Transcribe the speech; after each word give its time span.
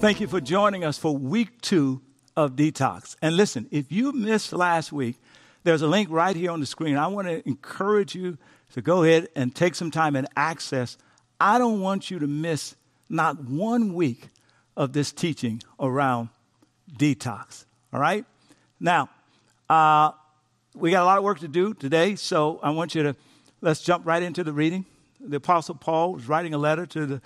Thank 0.00 0.18
you 0.18 0.28
for 0.28 0.40
joining 0.40 0.82
us 0.82 0.96
for 0.96 1.14
week 1.14 1.60
two 1.60 2.00
of 2.34 2.56
Detox. 2.56 3.16
And 3.20 3.36
listen, 3.36 3.68
if 3.70 3.92
you 3.92 4.12
missed 4.12 4.54
last 4.54 4.92
week, 4.92 5.16
there's 5.62 5.82
a 5.82 5.86
link 5.86 6.08
right 6.10 6.34
here 6.34 6.52
on 6.52 6.60
the 6.60 6.64
screen. 6.64 6.96
I 6.96 7.06
want 7.08 7.28
to 7.28 7.46
encourage 7.46 8.14
you 8.14 8.38
to 8.72 8.80
go 8.80 9.02
ahead 9.02 9.28
and 9.36 9.54
take 9.54 9.74
some 9.74 9.90
time 9.90 10.16
and 10.16 10.26
access. 10.34 10.96
I 11.38 11.58
don't 11.58 11.82
want 11.82 12.10
you 12.10 12.18
to 12.18 12.26
miss 12.26 12.76
not 13.10 13.44
one 13.44 13.92
week 13.92 14.30
of 14.74 14.94
this 14.94 15.12
teaching 15.12 15.62
around 15.78 16.30
detox. 16.96 17.66
All 17.92 18.00
right? 18.00 18.24
Now, 18.80 19.10
uh, 19.68 20.12
we 20.74 20.92
got 20.92 21.02
a 21.02 21.04
lot 21.04 21.18
of 21.18 21.24
work 21.24 21.40
to 21.40 21.48
do 21.48 21.74
today, 21.74 22.14
so 22.14 22.58
I 22.62 22.70
want 22.70 22.94
you 22.94 23.02
to 23.02 23.16
let's 23.60 23.82
jump 23.82 24.06
right 24.06 24.22
into 24.22 24.44
the 24.44 24.54
reading. 24.54 24.86
The 25.20 25.36
Apostle 25.36 25.74
Paul 25.74 26.14
was 26.14 26.26
writing 26.26 26.54
a 26.54 26.58
letter 26.58 26.86
to 26.86 27.04
the 27.04 27.22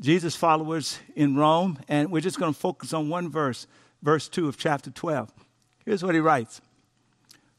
Jesus 0.00 0.34
followers 0.34 0.98
in 1.14 1.36
Rome, 1.36 1.78
and 1.86 2.10
we're 2.10 2.22
just 2.22 2.38
going 2.38 2.54
to 2.54 2.58
focus 2.58 2.94
on 2.94 3.10
one 3.10 3.28
verse, 3.28 3.66
verse 4.02 4.30
2 4.30 4.48
of 4.48 4.56
chapter 4.56 4.90
12. 4.90 5.30
Here's 5.84 6.02
what 6.02 6.14
he 6.14 6.20
writes 6.20 6.62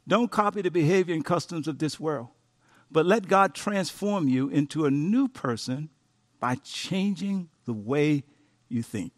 Don't 0.07 0.31
copy 0.31 0.63
the 0.63 0.71
behavior 0.71 1.13
and 1.13 1.23
customs 1.23 1.67
of 1.67 1.77
this 1.77 1.99
world, 1.99 2.29
but 2.89 3.05
let 3.05 3.27
God 3.27 3.53
transform 3.53 4.27
you 4.27 4.49
into 4.49 4.85
a 4.85 4.91
new 4.91 5.27
person 5.27 5.89
by 6.39 6.55
changing 6.63 7.49
the 7.65 7.73
way 7.73 8.23
you 8.69 8.81
think. 8.81 9.13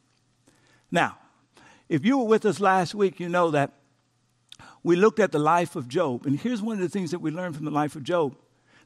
Now, 0.92 1.18
if 1.88 2.04
you 2.04 2.18
were 2.18 2.26
with 2.26 2.46
us 2.46 2.60
last 2.60 2.94
week, 2.94 3.22
you 3.22 3.30
know 3.30 3.52
that 3.52 3.72
we 4.84 4.98
looked 4.98 5.20
at 5.20 5.32
the 5.32 5.40
life 5.40 5.78
of 5.78 5.88
Job. 5.88 6.26
And 6.26 6.38
here's 6.38 6.62
one 6.62 6.76
of 6.76 6.82
the 6.82 6.90
things 6.90 7.12
that 7.12 7.20
we 7.20 7.32
learned 7.32 7.56
from 7.56 7.64
the 7.64 7.72
life 7.72 7.96
of 7.96 8.04
Job 8.04 8.36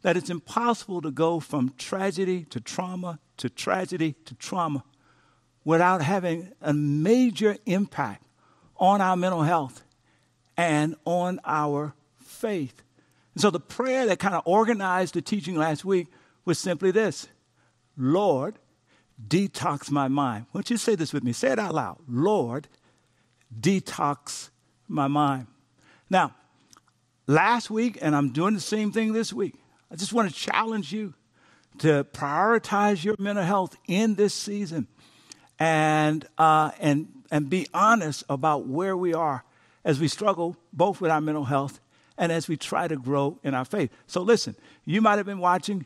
that 0.03 0.15
it's 0.15 0.29
impossible 0.29 1.01
to 1.01 1.09
go 1.09 1.39
from 1.39 1.73
tragedy 1.75 2.43
to 2.51 2.61
trauma 2.61 3.19
to 3.37 3.49
tragedy 3.49 4.15
to 4.25 4.35
trauma 4.35 4.83
without 5.63 6.01
having 6.01 6.51
a 6.61 6.73
major 6.73 7.57
impact 7.65 8.23
on 8.77 9.01
our 9.01 9.17
mental 9.17 9.43
health 9.43 9.83
and 10.55 10.95
on 11.05 11.39
our 11.45 11.93
faith. 12.19 12.81
And 13.33 13.41
so 13.41 13.49
the 13.49 13.59
prayer 13.59 14.05
that 14.07 14.19
kind 14.19 14.33
of 14.33 14.43
organized 14.45 15.13
the 15.13 15.21
teaching 15.21 15.55
last 15.55 15.85
week 15.85 16.07
was 16.45 16.57
simply 16.57 16.91
this 16.91 17.27
Lord, 17.97 18.59
detox 19.27 19.91
my 19.91 20.07
mind. 20.07 20.45
Why 20.51 20.59
don't 20.59 20.69
you 20.69 20.77
say 20.77 20.95
this 20.95 21.13
with 21.13 21.23
me? 21.23 21.33
Say 21.33 21.49
it 21.49 21.59
out 21.59 21.73
loud. 21.73 21.97
Lord, 22.07 22.67
detox 23.59 24.49
my 24.87 25.07
mind. 25.07 25.47
Now, 26.09 26.33
last 27.25 27.69
week, 27.69 27.97
and 28.01 28.15
I'm 28.15 28.31
doing 28.31 28.53
the 28.53 28.61
same 28.61 28.91
thing 28.91 29.13
this 29.13 29.33
week, 29.33 29.55
I 29.91 29.95
just 29.95 30.13
want 30.13 30.29
to 30.29 30.35
challenge 30.35 30.91
you 30.93 31.13
to 31.79 32.03
prioritize 32.05 33.03
your 33.03 33.15
mental 33.19 33.43
health 33.43 33.77
in 33.87 34.15
this 34.15 34.33
season 34.33 34.87
and, 35.59 36.27
uh, 36.37 36.71
and, 36.79 37.07
and 37.31 37.49
be 37.49 37.67
honest 37.73 38.23
about 38.29 38.67
where 38.67 38.95
we 38.95 39.13
are 39.13 39.43
as 39.83 39.99
we 39.99 40.07
struggle 40.07 40.57
both 40.73 41.01
with 41.01 41.11
our 41.11 41.21
mental 41.21 41.45
health 41.45 41.79
and 42.17 42.31
as 42.31 42.47
we 42.47 42.57
try 42.57 42.87
to 42.87 42.95
grow 42.95 43.39
in 43.43 43.53
our 43.53 43.65
faith. 43.65 43.91
So, 44.07 44.21
listen, 44.21 44.55
you 44.85 45.01
might 45.01 45.17
have 45.17 45.25
been 45.25 45.39
watching 45.39 45.85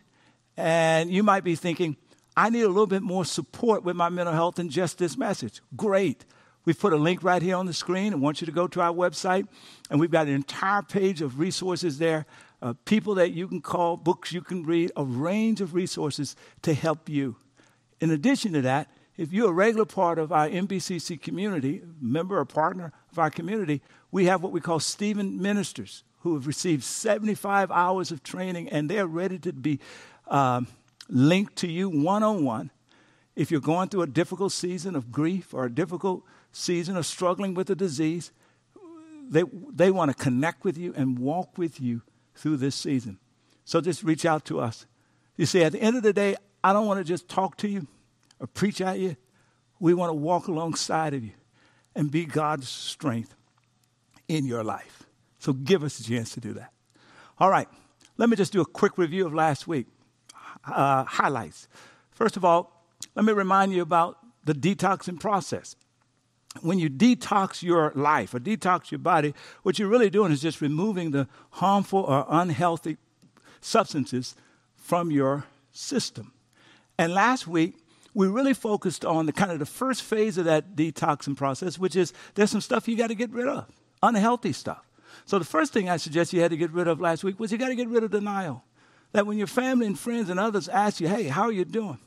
and 0.57 1.11
you 1.11 1.23
might 1.23 1.43
be 1.43 1.55
thinking, 1.55 1.97
I 2.35 2.49
need 2.49 2.63
a 2.63 2.69
little 2.69 2.87
bit 2.87 3.01
more 3.01 3.25
support 3.25 3.83
with 3.83 3.95
my 3.95 4.09
mental 4.09 4.33
health 4.33 4.55
than 4.55 4.69
just 4.69 4.97
this 4.97 5.17
message. 5.17 5.61
Great. 5.75 6.25
We've 6.63 6.79
put 6.79 6.93
a 6.93 6.97
link 6.97 7.23
right 7.23 7.41
here 7.41 7.55
on 7.55 7.65
the 7.65 7.73
screen. 7.73 8.13
I 8.13 8.17
want 8.17 8.39
you 8.39 8.45
to 8.45 8.51
go 8.51 8.67
to 8.67 8.81
our 8.81 8.93
website, 8.93 9.47
and 9.89 9.99
we've 9.99 10.11
got 10.11 10.27
an 10.27 10.33
entire 10.33 10.83
page 10.83 11.21
of 11.21 11.39
resources 11.39 11.97
there 11.97 12.25
uh, 12.61 12.73
people 12.85 13.15
that 13.15 13.31
you 13.31 13.47
can 13.47 13.61
call, 13.61 13.97
books 13.97 14.31
you 14.31 14.41
can 14.41 14.63
read, 14.63 14.91
a 14.95 15.03
range 15.03 15.61
of 15.61 15.73
resources 15.73 16.35
to 16.61 16.73
help 16.73 17.09
you. 17.09 17.35
In 17.99 18.11
addition 18.11 18.53
to 18.53 18.61
that, 18.61 18.89
if 19.17 19.33
you're 19.33 19.49
a 19.49 19.53
regular 19.53 19.85
part 19.85 20.19
of 20.19 20.31
our 20.31 20.47
NBCC 20.47 21.21
community, 21.21 21.81
member 21.99 22.39
or 22.39 22.45
partner 22.45 22.91
of 23.11 23.19
our 23.19 23.29
community, 23.29 23.81
we 24.11 24.25
have 24.25 24.41
what 24.41 24.51
we 24.51 24.61
call 24.61 24.79
Stephen 24.79 25.41
Ministers 25.41 26.03
who 26.21 26.35
have 26.35 26.47
received 26.47 26.83
75 26.83 27.71
hours 27.71 28.11
of 28.11 28.23
training 28.23 28.69
and 28.69 28.89
they're 28.89 29.07
ready 29.07 29.39
to 29.39 29.53
be 29.53 29.79
um, 30.27 30.67
linked 31.09 31.55
to 31.57 31.67
you 31.67 31.89
one 31.89 32.23
on 32.23 32.43
one. 32.43 32.71
If 33.35 33.49
you're 33.49 33.59
going 33.59 33.89
through 33.89 34.03
a 34.03 34.07
difficult 34.07 34.51
season 34.51 34.95
of 34.95 35.11
grief 35.11 35.53
or 35.53 35.65
a 35.65 35.71
difficult 35.71 36.23
season 36.51 36.95
of 36.95 37.05
struggling 37.05 37.53
with 37.53 37.69
a 37.69 37.75
disease, 37.75 38.31
they, 39.29 39.43
they 39.69 39.89
want 39.89 40.15
to 40.15 40.23
connect 40.23 40.63
with 40.63 40.77
you 40.77 40.93
and 40.95 41.17
walk 41.17 41.57
with 41.57 41.79
you 41.79 42.01
through 42.35 42.57
this 42.57 42.75
season. 42.75 43.19
So 43.65 43.81
just 43.81 44.03
reach 44.03 44.25
out 44.25 44.45
to 44.45 44.59
us. 44.59 44.85
You 45.37 45.45
see, 45.45 45.63
at 45.63 45.71
the 45.71 45.81
end 45.81 45.97
of 45.97 46.03
the 46.03 46.13
day, 46.13 46.35
I 46.63 46.73
don't 46.73 46.87
want 46.87 46.99
to 46.99 47.03
just 47.03 47.27
talk 47.27 47.57
to 47.57 47.67
you 47.67 47.87
or 48.39 48.47
preach 48.47 48.81
at 48.81 48.99
you. 48.99 49.15
We 49.79 49.93
want 49.93 50.09
to 50.09 50.13
walk 50.13 50.47
alongside 50.47 51.13
of 51.13 51.23
you 51.23 51.31
and 51.95 52.11
be 52.11 52.25
God's 52.25 52.69
strength 52.69 53.35
in 54.27 54.45
your 54.45 54.63
life. 54.63 55.03
So 55.39 55.53
give 55.53 55.83
us 55.83 55.99
a 55.99 56.03
chance 56.03 56.31
to 56.33 56.39
do 56.39 56.53
that. 56.53 56.71
All 57.39 57.49
right, 57.49 57.67
let 58.17 58.29
me 58.29 58.35
just 58.35 58.53
do 58.53 58.61
a 58.61 58.65
quick 58.65 58.97
review 58.97 59.25
of 59.25 59.33
last 59.33 59.67
week. 59.67 59.87
Uh, 60.63 61.03
highlights. 61.05 61.67
First 62.11 62.37
of 62.37 62.45
all, 62.45 62.85
let 63.15 63.25
me 63.25 63.33
remind 63.33 63.73
you 63.73 63.81
about 63.81 64.17
the 64.45 64.53
detoxing 64.53 65.19
process 65.19 65.75
when 66.59 66.79
you 66.79 66.89
detox 66.89 67.63
your 67.63 67.93
life 67.95 68.33
or 68.33 68.39
detox 68.39 68.91
your 68.91 68.99
body, 68.99 69.33
what 69.63 69.79
you're 69.79 69.87
really 69.87 70.09
doing 70.09 70.31
is 70.31 70.41
just 70.41 70.59
removing 70.59 71.11
the 71.11 71.27
harmful 71.51 72.01
or 72.01 72.25
unhealthy 72.29 72.97
substances 73.61 74.35
from 74.75 75.11
your 75.11 75.45
system. 75.71 76.33
And 76.97 77.13
last 77.13 77.47
week, 77.47 77.75
we 78.13 78.27
really 78.27 78.53
focused 78.53 79.05
on 79.05 79.25
the 79.25 79.31
kind 79.31 79.51
of 79.51 79.59
the 79.59 79.65
first 79.65 80.03
phase 80.03 80.37
of 80.37 80.45
that 80.45 80.75
detoxing 80.75 81.37
process, 81.37 81.79
which 81.79 81.95
is 81.95 82.11
there's 82.35 82.51
some 82.51 82.59
stuff 82.59 82.87
you 82.87 82.97
got 82.97 83.07
to 83.07 83.15
get 83.15 83.31
rid 83.31 83.47
of, 83.47 83.67
unhealthy 84.03 84.51
stuff. 84.51 84.85
So 85.25 85.39
the 85.39 85.45
first 85.45 85.71
thing 85.71 85.89
I 85.89 85.97
suggest 85.97 86.33
you 86.33 86.41
had 86.41 86.51
to 86.51 86.57
get 86.57 86.71
rid 86.71 86.87
of 86.87 86.99
last 86.99 87.23
week 87.23 87.39
was 87.39 87.51
you 87.51 87.57
got 87.57 87.69
to 87.69 87.75
get 87.75 87.87
rid 87.87 88.03
of 88.03 88.11
denial. 88.11 88.63
That 89.13 89.25
when 89.25 89.37
your 89.37 89.47
family 89.47 89.87
and 89.87 89.97
friends 89.97 90.29
and 90.29 90.39
others 90.39 90.67
ask 90.67 90.99
you, 90.99 91.07
hey, 91.07 91.23
how 91.23 91.43
are 91.43 91.51
you 91.51 91.65
doing? 91.65 91.99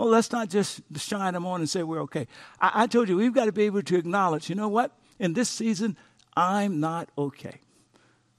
Well, 0.00 0.08
let's 0.08 0.32
not 0.32 0.48
just 0.48 0.80
shine 0.96 1.34
them 1.34 1.44
on 1.44 1.60
and 1.60 1.68
say 1.68 1.82
we're 1.82 2.00
okay. 2.04 2.26
I, 2.58 2.84
I 2.84 2.86
told 2.86 3.10
you, 3.10 3.18
we've 3.18 3.34
got 3.34 3.44
to 3.44 3.52
be 3.52 3.64
able 3.64 3.82
to 3.82 3.98
acknowledge, 3.98 4.48
you 4.48 4.54
know 4.54 4.66
what? 4.68 4.96
In 5.18 5.34
this 5.34 5.50
season, 5.50 5.94
I'm 6.34 6.80
not 6.80 7.10
okay. 7.18 7.60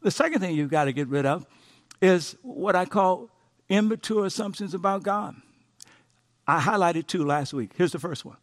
The 0.01 0.09
second 0.09 0.39
thing 0.39 0.55
you've 0.55 0.71
got 0.71 0.85
to 0.85 0.91
get 0.91 1.07
rid 1.07 1.27
of 1.27 1.45
is 2.01 2.35
what 2.41 2.75
I 2.75 2.85
call 2.85 3.29
immature 3.69 4.25
assumptions 4.25 4.73
about 4.73 5.03
God. 5.03 5.35
I 6.47 6.59
highlighted 6.59 7.05
two 7.05 7.23
last 7.23 7.53
week. 7.53 7.73
Here's 7.75 7.91
the 7.91 7.99
first 7.99 8.25
one. 8.25 8.37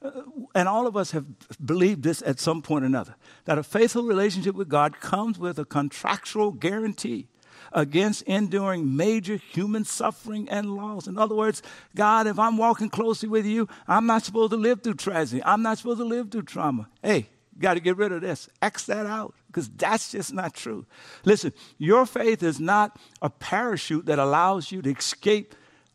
Uh, 0.00 0.22
and 0.54 0.68
all 0.68 0.86
of 0.86 0.96
us 0.96 1.10
have 1.10 1.26
believed 1.66 2.04
this 2.04 2.22
at 2.22 2.38
some 2.38 2.62
point 2.62 2.84
or 2.84 2.86
another 2.86 3.16
that 3.46 3.58
a 3.58 3.64
faithful 3.64 4.04
relationship 4.04 4.54
with 4.54 4.68
God 4.68 5.00
comes 5.00 5.40
with 5.40 5.58
a 5.58 5.64
contractual 5.64 6.52
guarantee 6.52 7.26
against 7.74 8.22
enduring 8.22 8.96
major 8.96 9.36
human 9.36 9.84
suffering 9.84 10.48
and 10.48 10.76
loss. 10.76 11.06
In 11.06 11.18
other 11.18 11.34
words, 11.34 11.62
God, 11.94 12.26
if 12.26 12.38
I'm 12.38 12.56
walking 12.56 12.88
closely 12.88 13.28
with 13.28 13.44
you, 13.44 13.68
I'm 13.86 14.06
not 14.06 14.22
supposed 14.22 14.52
to 14.52 14.56
live 14.56 14.82
through 14.82 14.94
tragedy. 14.94 15.42
I'm 15.44 15.62
not 15.62 15.78
supposed 15.78 15.98
to 15.98 16.04
live 16.04 16.30
through 16.30 16.42
trauma. 16.42 16.88
Hey, 17.02 17.28
got 17.58 17.74
to 17.74 17.80
get 17.80 17.96
rid 17.96 18.12
of 18.12 18.20
this. 18.20 18.48
X 18.62 18.86
that 18.86 19.06
out 19.06 19.34
because 19.48 19.68
that's 19.70 20.12
just 20.12 20.32
not 20.32 20.54
true. 20.54 20.86
Listen, 21.24 21.52
your 21.78 22.06
faith 22.06 22.42
is 22.42 22.60
not 22.60 22.96
a 23.20 23.28
parachute 23.28 24.06
that 24.06 24.18
allows 24.18 24.70
you 24.70 24.80
to 24.82 24.90
escape 24.90 25.54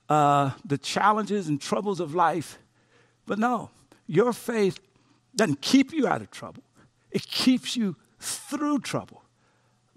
uh, 0.10 0.52
the 0.66 0.78
challenges 0.78 1.48
and 1.48 1.62
troubles 1.62 2.00
of 2.00 2.14
life. 2.14 2.60
But 3.26 3.40
no, 3.40 3.70
your 4.06 4.34
faith 4.34 4.80
doesn't 5.36 5.62
keep 5.62 5.94
you 5.94 6.08
out 6.08 6.22
of 6.22 6.30
trouble, 6.30 6.64
it 7.10 7.26
keeps 7.26 7.78
you 7.78 7.96
through 8.20 8.80
trouble 8.80 9.24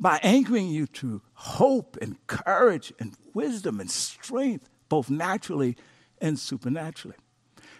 by 0.02 0.18
anchoring 0.24 0.68
you 0.68 0.84
to 0.88 1.22
hope 1.34 1.96
and 2.02 2.26
courage 2.26 2.92
and 2.98 3.14
wisdom 3.34 3.78
and 3.78 3.88
strength, 3.88 4.68
both 4.88 5.08
naturally 5.08 5.76
and 6.20 6.36
supernaturally. 6.36 7.16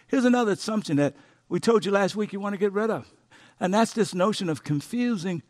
Here's 0.07 0.23
another 0.23 0.53
assumption 0.53 0.95
that 0.97 1.17
we 1.49 1.59
told 1.59 1.83
you 1.85 1.91
last 1.91 2.15
week 2.15 2.31
you 2.31 2.39
want 2.39 2.53
to 2.53 2.59
get 2.59 2.71
rid 2.71 2.89
of, 2.89 3.11
and 3.59 3.73
that's 3.73 3.91
this 3.91 4.13
notion 4.13 4.47
of 4.47 4.63
confusing 4.63 5.43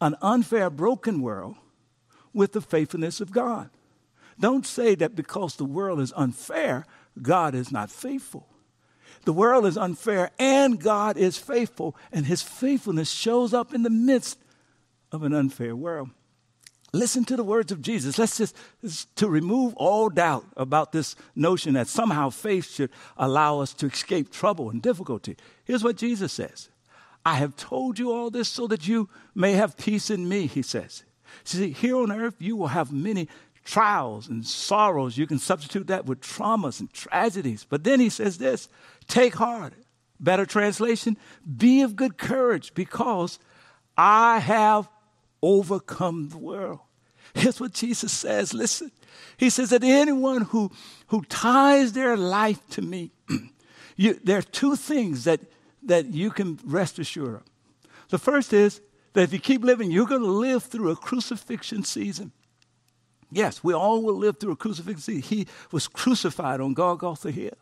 an 0.00 0.16
unfair, 0.22 0.70
broken 0.70 1.20
world 1.20 1.56
with 2.32 2.52
the 2.52 2.62
faithfulness 2.62 3.20
of 3.20 3.30
God. 3.30 3.68
Don't 4.40 4.66
say 4.66 4.94
that 4.94 5.14
because 5.14 5.56
the 5.56 5.66
world 5.66 6.00
is 6.00 6.14
unfair, 6.16 6.86
God 7.20 7.54
is 7.54 7.70
not 7.70 7.90
faithful. 7.90 8.48
The 9.26 9.34
world 9.34 9.66
is 9.66 9.76
unfair 9.76 10.30
and 10.38 10.80
God 10.80 11.18
is 11.18 11.36
faithful, 11.36 11.94
and 12.10 12.24
his 12.24 12.40
faithfulness 12.40 13.10
shows 13.10 13.52
up 13.52 13.74
in 13.74 13.82
the 13.82 13.90
midst 13.90 14.38
of 15.14 15.22
an 15.22 15.32
unfair 15.32 15.74
world. 15.74 16.10
Listen 16.92 17.24
to 17.24 17.36
the 17.36 17.42
words 17.42 17.72
of 17.72 17.82
Jesus. 17.82 18.18
Let's 18.18 18.38
just, 18.38 19.16
to 19.16 19.28
remove 19.28 19.74
all 19.74 20.08
doubt 20.08 20.44
about 20.56 20.92
this 20.92 21.16
notion 21.34 21.74
that 21.74 21.88
somehow 21.88 22.30
faith 22.30 22.70
should 22.70 22.90
allow 23.16 23.60
us 23.60 23.72
to 23.74 23.86
escape 23.86 24.30
trouble 24.30 24.70
and 24.70 24.80
difficulty. 24.80 25.36
Here's 25.64 25.82
what 25.82 25.96
Jesus 25.96 26.32
says 26.32 26.68
I 27.24 27.34
have 27.34 27.56
told 27.56 27.98
you 27.98 28.12
all 28.12 28.30
this 28.30 28.48
so 28.48 28.66
that 28.68 28.86
you 28.86 29.08
may 29.34 29.52
have 29.52 29.76
peace 29.76 30.10
in 30.10 30.28
me, 30.28 30.46
he 30.46 30.62
says. 30.62 31.04
See, 31.42 31.70
here 31.70 31.96
on 31.96 32.12
earth, 32.12 32.36
you 32.38 32.56
will 32.56 32.68
have 32.68 32.92
many 32.92 33.28
trials 33.64 34.28
and 34.28 34.46
sorrows. 34.46 35.18
You 35.18 35.26
can 35.26 35.38
substitute 35.38 35.88
that 35.88 36.06
with 36.06 36.20
traumas 36.20 36.78
and 36.78 36.92
tragedies. 36.92 37.66
But 37.68 37.82
then 37.82 37.98
he 37.98 38.08
says 38.08 38.38
this 38.38 38.68
take 39.08 39.34
heart. 39.34 39.72
Better 40.20 40.46
translation 40.46 41.16
be 41.56 41.82
of 41.82 41.96
good 41.96 42.18
courage 42.18 42.72
because 42.74 43.40
I 43.96 44.38
have 44.38 44.88
overcome 45.44 46.30
the 46.30 46.38
world. 46.38 46.80
Here's 47.34 47.60
what 47.60 47.72
Jesus 47.72 48.12
says 48.12 48.54
listen, 48.54 48.90
He 49.36 49.50
says 49.50 49.70
that 49.70 49.84
anyone 49.84 50.42
who, 50.42 50.70
who 51.08 51.22
ties 51.22 51.92
their 51.92 52.16
life 52.16 52.60
to 52.70 52.82
me, 52.82 53.12
you, 53.96 54.18
there 54.22 54.38
are 54.38 54.42
two 54.42 54.76
things 54.76 55.24
that, 55.24 55.40
that 55.82 56.06
you 56.06 56.30
can 56.30 56.58
rest 56.64 56.98
assured 56.98 57.36
of. 57.36 57.42
The 58.08 58.18
first 58.18 58.52
is 58.52 58.80
that 59.12 59.22
if 59.22 59.32
you 59.32 59.38
keep 59.38 59.64
living, 59.64 59.90
you're 59.90 60.06
going 60.06 60.22
to 60.22 60.26
live 60.26 60.64
through 60.64 60.90
a 60.90 60.96
crucifixion 60.96 61.84
season. 61.84 62.32
Yes, 63.30 63.64
we 63.64 63.74
all 63.74 64.02
will 64.02 64.16
live 64.16 64.38
through 64.38 64.52
a 64.52 64.56
crucifixion 64.56 65.00
season. 65.00 65.22
He 65.22 65.46
was 65.72 65.88
crucified 65.88 66.60
on 66.60 66.74
Golgotha 66.74 67.30
Hill. 67.30 67.58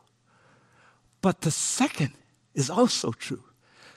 But 1.22 1.40
the 1.40 1.50
second 1.50 2.12
is 2.54 2.68
also 2.68 3.12
true 3.12 3.44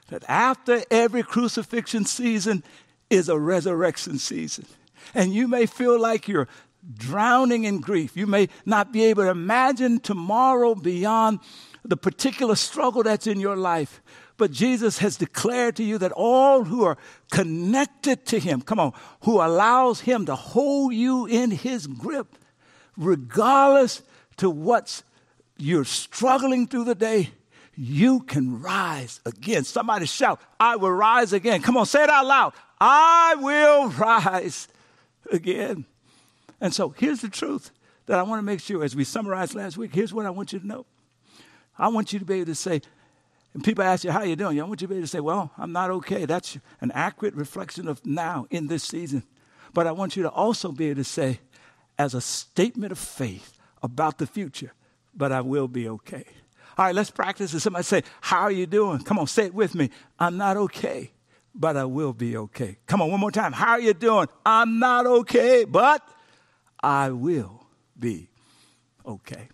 that 0.10 0.24
after 0.30 0.84
every 0.92 1.24
crucifixion 1.24 2.06
season 2.06 2.64
is 3.10 3.30
a 3.30 3.38
resurrection 3.38 4.18
season. 4.18 4.66
And 5.14 5.34
you 5.34 5.48
may 5.48 5.66
feel 5.66 6.00
like 6.00 6.28
you're 6.28 6.48
drowning 6.94 7.64
in 7.64 7.80
grief. 7.80 8.16
You 8.16 8.28
may 8.28 8.50
not 8.66 8.92
be 8.92 9.06
able 9.06 9.24
to 9.24 9.30
imagine 9.30 10.00
tomorrow 10.00 10.76
beyond 10.76 11.40
the 11.84 11.98
particular 11.98 12.56
struggle 12.56 13.04
that's 13.04 13.28
in 13.28 13.40
your 13.40 13.56
life. 13.56 14.02
But 14.38 14.52
Jesus 14.52 14.98
has 14.98 15.16
declared 15.16 15.78
to 15.78 15.84
you 15.84 15.98
that 16.00 16.12
all 16.12 16.64
who 16.64 16.84
are 16.84 16.98
connected 17.32 18.26
to 18.28 18.40
Him, 18.40 18.62
come 18.62 18.80
on, 18.80 18.94
who 19.22 19.42
allows 19.42 20.02
Him 20.02 20.26
to 20.26 20.36
hold 20.36 20.94
you 20.94 21.26
in 21.26 21.52
His 21.52 21.88
grip, 21.88 22.36
regardless 22.98 24.02
to 24.38 24.50
what's 24.50 25.04
you're 25.58 25.86
struggling 25.86 26.68
through 26.68 26.84
the 26.84 26.96
day, 26.96 27.30
you 27.78 28.22
can 28.22 28.62
rise 28.62 29.22
again. 29.26 29.64
Somebody 29.64 30.06
shout, 30.06 30.42
I 30.60 30.76
will 30.76 30.92
rise 30.92 31.32
again. 31.32 31.62
Come 31.62 31.78
on, 31.78 31.86
say 31.86 32.04
it 32.04 32.10
out 32.10 32.26
loud. 32.26 32.54
I 32.80 33.36
will 33.40 33.90
rise 33.90 34.68
again. 35.32 35.86
And 36.62 36.74
so 36.74 36.90
here's 36.90 37.22
the 37.22 37.30
truth 37.30 37.72
that 38.06 38.20
I 38.20 38.24
want 38.24 38.40
to 38.40 38.44
make 38.44 38.60
sure 38.60 38.84
as 38.84 38.96
we 38.96 39.04
summarized 39.04 39.56
last 39.56 39.78
week. 39.78 39.94
Here's 39.94 40.14
what 40.14 40.26
I 40.26 40.30
want 40.30 40.54
you 40.54 40.60
to 40.60 40.68
know. 40.68 40.86
I 41.78 41.88
want 41.90 42.14
you 42.14 42.20
to 42.20 42.26
be 42.26 42.36
able 42.36 42.46
to 42.46 42.56
say, 42.56 42.82
and 43.54 43.64
people 43.64 43.84
ask 43.84 44.04
you, 44.04 44.12
How 44.12 44.24
you 44.24 44.36
doing? 44.36 44.60
I 44.60 44.64
want 44.64 44.82
you 44.82 44.88
to 44.88 44.94
be 44.94 44.98
able 44.98 45.04
to 45.04 45.12
say, 45.12 45.20
Well, 45.20 45.52
I'm 45.58 45.72
not 45.72 45.90
okay. 45.92 46.26
That's 46.26 46.58
an 46.82 46.92
accurate 46.92 47.36
reflection 47.36 47.88
of 47.88 48.06
now 48.06 48.48
in 48.50 48.68
this 48.68 48.84
season. 48.84 49.24
But 49.74 49.88
I 49.88 49.92
want 49.92 50.16
you 50.16 50.24
to 50.24 50.30
also 50.30 50.72
be 50.72 50.90
able 50.90 51.02
to 51.02 51.04
say, 51.04 51.40
as 51.98 52.14
a 52.14 52.22
statement 52.22 52.92
of 52.92 53.00
faith 53.00 53.58
about 53.82 54.18
the 54.18 54.28
future, 54.28 54.74
but 55.16 55.32
I 55.32 55.42
will 55.42 55.68
be 55.68 55.88
okay. 55.88 56.26
All 56.78 56.86
right, 56.86 56.96
let's 56.96 57.10
practice 57.10 57.54
it. 57.54 57.62
Somebody 57.62 57.84
say, 57.84 58.04
How 58.22 58.42
are 58.42 58.52
you 58.52 58.66
doing? 58.66 59.00
Come 59.00 59.20
on, 59.20 59.28
say 59.28 59.46
it 59.46 59.54
with 59.54 59.76
me. 59.76 59.90
I'm 60.20 60.38
not 60.38 60.58
okay, 60.58 61.12
but 61.56 61.78
I 61.78 61.86
will 61.86 62.14
be 62.14 62.36
okay. 62.36 62.78
Come 62.86 63.02
on, 63.02 63.10
one 63.10 63.20
more 63.20 63.32
time. 63.32 63.54
How 63.54 63.72
are 63.72 63.80
you 63.80 63.94
doing? 63.94 64.28
I'm 64.46 64.80
not 64.80 65.06
okay, 65.06 65.64
but 65.64 66.08
I 66.84 67.10
will 67.12 67.66
be 67.98 68.30
okay. 69.06 69.48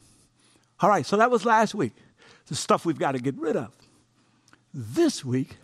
All 0.79 0.89
right, 0.89 1.05
so 1.05 1.15
that 1.17 1.29
was 1.29 1.45
last 1.45 1.75
week. 1.75 1.93
The 2.47 2.55
stuff 2.55 2.85
we've 2.85 2.99
got 2.99 3.11
to 3.11 3.19
get 3.19 3.37
rid 3.37 3.55
of. 3.55 3.71
This 4.73 5.23
week, 5.23 5.57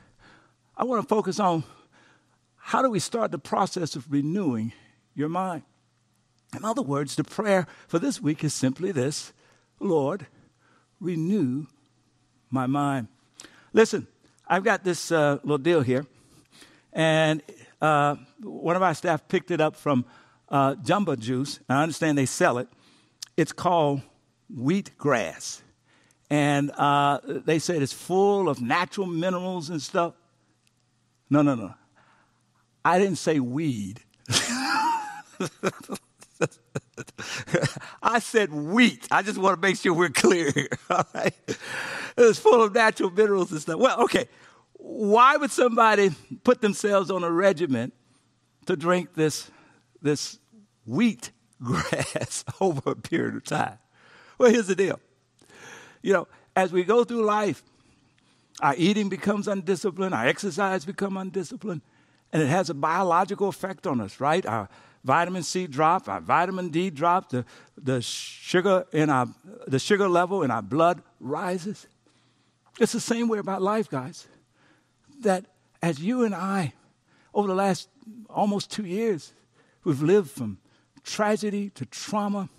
I 0.77 0.83
want 0.83 1.01
to 1.01 1.07
focus 1.07 1.39
on 1.39 1.63
how 2.55 2.81
do 2.81 2.89
we 2.89 2.99
start 2.99 3.31
the 3.31 3.39
process 3.39 3.95
of 3.95 4.11
renewing 4.11 4.73
your 5.15 5.29
mind? 5.29 5.63
In 6.55 6.63
other 6.63 6.81
words, 6.81 7.15
the 7.15 7.23
prayer 7.23 7.65
for 7.87 7.97
this 7.97 8.21
week 8.21 8.43
is 8.43 8.53
simply 8.53 8.91
this 8.91 9.33
Lord, 9.79 10.27
renew 10.99 11.67
my 12.49 12.67
mind. 12.67 13.07
Listen, 13.73 14.07
I've 14.47 14.63
got 14.63 14.83
this 14.83 15.11
uh, 15.11 15.39
little 15.43 15.57
deal 15.57 15.81
here, 15.81 16.05
and 16.97 17.43
uh, 17.79 18.15
one 18.41 18.75
of 18.75 18.81
our 18.81 18.95
staff 18.95 19.27
picked 19.27 19.51
it 19.51 19.61
up 19.61 19.75
from 19.75 20.03
uh, 20.49 20.73
Jamba 20.75 21.17
Juice. 21.17 21.59
I 21.69 21.83
understand 21.83 22.17
they 22.17 22.25
sell 22.25 22.57
it. 22.57 22.67
It's 23.37 23.53
called 23.53 24.01
wheat 24.53 24.97
grass. 24.97 25.61
And 26.29 26.71
uh, 26.71 27.19
they 27.23 27.59
said 27.59 27.83
it's 27.83 27.93
full 27.93 28.49
of 28.49 28.61
natural 28.61 29.05
minerals 29.05 29.69
and 29.69 29.79
stuff. 29.81 30.15
No, 31.29 31.43
no, 31.43 31.53
no. 31.53 31.75
I 32.83 32.97
didn't 32.97 33.17
say 33.17 33.39
weed. 33.39 34.01
I 38.01 38.19
said 38.19 38.51
wheat. 38.51 39.07
I 39.11 39.21
just 39.21 39.37
want 39.37 39.61
to 39.61 39.61
make 39.61 39.77
sure 39.77 39.93
we're 39.93 40.09
clear 40.09 40.51
here. 40.51 40.69
All 40.89 41.05
right. 41.13 41.33
It's 42.17 42.39
full 42.39 42.63
of 42.63 42.73
natural 42.73 43.11
minerals 43.11 43.51
and 43.51 43.61
stuff. 43.61 43.79
Well, 43.79 44.01
okay. 44.03 44.27
Why 44.89 45.35
would 45.35 45.51
somebody 45.51 46.11
put 46.45 46.61
themselves 46.61 47.11
on 47.11 47.21
a 47.25 47.29
regimen 47.29 47.91
to 48.67 48.77
drink 48.77 49.15
this, 49.15 49.51
this 50.01 50.39
wheat 50.85 51.31
grass 51.61 52.45
over 52.61 52.91
a 52.91 52.95
period 52.95 53.35
of 53.35 53.43
time? 53.43 53.79
Well, 54.37 54.49
here's 54.49 54.67
the 54.67 54.75
deal. 54.75 55.01
You 56.01 56.13
know, 56.13 56.27
as 56.55 56.71
we 56.71 56.85
go 56.85 57.03
through 57.03 57.25
life, 57.25 57.63
our 58.61 58.75
eating 58.77 59.09
becomes 59.09 59.49
undisciplined, 59.49 60.15
our 60.15 60.25
exercise 60.25 60.85
becomes 60.85 61.17
undisciplined, 61.17 61.81
and 62.31 62.41
it 62.41 62.47
has 62.47 62.69
a 62.69 62.73
biological 62.73 63.49
effect 63.49 63.85
on 63.85 63.99
us, 63.99 64.21
right? 64.21 64.45
Our 64.45 64.69
vitamin 65.03 65.43
C 65.43 65.67
drop, 65.67 66.07
our 66.07 66.21
vitamin 66.21 66.69
D 66.69 66.89
drop, 66.91 67.29
the, 67.29 67.43
the 67.77 68.01
sugar 68.01 68.85
in 68.93 69.09
our 69.09 69.27
the 69.67 69.79
sugar 69.79 70.07
level 70.07 70.43
in 70.43 70.49
our 70.49 70.61
blood 70.61 71.03
rises. 71.19 71.87
It's 72.79 72.93
the 72.93 73.01
same 73.01 73.27
way 73.27 73.39
about 73.39 73.61
life, 73.61 73.89
guys. 73.89 74.27
That 75.21 75.45
as 75.81 75.99
you 75.99 76.23
and 76.23 76.35
I, 76.35 76.73
over 77.33 77.47
the 77.47 77.55
last 77.55 77.89
almost 78.29 78.71
two 78.71 78.85
years, 78.85 79.33
we've 79.83 80.01
lived 80.01 80.31
from 80.31 80.59
tragedy 81.03 81.69
to 81.71 81.85
trauma. 81.85 82.49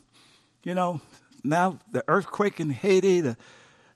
You 0.63 0.75
know, 0.75 1.01
now 1.45 1.79
the 1.93 2.05
earthquake 2.09 2.61
in 2.61 2.71
Haiti, 2.71 3.21
the 3.21 3.37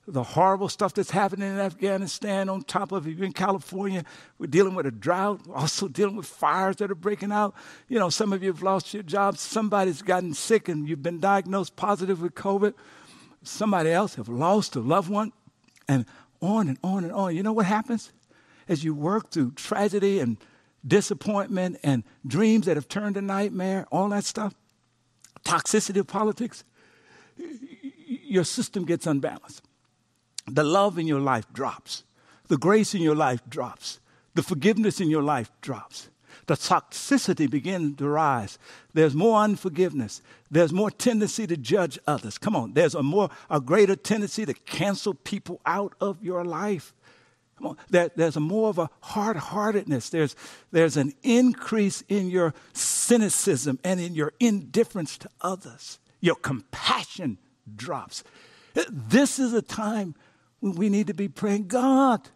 the 0.06 0.22
horrible 0.22 0.68
stuff 0.68 0.94
that's 0.94 1.10
happening 1.12 1.48
in 1.48 1.60
Afghanistan, 1.60 2.48
on 2.48 2.62
top 2.62 2.90
of 2.90 3.06
it, 3.06 3.20
in 3.20 3.32
California, 3.32 4.04
we're 4.38 4.46
dealing 4.46 4.74
with 4.74 4.84
a 4.84 4.90
drought, 4.90 5.40
also 5.54 5.86
dealing 5.86 6.16
with 6.16 6.26
fires 6.26 6.76
that 6.76 6.90
are 6.90 6.96
breaking 6.96 7.30
out. 7.30 7.54
You 7.88 8.00
know, 8.00 8.10
some 8.10 8.32
of 8.32 8.42
you 8.42 8.52
have 8.52 8.62
lost 8.62 8.92
your 8.92 9.04
jobs, 9.04 9.40
somebody's 9.40 10.02
gotten 10.02 10.34
sick 10.34 10.68
and 10.68 10.88
you've 10.88 11.02
been 11.02 11.20
diagnosed 11.20 11.76
positive 11.76 12.20
with 12.20 12.34
COVID. 12.34 12.74
Somebody 13.44 13.90
else 13.90 14.16
have 14.16 14.28
lost 14.28 14.74
a 14.76 14.80
loved 14.80 15.08
one, 15.08 15.32
and 15.88 16.06
on 16.40 16.68
and 16.68 16.78
on 16.82 17.04
and 17.04 17.12
on. 17.12 17.34
You 17.34 17.42
know 17.42 17.52
what 17.52 17.66
happens? 17.66 18.12
As 18.72 18.82
you 18.82 18.94
work 18.94 19.30
through 19.30 19.52
tragedy 19.52 20.18
and 20.18 20.38
disappointment 20.86 21.78
and 21.82 22.04
dreams 22.26 22.64
that 22.64 22.78
have 22.78 22.88
turned 22.88 23.16
to 23.16 23.22
nightmare, 23.22 23.86
all 23.92 24.08
that 24.08 24.24
stuff, 24.24 24.54
toxicity 25.44 26.00
of 26.00 26.06
politics, 26.06 26.64
your 28.06 28.44
system 28.44 28.86
gets 28.86 29.06
unbalanced 29.06 29.62
the 30.46 30.64
love 30.64 30.98
in 30.98 31.06
your 31.06 31.20
life 31.20 31.46
drops, 31.52 32.04
the 32.48 32.56
grace 32.56 32.94
in 32.94 33.02
your 33.02 33.14
life 33.14 33.42
drops, 33.48 34.00
the 34.34 34.42
forgiveness 34.42 35.00
in 35.00 35.10
your 35.10 35.22
life 35.22 35.50
drops. 35.60 36.08
The 36.46 36.54
toxicity 36.54 37.48
begins 37.48 37.98
to 37.98 38.08
rise. 38.08 38.58
There's 38.94 39.14
more 39.14 39.38
unforgiveness. 39.40 40.22
There's 40.50 40.72
more 40.72 40.90
tendency 40.90 41.46
to 41.46 41.56
judge 41.56 41.98
others. 42.06 42.38
Come 42.38 42.56
on, 42.56 42.72
there's 42.72 42.94
a 42.94 43.02
more 43.02 43.28
a 43.50 43.60
greater 43.60 43.94
tendency 43.94 44.46
to 44.46 44.54
cancel 44.54 45.14
people 45.14 45.60
out 45.66 45.94
of 46.00 46.24
your 46.24 46.42
life. 46.42 46.94
Come 47.58 47.68
on, 47.68 47.76
there, 47.90 48.10
there's 48.16 48.36
a 48.36 48.40
more 48.40 48.68
of 48.68 48.78
a 48.78 48.90
hard-heartedness. 49.00 50.08
There's 50.08 50.34
there's 50.70 50.96
an 50.96 51.12
increase 51.22 52.02
in 52.08 52.30
your 52.30 52.54
cynicism 52.72 53.78
and 53.84 54.00
in 54.00 54.14
your 54.14 54.32
indifference 54.40 55.18
to 55.18 55.30
others. 55.40 55.98
Your 56.20 56.36
compassion 56.36 57.38
drops. 57.76 58.24
This 58.74 59.38
is 59.38 59.52
a 59.52 59.62
time 59.62 60.14
when 60.60 60.74
we 60.74 60.88
need 60.88 61.08
to 61.08 61.14
be 61.14 61.28
praying, 61.28 61.66
God, 61.66 62.28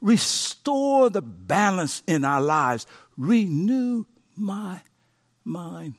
restore 0.00 1.10
the 1.10 1.22
balance 1.22 2.02
in 2.06 2.24
our 2.24 2.40
lives, 2.40 2.86
renew 3.16 4.04
my 4.36 4.80
mind. 5.44 5.94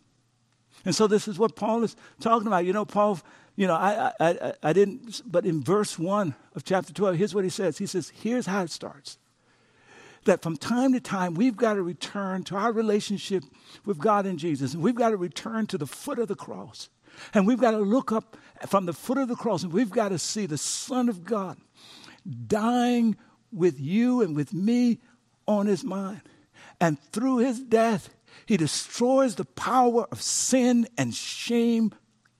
And 0.85 0.95
so 0.95 1.07
this 1.07 1.27
is 1.27 1.39
what 1.39 1.55
Paul 1.55 1.83
is 1.83 1.95
talking 2.19 2.47
about. 2.47 2.65
You 2.65 2.73
know, 2.73 2.85
Paul, 2.85 3.19
you 3.55 3.67
know, 3.67 3.75
I, 3.75 4.11
I, 4.19 4.29
I, 4.29 4.53
I 4.63 4.73
didn't, 4.73 5.21
but 5.25 5.45
in 5.45 5.63
verse 5.63 5.99
1 5.99 6.35
of 6.55 6.63
chapter 6.63 6.93
12, 6.93 7.15
here's 7.15 7.35
what 7.35 7.43
he 7.43 7.49
says. 7.49 7.77
He 7.77 7.85
says, 7.85 8.11
here's 8.15 8.47
how 8.47 8.63
it 8.63 8.71
starts. 8.71 9.17
That 10.25 10.41
from 10.41 10.57
time 10.57 10.93
to 10.93 10.99
time, 10.99 11.33
we've 11.33 11.57
got 11.57 11.73
to 11.73 11.83
return 11.83 12.43
to 12.45 12.55
our 12.55 12.71
relationship 12.71 13.43
with 13.85 13.97
God 13.97 14.25
and 14.25 14.39
Jesus, 14.39 14.73
and 14.73 14.81
we've 14.81 14.95
got 14.95 15.09
to 15.09 15.17
return 15.17 15.67
to 15.67 15.77
the 15.77 15.85
foot 15.85 16.17
of 16.17 16.29
the 16.29 16.35
cross. 16.35 16.89
And 17.33 17.45
we've 17.45 17.59
got 17.59 17.71
to 17.71 17.79
look 17.79 18.11
up 18.11 18.37
from 18.67 18.85
the 18.85 18.93
foot 18.93 19.17
of 19.17 19.27
the 19.27 19.35
cross 19.35 19.63
and 19.63 19.71
we've 19.71 19.89
got 19.89 20.09
to 20.09 20.17
see 20.17 20.45
the 20.45 20.57
Son 20.57 21.09
of 21.09 21.23
God 21.23 21.57
dying 22.47 23.17
with 23.51 23.79
you 23.79 24.21
and 24.21 24.35
with 24.35 24.53
me 24.53 24.99
on 25.47 25.67
his 25.67 25.83
mind. 25.83 26.21
And 26.79 26.99
through 27.11 27.37
his 27.37 27.59
death, 27.59 28.09
he 28.45 28.57
destroys 28.57 29.35
the 29.35 29.45
power 29.45 30.07
of 30.11 30.21
sin 30.21 30.87
and 30.97 31.13
shame 31.13 31.93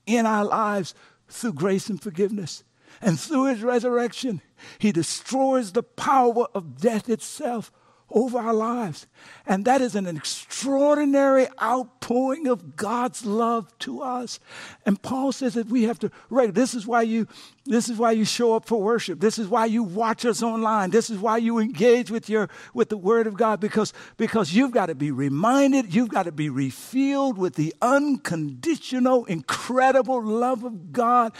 in 0.06 0.26
our 0.26 0.44
lives 0.44 0.94
through 1.28 1.54
grace 1.54 1.88
and 1.88 2.00
forgiveness. 2.00 2.64
And 3.00 3.18
through 3.18 3.46
his 3.46 3.62
resurrection, 3.62 4.40
he 4.78 4.92
destroys 4.92 5.72
the 5.72 5.82
power 5.82 6.46
of 6.54 6.80
death 6.80 7.08
itself 7.08 7.72
over 8.10 8.38
our 8.38 8.54
lives. 8.54 9.06
And 9.46 9.64
that 9.64 9.80
is 9.80 9.94
an 9.94 10.06
extraordinary 10.06 11.48
outpouring 11.60 12.46
of 12.46 12.76
God's 12.76 13.26
love 13.26 13.76
to 13.80 14.02
us. 14.02 14.38
And 14.86 15.02
Paul 15.02 15.32
says 15.32 15.54
that 15.54 15.66
we 15.66 15.84
have 15.84 15.98
to 16.00 16.10
right. 16.30 16.54
This 16.54 16.74
is 16.74 16.86
why 16.86 17.02
you 17.02 17.26
this 17.66 17.88
is 17.88 17.96
why 17.96 18.12
you 18.12 18.26
show 18.26 18.54
up 18.54 18.66
for 18.66 18.80
worship. 18.80 19.20
This 19.20 19.38
is 19.38 19.48
why 19.48 19.64
you 19.64 19.82
watch 19.82 20.26
us 20.26 20.42
online. 20.42 20.90
This 20.90 21.08
is 21.08 21.18
why 21.18 21.38
you 21.38 21.58
engage 21.58 22.10
with 22.10 22.28
your 22.28 22.50
with 22.74 22.90
the 22.90 22.98
word 22.98 23.26
of 23.26 23.38
God 23.38 23.58
because 23.58 23.94
because 24.18 24.52
you've 24.52 24.72
got 24.72 24.86
to 24.86 24.94
be 24.94 25.10
reminded, 25.10 25.94
you've 25.94 26.10
got 26.10 26.24
to 26.24 26.32
be 26.32 26.50
refilled 26.50 27.38
with 27.38 27.54
the 27.54 27.74
unconditional 27.80 29.24
incredible 29.24 30.22
love 30.22 30.62
of 30.62 30.92
God. 30.92 31.32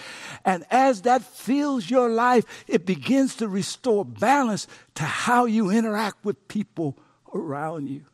And 0.47 0.65
as 0.71 1.03
that 1.03 1.23
fills 1.23 1.91
your 1.91 2.09
life, 2.09 2.47
it 2.67 2.87
begins 2.87 3.37
to 3.37 3.49
restore 3.49 4.07
balance 4.07 4.67
to 4.95 5.03
how 5.03 5.45
you 5.45 5.71
interact 5.71 6.25
with 6.25 6.49
people 6.49 6.97
around 7.35 7.89
you. 7.89 8.07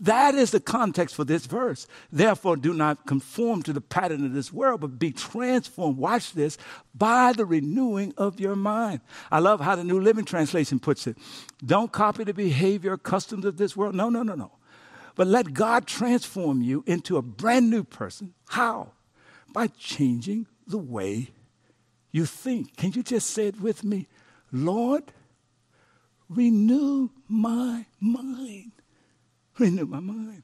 That 0.00 0.34
is 0.34 0.50
the 0.50 0.60
context 0.60 1.14
for 1.14 1.24
this 1.24 1.46
verse. 1.46 1.86
Therefore, 2.10 2.56
do 2.56 2.74
not 2.74 3.06
conform 3.06 3.62
to 3.64 3.72
the 3.72 3.80
pattern 3.80 4.24
of 4.24 4.32
this 4.32 4.52
world, 4.52 4.80
but 4.80 4.98
be 4.98 5.12
transformed. 5.12 5.98
Watch 5.98 6.32
this 6.32 6.58
by 6.94 7.32
the 7.32 7.44
renewing 7.44 8.14
of 8.16 8.40
your 8.40 8.56
mind. 8.56 9.00
I 9.30 9.38
love 9.38 9.60
how 9.60 9.76
the 9.76 9.84
New 9.84 10.00
Living 10.00 10.24
Translation 10.24 10.78
puts 10.78 11.06
it. 11.06 11.16
Don't 11.64 11.92
copy 11.92 12.24
the 12.24 12.34
behavior, 12.34 12.96
customs 12.96 13.44
of 13.44 13.56
this 13.56 13.76
world. 13.76 13.94
No, 13.94 14.08
no, 14.08 14.22
no, 14.22 14.34
no. 14.34 14.52
But 15.14 15.26
let 15.26 15.52
God 15.52 15.86
transform 15.86 16.62
you 16.62 16.82
into 16.86 17.16
a 17.16 17.22
brand 17.22 17.70
new 17.70 17.84
person. 17.84 18.34
How? 18.48 18.92
By 19.52 19.66
changing 19.66 20.46
the 20.66 20.78
way 20.78 21.30
you 22.10 22.26
think. 22.26 22.76
Can 22.76 22.92
you 22.92 23.02
just 23.02 23.30
say 23.30 23.48
it 23.48 23.60
with 23.60 23.84
me? 23.84 24.06
Lord, 24.50 25.12
renew 26.28 27.10
my 27.28 27.86
mind. 28.00 28.72
Renew 29.58 29.86
my 29.86 30.00
mind. 30.00 30.42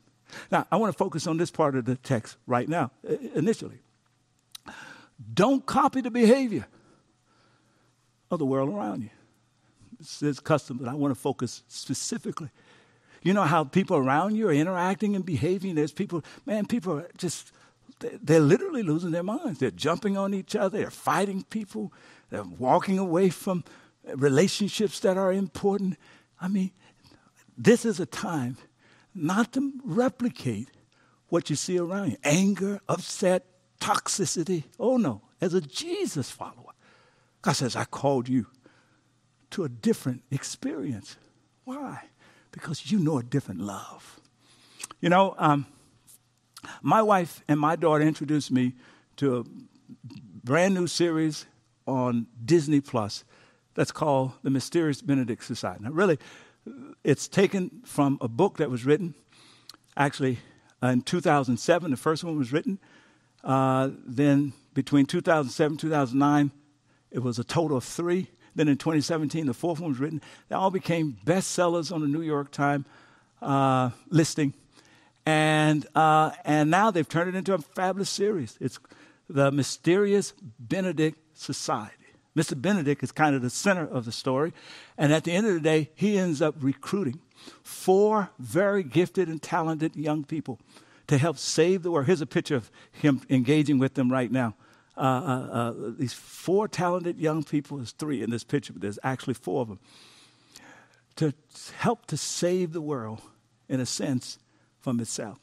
Now, 0.51 0.67
I 0.71 0.77
want 0.77 0.93
to 0.93 0.99
focus 0.99 1.27
on 1.27 1.39
this 1.39 1.51
part 1.51 1.75
of 1.75 1.85
the 1.85 1.97
text 1.97 2.37
right 2.47 2.69
now, 2.69 2.91
uh, 3.09 3.15
initially. 3.35 3.81
Don't 5.35 5.65
copy 5.65 6.01
the 6.01 6.11
behavior 6.11 6.67
of 8.31 8.39
the 8.39 8.47
world 8.47 8.69
around 8.69 9.03
you. 9.03 9.11
This 9.99 10.23
is 10.23 10.39
custom, 10.39 10.79
but 10.79 10.89
I 10.89 10.95
want 10.95 11.15
to 11.15 11.21
focus 11.21 11.63
specifically. 11.69 12.51
You 13.23 13.35
know 13.35 13.43
how 13.43 13.65
people 13.65 13.97
around 13.97 14.37
you 14.37 14.49
are 14.49 14.53
interacting 14.53 15.17
and 15.17 15.25
behaving? 15.25 15.75
There's 15.75 15.93
people, 15.93 16.23
man, 16.47 16.67
people 16.67 17.01
are 17.01 17.09
just, 17.17 17.51
they're 17.99 18.39
literally 18.39 18.83
losing 18.83 19.11
their 19.11 19.25
minds. 19.25 19.59
They're 19.59 19.73
jumping 19.73 20.17
on 20.17 20.35
each 20.35 20.55
other, 20.55 20.79
they're 20.79 20.91
fighting 20.91 21.43
people, 21.45 21.93
they're 22.31 22.45
walking 22.45 22.99
away 22.99 23.31
from 23.31 23.65
relationships 24.15 25.01
that 25.01 25.17
are 25.17 25.33
important. 25.33 25.97
I 26.41 26.47
mean, 26.47 26.71
this 27.57 27.85
is 27.85 27.99
a 27.99 28.07
time 28.07 28.57
not 29.23 29.53
to 29.53 29.73
replicate 29.85 30.71
what 31.29 31.51
you 31.51 31.57
see 31.57 31.79
around 31.79 32.11
you 32.11 32.17
anger, 32.25 32.81
upset, 32.89 33.45
toxicity. 33.81 34.65
Oh 34.79 34.97
no. 34.97 35.23
As 35.41 35.55
a 35.55 35.61
Jesus 35.61 36.31
follower, 36.31 36.73
God 37.43 37.53
says, 37.53 37.77
I 37.77 37.85
called 37.85 38.29
you 38.29 38.47
to 39.51 39.65
a 39.65 39.69
different 39.69 40.23
experience. 40.31 41.17
Why? 41.65 42.05
Because 42.51 42.91
you 42.91 42.99
know 42.99 43.19
a 43.19 43.23
different 43.23 43.61
love. 43.61 44.21
You 45.01 45.09
know, 45.11 45.35
um, 45.39 45.67
my 46.83 47.03
wife 47.03 47.43
and 47.47 47.61
my 47.61 47.77
daughter 47.77 48.03
introduced 48.03 48.51
me 48.51 48.75
to 49.17 49.39
a 49.39 49.45
brand 50.45 50.75
new 50.75 50.87
series 50.87 51.47
on 51.87 52.27
Disney 52.45 52.81
Plus 52.81 53.25
that's 53.75 53.93
called 53.93 54.33
The 54.43 54.51
Mysterious 54.51 55.03
Benedict 55.03 55.45
Society. 55.45 55.85
Now, 55.85 55.91
really, 55.91 56.19
it's 57.05 57.29
taken 57.29 57.83
from 57.85 58.19
a 58.21 58.29
book 58.29 58.59
that 58.59 58.71
was 58.71 58.85
written 58.85 59.15
actually 59.97 60.39
in 60.83 61.03
2007. 61.03 61.91
The 61.91 61.97
first 61.97 62.25
one 62.25 62.39
was 62.39 62.53
written. 62.53 62.79
Uh, 63.43 63.91
then 64.07 64.53
between 64.75 65.07
2007 65.07 65.73
and 65.73 65.81
2009, 65.81 66.51
it 67.11 67.21
was 67.21 67.39
a 67.39 67.45
total 67.45 67.77
of 67.77 67.85
three. 67.85 68.29
Then 68.55 68.69
in 68.69 68.77
2017, 68.77 69.47
the 69.47 69.55
fourth 69.55 69.81
one 69.81 69.91
was 69.91 70.01
written. 70.01 70.21
They 70.49 70.57
all 70.57 70.71
became 70.71 71.17
bestsellers 71.25 71.93
on 71.93 72.01
the 72.01 72.09
New 72.09 72.23
York 72.23 72.51
Times 72.51 72.87
uh, 73.41 73.91
listing. 74.09 74.55
And, 75.25 75.87
uh, 75.95 76.33
and 76.45 76.71
now 76.71 76.91
they've 76.91 77.09
turned 77.09 77.29
it 77.29 77.35
into 77.37 77.55
a 77.55 77.59
fabulous 77.59 78.11
series. 78.11 78.57
It's 78.61 78.79
The 79.29 79.53
Mysterious 79.53 80.33
Benedict 80.59 81.19
Society. 81.35 81.95
Mr. 82.37 82.61
Benedict 82.61 83.03
is 83.03 83.13
kind 83.13 83.35
of 83.35 83.43
the 83.43 83.51
center 83.51 83.87
of 83.87 84.05
the 84.05 84.13
story. 84.13 84.53
And 84.97 85.13
at 85.13 85.25
the 85.25 85.33
end 85.33 85.47
of 85.47 85.55
the 85.55 85.61
day, 85.61 85.91
he 85.95 86.19
ends 86.19 86.41
up 86.41 86.55
recruiting 86.61 87.21
four 87.63 88.31
very 88.39 88.83
gifted 88.83 89.29
and 89.29 89.43
talented 89.43 89.97
young 89.97 90.25
people 90.25 90.59
to 91.07 91.19
help 91.19 91.39
save 91.39 91.83
the 91.83 91.91
world. 91.91 92.07
Here's 92.07 92.21
a 92.21 92.27
picture 92.27 92.57
of 92.57 92.71
him 92.93 93.23
engaging 93.31 93.79
with 93.79 93.95
them 93.95 94.11
right 94.13 94.31
now. 94.31 94.55
Uh, 94.97 95.01
uh, 95.01 95.49
uh, 95.53 95.75
these 95.97 96.13
four 96.13 96.67
talented 96.67 97.19
young 97.19 97.45
people, 97.45 97.77
there's 97.77 97.93
three 97.93 98.23
in 98.23 98.31
this 98.31 98.45
picture, 98.45 98.73
but 98.73 98.83
there's 98.83 98.99
actually 99.05 99.35
four 99.35 99.63
of 99.63 99.69
them, 99.69 99.79
to 101.17 101.33
help 101.77 102.07
to 102.07 102.17
save 102.17 102.73
the 102.73 102.81
world, 102.81 103.21
in 103.69 103.81
a 103.81 103.87
sense, 103.87 104.39
from 104.81 104.99
itself. 105.01 105.39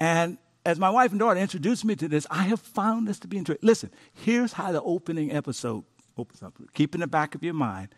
And 0.00 0.38
as 0.66 0.80
my 0.80 0.90
wife 0.90 1.12
and 1.12 1.20
daughter 1.20 1.38
introduced 1.38 1.84
me 1.84 1.94
to 1.94 2.08
this, 2.08 2.26
I 2.28 2.42
have 2.42 2.60
found 2.60 3.06
this 3.06 3.20
to 3.20 3.28
be 3.28 3.38
interesting. 3.38 3.64
Listen, 3.64 3.90
here's 4.12 4.52
how 4.52 4.72
the 4.72 4.82
opening 4.82 5.30
episode 5.30 5.84
opens 6.18 6.42
up. 6.42 6.54
Keep 6.74 6.96
in 6.96 7.02
the 7.02 7.06
back 7.06 7.36
of 7.36 7.44
your 7.44 7.54
mind. 7.54 7.90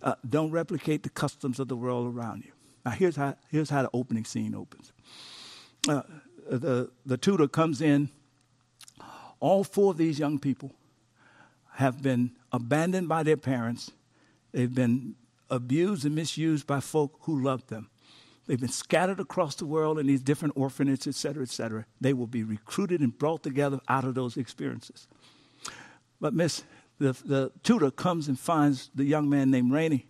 Uh, 0.00 0.14
don't 0.28 0.52
replicate 0.52 1.02
the 1.02 1.08
customs 1.08 1.58
of 1.58 1.66
the 1.66 1.74
world 1.74 2.14
around 2.14 2.44
you. 2.44 2.52
Now, 2.84 2.92
here's 2.92 3.16
how, 3.16 3.34
here's 3.50 3.70
how 3.70 3.82
the 3.82 3.90
opening 3.92 4.24
scene 4.24 4.54
opens. 4.54 4.92
Uh, 5.88 6.02
the, 6.48 6.92
the 7.04 7.16
tutor 7.16 7.48
comes 7.48 7.80
in. 7.80 8.08
All 9.40 9.64
four 9.64 9.90
of 9.90 9.96
these 9.96 10.16
young 10.18 10.38
people 10.38 10.72
have 11.72 12.02
been 12.02 12.30
abandoned 12.52 13.08
by 13.08 13.24
their 13.24 13.36
parents. 13.36 13.90
They've 14.52 14.72
been 14.72 15.16
abused 15.50 16.04
and 16.04 16.14
misused 16.14 16.68
by 16.68 16.78
folk 16.78 17.18
who 17.22 17.42
love 17.42 17.66
them. 17.66 17.90
They've 18.46 18.60
been 18.60 18.68
scattered 18.68 19.20
across 19.20 19.54
the 19.54 19.64
world 19.64 19.98
in 19.98 20.06
these 20.06 20.22
different 20.22 20.54
orphanages, 20.56 21.06
et 21.06 21.14
cetera, 21.14 21.42
et 21.42 21.48
cetera. 21.48 21.86
They 22.00 22.12
will 22.12 22.26
be 22.26 22.42
recruited 22.42 23.00
and 23.00 23.16
brought 23.16 23.42
together 23.42 23.80
out 23.88 24.04
of 24.04 24.14
those 24.14 24.36
experiences. 24.36 25.06
But, 26.20 26.34
Miss, 26.34 26.62
the, 26.98 27.12
the 27.24 27.52
tutor 27.62 27.90
comes 27.90 28.28
and 28.28 28.38
finds 28.38 28.90
the 28.94 29.04
young 29.04 29.28
man 29.28 29.50
named 29.50 29.72
Reynie. 29.72 30.06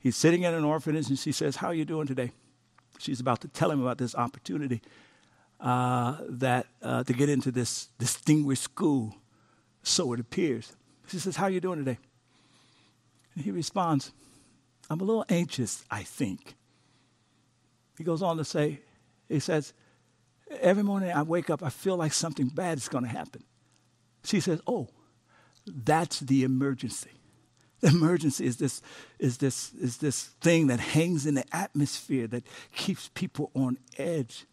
He's 0.00 0.16
sitting 0.16 0.42
in 0.42 0.54
an 0.54 0.64
orphanage 0.64 1.08
and 1.08 1.18
she 1.18 1.32
says, 1.32 1.56
How 1.56 1.68
are 1.68 1.74
you 1.74 1.84
doing 1.84 2.06
today? 2.06 2.32
She's 2.98 3.20
about 3.20 3.40
to 3.42 3.48
tell 3.48 3.70
him 3.70 3.82
about 3.82 3.98
this 3.98 4.14
opportunity 4.14 4.80
uh, 5.60 6.18
that 6.28 6.66
uh, 6.82 7.04
to 7.04 7.12
get 7.12 7.28
into 7.28 7.50
this 7.50 7.88
distinguished 7.98 8.62
school, 8.62 9.14
so 9.82 10.12
it 10.12 10.20
appears. 10.20 10.74
She 11.08 11.18
says, 11.18 11.36
How 11.36 11.44
are 11.44 11.50
you 11.50 11.60
doing 11.60 11.78
today? 11.78 11.98
And 13.34 13.44
he 13.44 13.50
responds, 13.50 14.12
I'm 14.88 15.00
a 15.00 15.04
little 15.04 15.24
anxious, 15.28 15.84
I 15.90 16.02
think. 16.02 16.54
He 17.98 18.04
goes 18.04 18.22
on 18.22 18.36
to 18.36 18.44
say, 18.44 18.80
He 19.28 19.40
says, 19.40 19.74
Every 20.60 20.82
morning 20.82 21.10
I 21.10 21.22
wake 21.22 21.50
up, 21.50 21.62
I 21.62 21.68
feel 21.68 21.96
like 21.96 22.12
something 22.12 22.48
bad 22.48 22.78
is 22.78 22.88
going 22.88 23.04
to 23.04 23.10
happen. 23.10 23.44
She 24.24 24.40
says, 24.40 24.60
Oh, 24.66 24.88
that's 25.66 26.20
the 26.20 26.44
emergency. 26.44 27.10
The 27.80 27.88
emergency 27.88 28.44
is 28.44 28.56
this, 28.56 28.82
is, 29.18 29.38
this, 29.38 29.72
is 29.74 29.98
this 29.98 30.24
thing 30.40 30.66
that 30.66 30.80
hangs 30.80 31.26
in 31.26 31.34
the 31.34 31.44
atmosphere 31.54 32.26
that 32.26 32.44
keeps 32.74 33.08
people 33.14 33.52
on 33.54 33.78
edge. 33.96 34.46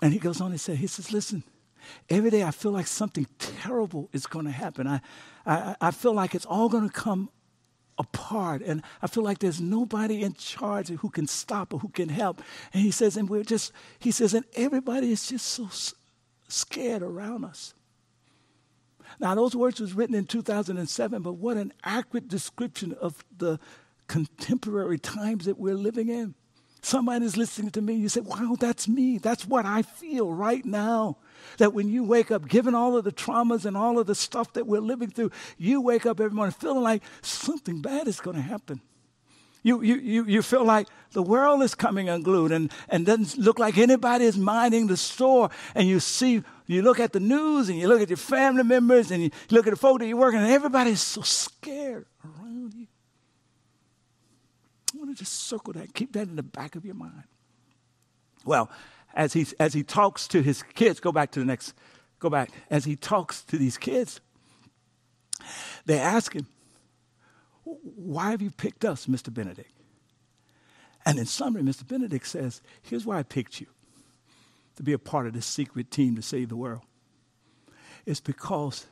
And 0.00 0.12
he 0.12 0.18
goes 0.18 0.40
on 0.40 0.52
and 0.52 0.60
says, 0.60 0.78
he 0.78 0.86
says, 0.86 1.12
listen, 1.12 1.42
every 2.08 2.30
day 2.30 2.44
I 2.44 2.52
feel 2.52 2.70
like 2.70 2.86
something 2.86 3.26
terrible 3.38 4.10
is 4.12 4.26
going 4.26 4.44
to 4.44 4.52
happen. 4.52 4.86
I, 4.86 5.00
I, 5.44 5.76
I 5.80 5.90
feel 5.90 6.12
like 6.12 6.34
it's 6.34 6.46
all 6.46 6.68
going 6.68 6.88
to 6.88 6.94
come 6.94 7.30
apart 7.98 8.62
and 8.62 8.82
I 9.02 9.06
feel 9.06 9.22
like 9.22 9.38
there's 9.38 9.60
nobody 9.60 10.22
in 10.22 10.34
charge 10.34 10.88
who 10.88 11.10
can 11.10 11.26
stop 11.26 11.72
or 11.72 11.78
who 11.78 11.88
can 11.88 12.08
help. 12.08 12.42
And 12.72 12.82
he 12.82 12.90
says, 12.90 13.16
and 13.16 13.28
we're 13.28 13.44
just, 13.44 13.72
he 13.98 14.10
says, 14.10 14.34
and 14.34 14.44
everybody 14.54 15.12
is 15.12 15.28
just 15.28 15.46
so 15.46 15.68
scared 16.48 17.02
around 17.02 17.44
us. 17.44 17.74
Now, 19.20 19.34
those 19.34 19.54
words 19.54 19.80
was 19.80 19.94
written 19.94 20.14
in 20.14 20.26
2007, 20.26 21.22
but 21.22 21.34
what 21.34 21.56
an 21.56 21.72
accurate 21.84 22.28
description 22.28 22.94
of 23.00 23.24
the 23.36 23.60
contemporary 24.08 24.98
times 24.98 25.44
that 25.44 25.58
we're 25.58 25.74
living 25.74 26.08
in. 26.08 26.34
Somebody 26.84 27.24
is 27.24 27.38
listening 27.38 27.70
to 27.70 27.80
me, 27.80 27.94
you 27.94 28.10
say, 28.10 28.20
wow, 28.20 28.56
that's 28.60 28.86
me. 28.86 29.16
That's 29.16 29.46
what 29.46 29.64
I 29.64 29.80
feel 29.80 30.30
right 30.30 30.62
now. 30.66 31.16
That 31.56 31.72
when 31.72 31.88
you 31.88 32.04
wake 32.04 32.30
up, 32.30 32.46
given 32.46 32.74
all 32.74 32.94
of 32.94 33.04
the 33.04 33.10
traumas 33.10 33.64
and 33.64 33.74
all 33.74 33.98
of 33.98 34.06
the 34.06 34.14
stuff 34.14 34.52
that 34.52 34.66
we're 34.66 34.80
living 34.80 35.08
through, 35.08 35.30
you 35.56 35.80
wake 35.80 36.04
up 36.04 36.20
every 36.20 36.34
morning 36.34 36.52
feeling 36.52 36.82
like 36.82 37.02
something 37.22 37.80
bad 37.80 38.06
is 38.06 38.20
going 38.20 38.36
to 38.36 38.42
happen. 38.42 38.82
You, 39.62 39.80
you, 39.80 39.94
you, 39.96 40.24
you 40.26 40.42
feel 40.42 40.62
like 40.62 40.86
the 41.12 41.22
world 41.22 41.62
is 41.62 41.74
coming 41.74 42.10
unglued 42.10 42.52
and, 42.52 42.70
and 42.90 43.06
doesn't 43.06 43.42
look 43.42 43.58
like 43.58 43.78
anybody 43.78 44.26
is 44.26 44.36
minding 44.36 44.86
the 44.86 44.98
store. 44.98 45.48
And 45.74 45.88
you 45.88 46.00
see 46.00 46.42
you 46.66 46.82
look 46.82 47.00
at 47.00 47.14
the 47.14 47.20
news 47.20 47.70
and 47.70 47.78
you 47.78 47.88
look 47.88 48.02
at 48.02 48.10
your 48.10 48.18
family 48.18 48.62
members 48.62 49.10
and 49.10 49.22
you 49.22 49.30
look 49.50 49.66
at 49.66 49.70
the 49.70 49.76
folk 49.76 50.00
that 50.00 50.06
you're 50.06 50.18
working 50.18 50.40
and 50.40 50.50
everybody's 50.50 51.00
so 51.00 51.22
scared 51.22 52.04
around 52.22 52.74
you. 52.74 52.88
Want 55.04 55.18
to 55.18 55.22
just 55.22 55.34
circle 55.34 55.74
that, 55.74 55.92
keep 55.92 56.14
that 56.14 56.28
in 56.28 56.36
the 56.36 56.42
back 56.42 56.76
of 56.76 56.86
your 56.86 56.94
mind. 56.94 57.24
Well, 58.46 58.70
as 59.12 59.34
he, 59.34 59.46
as 59.60 59.74
he 59.74 59.82
talks 59.82 60.26
to 60.28 60.40
his 60.40 60.62
kids, 60.62 60.98
go 60.98 61.12
back 61.12 61.30
to 61.32 61.40
the 61.40 61.44
next, 61.44 61.74
go 62.20 62.30
back. 62.30 62.50
As 62.70 62.86
he 62.86 62.96
talks 62.96 63.42
to 63.42 63.58
these 63.58 63.76
kids, 63.76 64.22
they 65.84 65.98
ask 65.98 66.32
him, 66.32 66.46
Why 67.64 68.30
have 68.30 68.40
you 68.40 68.50
picked 68.50 68.86
us, 68.86 69.04
Mr. 69.04 69.32
Benedict? 69.32 69.70
And 71.04 71.18
in 71.18 71.26
summary, 71.26 71.60
Mr. 71.60 71.86
Benedict 71.86 72.26
says, 72.26 72.62
Here's 72.80 73.04
why 73.04 73.18
I 73.18 73.24
picked 73.24 73.60
you 73.60 73.66
to 74.76 74.82
be 74.82 74.94
a 74.94 74.98
part 74.98 75.26
of 75.26 75.34
this 75.34 75.44
secret 75.44 75.90
team 75.90 76.16
to 76.16 76.22
save 76.22 76.48
the 76.48 76.56
world. 76.56 76.80
It's 78.06 78.20
because 78.20 78.86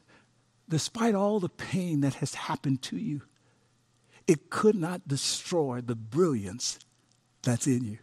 despite 0.68 1.14
all 1.14 1.40
the 1.40 1.48
pain 1.48 2.02
that 2.02 2.14
has 2.16 2.34
happened 2.34 2.82
to 2.82 2.98
you, 2.98 3.22
it 4.26 4.50
could 4.50 4.76
not 4.76 5.06
destroy 5.06 5.80
the 5.80 5.94
brilliance 5.94 6.78
that's 7.42 7.66
in 7.66 7.84
you. 7.84 7.98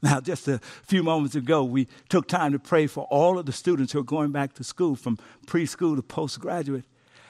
Now, 0.00 0.20
just 0.20 0.46
a 0.46 0.60
few 0.84 1.02
moments 1.02 1.34
ago, 1.34 1.64
we 1.64 1.88
took 2.08 2.28
time 2.28 2.52
to 2.52 2.58
pray 2.58 2.86
for 2.86 3.04
all 3.10 3.38
of 3.38 3.46
the 3.46 3.52
students 3.52 3.92
who 3.92 3.98
are 3.98 4.04
going 4.04 4.30
back 4.30 4.54
to 4.54 4.64
school 4.64 4.94
from 4.94 5.18
preschool 5.46 5.96
to 5.96 6.02
postgraduate. 6.02 6.84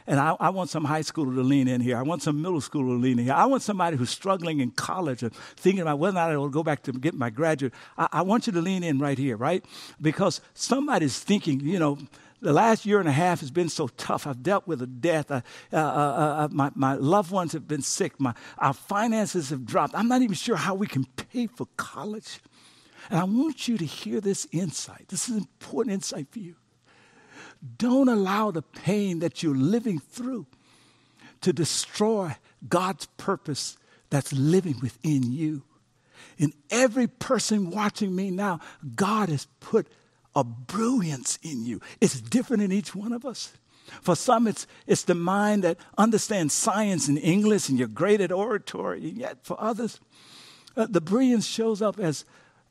And 0.07 0.19
I, 0.19 0.37
I, 0.41 0.49
want 0.51 0.71
some 0.71 0.85
high 0.85 1.03
schooler 1.03 1.35
to 1.35 1.43
lean 1.43 1.69
in 1.69 1.83
here. 1.83 1.97
I 1.99 2.03
want 2.03 2.23
some 2.23 2.41
middle 2.41 2.61
schooler 2.61 2.97
to 2.97 3.01
lean 3.01 3.19
in 3.19 3.27
here. 3.27 3.35
I 3.35 3.45
want 3.45 3.63
somebody 3.63 3.99
who's 3.99 4.09
struggling 4.09 4.61
in 4.61 4.71
college 4.71 5.23
and 5.23 5.35
thinking 5.35 5.83
about 5.83 5.99
whether 5.99 6.17
or 6.17 6.21
not 6.21 6.31
I 6.31 6.37
will 6.39 6.49
go 6.49 6.63
back 6.63 6.83
to 6.85 6.93
get 6.93 7.13
my 7.13 7.29
graduate. 7.29 7.75
I, 7.99 8.09
I 8.13 8.23
want 8.23 8.47
you 8.47 8.55
to 8.55 8.61
lean 8.63 8.83
in 8.83 8.99
right 8.99 9.19
here, 9.19 9.37
right? 9.37 9.63
Because 10.01 10.41
somebody's 10.55 11.19
thinking, 11.19 11.61
you 11.61 11.79
know, 11.79 11.99
the 12.41 12.53
last 12.53 12.87
year 12.87 13.01
and 13.01 13.09
a 13.09 13.13
half 13.13 13.41
has 13.41 13.51
been 13.51 13.69
so 13.69 13.89
tough. 13.89 14.27
I've 14.27 14.43
dealt 14.43 14.67
with 14.67 14.81
a 14.83 14.87
death. 14.87 15.31
I, 15.31 15.43
uh, 15.73 15.77
uh, 15.77 15.79
uh, 15.79 16.45
uh, 16.45 16.49
my, 16.51 16.71
my 16.75 16.95
loved 16.95 17.31
ones 17.31 17.53
have 17.53 17.67
been 17.67 17.83
sick. 17.83 18.21
My, 18.21 18.35
our 18.59 18.73
finances 18.73 19.51
have 19.51 19.65
dropped. 19.65 19.95
I'm 19.95 20.09
not 20.09 20.23
even 20.23 20.35
sure 20.35 20.57
how 20.57 20.75
we 20.75 20.87
can 20.87 21.05
pay 21.05 21.47
for 21.47 21.67
college. 21.77 22.41
And 23.11 23.19
I 23.19 23.25
want 23.25 23.69
you 23.69 23.79
to 23.79 23.85
hear 23.85 24.21
this 24.21 24.47
insight. 24.53 25.07
This 25.09 25.29
is 25.29 25.37
important 25.37 25.95
insight 25.95 26.29
for 26.31 26.39
you. 26.39 26.57
Don't 27.77 28.09
allow 28.09 28.51
the 28.51 28.63
pain 28.63 29.19
that 29.19 29.43
you're 29.43 29.57
living 29.57 29.99
through 29.99 30.47
to 31.41 31.53
destroy 31.53 32.37
God's 32.69 33.07
purpose 33.17 33.77
that's 34.11 34.33
living 34.33 34.77
within 34.81 35.33
you. 35.33 35.63
In 36.37 36.53
every 36.71 37.07
person 37.07 37.71
watching 37.71 38.15
me 38.15 38.31
now, 38.31 38.61
God 38.95 39.29
has 39.29 39.47
put 39.61 39.89
a 40.39 40.45
brilliance 40.45 41.39
in 41.43 41.65
you. 41.65 41.81
It's 42.01 42.21
different 42.21 42.63
in 42.63 42.73
each 42.73 42.95
one 42.95 43.13
of 43.13 43.25
us. 43.25 43.53
For 44.03 44.15
some, 44.15 44.47
it's, 44.47 44.67
it's 44.87 45.03
the 45.03 45.15
mind 45.15 45.65
that 45.65 45.79
understands 45.97 46.53
science 46.53 47.09
and 47.09 47.19
English 47.19 47.69
and 47.69 47.79
you're 47.79 47.89
great 47.89 48.21
at 48.21 48.31
oratory. 48.31 49.09
And 49.09 49.17
yet 49.17 49.39
for 49.45 49.57
others, 49.61 49.99
uh, 50.77 50.87
the 50.89 51.01
brilliance 51.01 51.47
shows 51.47 51.81
up 51.81 51.99
as, 51.99 52.25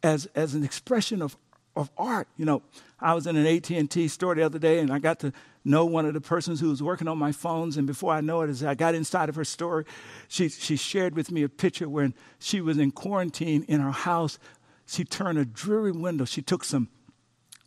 as, 0.03 0.27
as 0.35 0.53
an 0.53 0.63
expression 0.63 1.21
of 1.21 1.35
of 1.77 1.91
art. 1.97 2.27
You 2.35 2.45
know, 2.45 2.63
I 2.99 3.13
was 3.13 3.27
in 3.27 3.37
an 3.37 3.45
AT&T 3.45 4.07
store 4.07 4.35
the 4.35 4.41
other 4.41 4.59
day 4.59 4.79
and 4.79 4.91
I 4.91 4.99
got 4.99 5.19
to 5.19 5.31
know 5.63 5.85
one 5.85 6.05
of 6.05 6.13
the 6.13 6.21
persons 6.21 6.59
who 6.59 6.69
was 6.69 6.81
working 6.81 7.07
on 7.07 7.17
my 7.17 7.31
phones. 7.31 7.77
And 7.77 7.85
before 7.85 8.13
I 8.13 8.21
know 8.21 8.41
it, 8.41 8.49
as 8.49 8.63
I 8.63 8.73
got 8.73 8.95
inside 8.95 9.29
of 9.29 9.35
her 9.35 9.45
store, 9.45 9.85
she, 10.27 10.49
she 10.49 10.75
shared 10.75 11.15
with 11.15 11.31
me 11.31 11.43
a 11.43 11.49
picture 11.49 11.87
when 11.87 12.13
she 12.39 12.59
was 12.61 12.77
in 12.77 12.91
quarantine 12.91 13.63
in 13.67 13.79
her 13.79 13.91
house. 13.91 14.39
She 14.87 15.03
turned 15.03 15.37
a 15.37 15.45
dreary 15.45 15.91
window. 15.91 16.25
She 16.25 16.41
took 16.41 16.63
some 16.63 16.89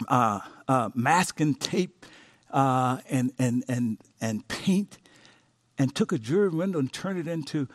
uh, 0.09 0.41
uh, 0.69 0.91
masking 0.95 1.55
tape 1.55 2.07
uh, 2.51 2.99
and, 3.09 3.33
and, 3.39 3.65
and, 3.69 3.99
and 4.21 4.47
paint 4.49 4.99
and 5.79 5.95
took 5.95 6.13
a 6.13 6.19
dreary 6.19 6.51
window 6.51 6.79
and 6.79 6.93
turned 6.93 7.19
it 7.19 7.29
into 7.29 7.69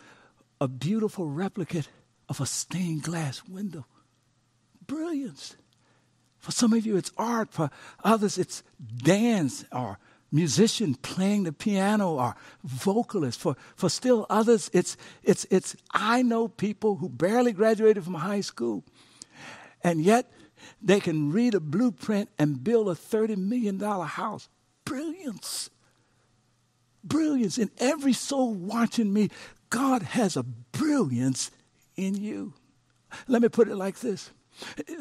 a 0.62 0.68
beautiful 0.68 1.28
replica 1.28 1.84
of 2.30 2.40
a 2.40 2.46
stained 2.46 3.04
glass 3.04 3.44
window. 3.48 3.86
Brilliance. 4.86 5.56
For 6.38 6.52
some 6.52 6.74
of 6.74 6.86
you, 6.86 6.96
it's 6.96 7.12
art. 7.18 7.52
For 7.52 7.70
others, 8.04 8.38
it's 8.38 8.64
dance 8.98 9.66
or 9.72 9.98
musician 10.32 10.96
playing 10.96 11.44
the 11.44 11.52
piano 11.52 12.16
or 12.16 12.36
vocalist. 12.64 13.40
For, 13.40 13.56
for 13.76 13.90
still 13.90 14.28
others, 14.30 14.70
it's, 14.74 14.98
it's, 15.24 15.46
it's, 15.50 15.76
I 15.92 16.22
know 16.22 16.48
people 16.48 16.98
who 16.98 17.10
barely 17.10 17.52
graduated 17.52 18.04
from 18.04 18.16
high 18.16 18.42
school, 18.42 18.84
and 19.84 20.04
yet 20.04 20.32
they 20.82 21.00
can 21.00 21.32
read 21.32 21.54
a 21.54 21.60
blueprint 21.60 22.30
and 22.38 22.64
build 22.64 22.90
a 22.90 22.94
$30 22.94 23.38
million 23.38 23.80
house. 23.80 24.50
Brilliance. 24.86 25.70
Brilliance. 27.04 27.58
In 27.58 27.72
every 27.78 28.14
soul 28.14 28.54
watching 28.54 29.14
me, 29.14 29.30
God 29.70 30.02
has 30.04 30.38
a 30.38 30.44
brilliance 30.44 31.52
in 31.96 32.16
you. 32.16 32.54
Let 33.28 33.42
me 33.42 33.50
put 33.50 33.68
it 33.68 33.76
like 33.76 34.00
this 34.00 34.32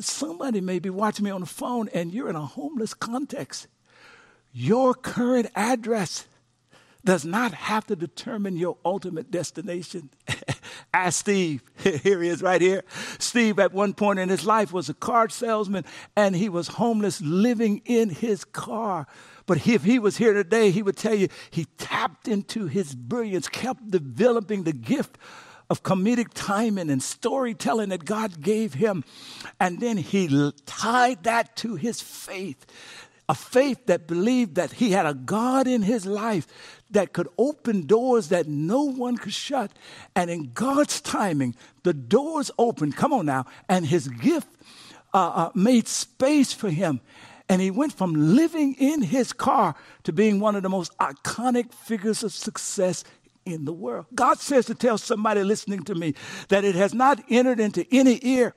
Somebody 0.00 0.60
may 0.60 0.78
be 0.78 0.90
watching 0.90 1.24
me 1.24 1.30
on 1.30 1.40
the 1.40 1.46
phone 1.46 1.88
and 1.94 2.12
you're 2.12 2.28
in 2.28 2.36
a 2.36 2.44
homeless 2.44 2.94
context. 2.94 3.68
Your 4.52 4.94
current 4.94 5.48
address 5.54 6.26
does 7.04 7.24
not 7.24 7.52
have 7.52 7.86
to 7.86 7.96
determine 7.96 8.56
your 8.56 8.78
ultimate 8.84 9.30
destination. 9.30 10.10
Ask 10.92 11.20
Steve. 11.20 11.62
Here 11.76 12.22
he 12.22 12.28
is 12.28 12.42
right 12.42 12.60
here. 12.60 12.84
Steve, 13.18 13.58
at 13.58 13.72
one 13.72 13.94
point 13.94 14.18
in 14.18 14.28
his 14.28 14.46
life, 14.46 14.72
was 14.72 14.88
a 14.88 14.94
car 14.94 15.28
salesman 15.28 15.84
and 16.16 16.36
he 16.36 16.48
was 16.48 16.68
homeless 16.68 17.20
living 17.20 17.82
in 17.84 18.10
his 18.10 18.44
car. 18.44 19.06
But 19.46 19.66
if 19.66 19.84
he 19.84 19.98
was 19.98 20.16
here 20.16 20.32
today, 20.32 20.70
he 20.70 20.82
would 20.82 20.96
tell 20.96 21.14
you 21.14 21.28
he 21.50 21.66
tapped 21.76 22.28
into 22.28 22.66
his 22.66 22.94
brilliance, 22.94 23.48
kept 23.48 23.90
developing 23.90 24.64
the 24.64 24.72
gift 24.72 25.18
of 25.68 25.82
comedic 25.82 26.28
timing 26.34 26.90
and 26.90 27.02
storytelling 27.02 27.90
that 27.90 28.04
God 28.04 28.40
gave 28.40 28.74
him. 28.74 29.04
And 29.60 29.80
then 29.80 29.96
he 29.96 30.52
tied 30.66 31.24
that 31.24 31.56
to 31.56 31.74
his 31.74 32.00
faith 32.00 32.64
a 33.28 33.34
faith 33.34 33.86
that 33.86 34.06
believed 34.06 34.56
that 34.56 34.72
he 34.72 34.90
had 34.90 35.06
a 35.06 35.14
God 35.14 35.66
in 35.66 35.82
his 35.82 36.04
life 36.04 36.46
that 36.94 37.12
could 37.12 37.28
open 37.38 37.86
doors 37.86 38.28
that 38.28 38.48
no 38.48 38.82
one 38.82 39.16
could 39.16 39.34
shut. 39.34 39.70
And 40.16 40.30
in 40.30 40.52
God's 40.54 41.00
timing, 41.00 41.54
the 41.82 41.92
doors 41.92 42.50
opened, 42.58 42.96
come 42.96 43.12
on 43.12 43.26
now, 43.26 43.44
and 43.68 43.86
his 43.86 44.08
gift 44.08 44.48
uh, 45.12 45.18
uh, 45.34 45.50
made 45.54 45.86
space 45.86 46.52
for 46.52 46.70
him. 46.70 47.00
And 47.48 47.60
he 47.60 47.70
went 47.70 47.92
from 47.92 48.14
living 48.14 48.74
in 48.78 49.02
his 49.02 49.32
car 49.32 49.74
to 50.04 50.12
being 50.12 50.40
one 50.40 50.56
of 50.56 50.62
the 50.62 50.70
most 50.70 50.96
iconic 50.98 51.72
figures 51.72 52.22
of 52.22 52.32
success 52.32 53.04
in 53.44 53.66
the 53.66 53.72
world. 53.72 54.06
God 54.14 54.38
says 54.38 54.66
to 54.66 54.74
tell 54.74 54.96
somebody 54.96 55.42
listening 55.44 55.82
to 55.84 55.94
me 55.94 56.14
that 56.48 56.64
it 56.64 56.74
has 56.74 56.94
not 56.94 57.22
entered 57.28 57.60
into 57.60 57.86
any 57.92 58.18
ear. 58.22 58.54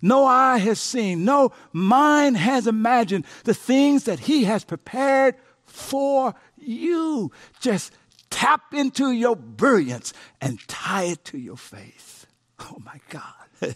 No 0.00 0.24
eye 0.24 0.58
has 0.58 0.80
seen, 0.80 1.24
no 1.24 1.52
mind 1.72 2.36
has 2.36 2.66
imagined 2.66 3.24
the 3.44 3.54
things 3.54 4.04
that 4.04 4.20
He 4.20 4.44
has 4.44 4.64
prepared 4.64 5.36
for 5.64 6.34
you. 6.62 7.32
Just 7.60 7.92
tap 8.30 8.72
into 8.72 9.12
your 9.12 9.36
brilliance 9.36 10.12
and 10.40 10.58
tie 10.68 11.04
it 11.04 11.24
to 11.26 11.38
your 11.38 11.56
faith. 11.56 12.26
Oh 12.60 12.78
my 12.84 13.00
God. 13.10 13.24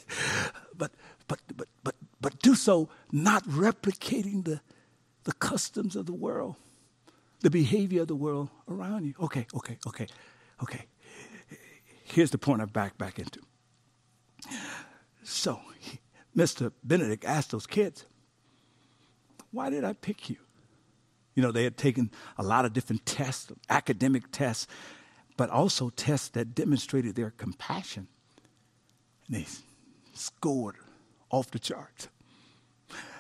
but 0.77 0.93
but 1.29 1.41
but 1.57 1.69
but 1.83 1.95
but 2.21 2.39
do 2.41 2.55
so 2.55 2.89
not 3.13 3.45
replicating 3.45 4.45
the 4.45 4.61
the 5.25 5.33
customs 5.33 5.97
of 5.97 6.07
the 6.07 6.13
world, 6.13 6.55
the 7.41 7.51
behavior 7.51 8.03
of 8.03 8.09
the 8.09 8.15
world 8.17 8.49
around 8.69 9.05
you. 9.05 9.15
Okay, 9.21 9.47
okay, 9.55 9.77
okay. 9.87 10.07
Okay, 10.63 10.87
here's 12.05 12.31
the 12.31 12.39
point 12.39 12.63
I 12.63 12.65
back 12.65 12.97
back 12.97 13.19
into. 13.19 13.41
So, 15.23 15.61
Mr. 16.37 16.73
Benedict 16.83 17.25
asked 17.25 17.51
those 17.51 17.67
kids, 17.67 18.07
Why 19.51 19.71
did 19.71 19.85
I 19.85 19.93
pick 19.93 20.31
you? 20.31 20.37
You 21.37 21.43
know, 21.43 21.53
they 21.53 21.65
had 21.65 21.77
taken 21.77 22.11
a 22.39 22.43
lot 22.43 22.65
of 22.65 22.73
different 22.73 23.07
tests, 23.07 23.53
academic 23.69 24.33
tests, 24.33 24.67
but 25.37 25.51
also 25.51 25.91
tests 25.91 26.31
that 26.31 26.55
demonstrated 26.55 27.15
their 27.15 27.31
compassion. 27.31 28.09
And 29.29 29.37
they 29.37 29.47
scored 30.15 30.77
off 31.31 31.51
the 31.51 31.59
charts. 31.59 32.09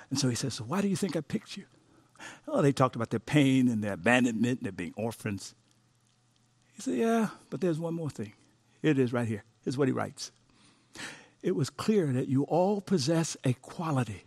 And 0.08 0.18
so 0.18 0.28
he 0.28 0.34
says, 0.34 0.54
So 0.54 0.64
why 0.64 0.80
do 0.80 0.88
you 0.88 0.96
think 0.96 1.14
I 1.14 1.20
picked 1.20 1.56
you? 1.56 1.64
Oh, 2.48 2.62
they 2.62 2.72
talked 2.72 2.96
about 2.96 3.10
their 3.10 3.20
pain 3.20 3.68
and 3.68 3.84
their 3.84 3.92
abandonment 3.92 4.60
and 4.60 4.64
their 4.64 4.72
being 4.72 4.94
orphans. 4.96 5.54
He 6.74 6.82
said, 6.82 6.94
Yeah, 6.94 7.28
but 7.50 7.60
there's 7.60 7.78
one 7.78 7.94
more 7.94 8.10
thing. 8.10 8.32
It 8.82 8.98
is 8.98 9.12
right 9.12 9.28
here. 9.28 9.44
Here's 9.62 9.76
what 9.76 9.88
he 9.88 9.92
writes. 9.92 10.32
It 11.42 11.54
was 11.54 11.68
clear 11.68 12.12
that 12.12 12.28
you 12.28 12.44
all 12.44 12.80
possess 12.80 13.36
a 13.44 13.52
quality 13.54 14.24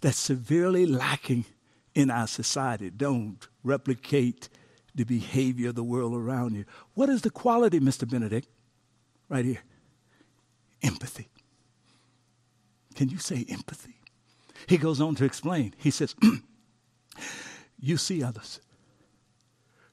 that's 0.00 0.18
severely 0.18 0.84
lacking 0.84 1.44
in 1.94 2.10
our 2.10 2.26
society. 2.26 2.90
Don't 2.90 3.46
replicate 3.64 4.48
the 4.94 5.04
behavior 5.04 5.70
of 5.70 5.74
the 5.74 5.84
world 5.84 6.14
around 6.14 6.54
you. 6.54 6.64
What 6.94 7.08
is 7.08 7.22
the 7.22 7.30
quality, 7.30 7.80
Mr. 7.80 8.08
Benedict? 8.08 8.48
Right 9.28 9.44
here 9.44 9.62
empathy. 10.82 11.28
Can 12.94 13.08
you 13.08 13.18
say 13.18 13.44
empathy? 13.48 13.96
He 14.66 14.76
goes 14.76 15.00
on 15.00 15.14
to 15.16 15.24
explain. 15.24 15.74
He 15.78 15.90
says, 15.90 16.14
You 17.80 17.96
see 17.96 18.22
others. 18.22 18.60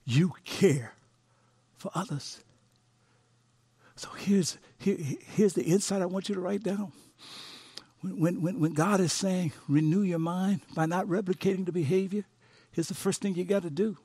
You 0.05 0.33
care 0.43 0.93
for 1.77 1.91
others. 1.95 2.43
So 3.95 4.09
here's, 4.17 4.57
here, 4.77 4.97
here's 4.99 5.53
the 5.53 5.63
insight 5.63 6.01
I 6.01 6.05
want 6.05 6.29
you 6.29 6.35
to 6.35 6.41
write 6.41 6.63
down. 6.63 6.91
When, 8.15 8.41
when, 8.41 8.59
when 8.59 8.73
God 8.73 8.99
is 8.99 9.13
saying, 9.13 9.51
renew 9.67 10.01
your 10.01 10.19
mind 10.19 10.61
by 10.75 10.85
not 10.85 11.07
replicating 11.07 11.65
the 11.65 11.71
behavior, 11.71 12.25
here's 12.71 12.87
the 12.87 12.93
first 12.93 13.21
thing 13.21 13.35
you 13.35 13.43
got 13.43 13.63
to 13.63 13.69
do 13.69 13.97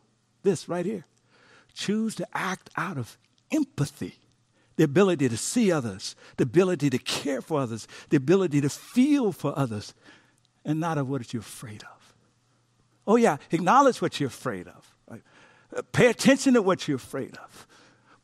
this 0.43 0.69
right 0.69 0.87
here. 0.87 1.05
Choose 1.75 2.15
to 2.17 2.27
act 2.35 2.71
out 2.77 2.99
of 2.99 3.17
empathy 3.51 4.17
the 4.77 4.85
ability 4.85 5.29
to 5.29 5.37
see 5.37 5.71
others, 5.71 6.17
the 6.37 6.45
ability 6.45 6.91
to 6.91 6.99
care 6.99 7.43
for 7.43 7.61
others, 7.61 7.87
the 8.09 8.17
ability 8.17 8.61
to 8.61 8.69
feel 8.69 9.33
for 9.33 9.57
others, 9.59 9.95
and 10.65 10.81
not 10.81 10.99
of 10.99 11.09
what 11.09 11.33
you're 11.33 11.41
afraid 11.41 11.83
of. 11.83 12.15
Oh, 13.07 13.17
yeah, 13.17 13.37
acknowledge 13.51 14.01
what 14.01 14.21
you're 14.21 14.29
afraid 14.29 14.69
of. 14.69 14.95
Right? 15.09 15.23
Uh, 15.77 15.83
pay 15.93 16.07
attention 16.07 16.55
to 16.55 16.63
what 16.63 16.87
you're 16.87 16.97
afraid 16.97 17.37
of. 17.37 17.67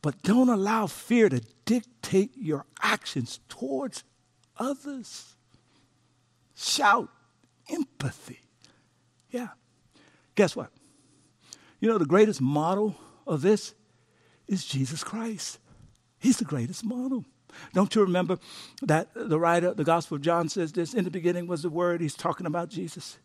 But 0.00 0.22
don't 0.22 0.48
allow 0.48 0.86
fear 0.86 1.28
to 1.28 1.40
dictate 1.64 2.30
your 2.36 2.64
actions 2.80 3.40
towards 3.48 4.04
others. 4.56 5.34
Shout 6.58 7.08
empathy. 7.70 8.40
Yeah. 9.30 9.48
Guess 10.34 10.56
what? 10.56 10.70
You 11.78 11.88
know, 11.88 11.98
the 11.98 12.04
greatest 12.04 12.40
model 12.40 12.96
of 13.28 13.42
this 13.42 13.74
is 14.48 14.64
Jesus 14.64 15.04
Christ. 15.04 15.60
He's 16.18 16.38
the 16.38 16.44
greatest 16.44 16.84
model. 16.84 17.24
Don't 17.74 17.94
you 17.94 18.02
remember 18.02 18.38
that 18.82 19.08
the 19.14 19.38
writer, 19.38 19.72
the 19.72 19.84
Gospel 19.84 20.16
of 20.16 20.22
John 20.22 20.48
says 20.48 20.72
this 20.72 20.94
in 20.94 21.04
the 21.04 21.10
beginning 21.10 21.46
was 21.46 21.62
the 21.62 21.70
Word? 21.70 22.00
He's 22.00 22.16
talking 22.16 22.46
about 22.46 22.70
Jesus. 22.70 23.18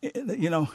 You 0.00 0.48
know, 0.50 0.70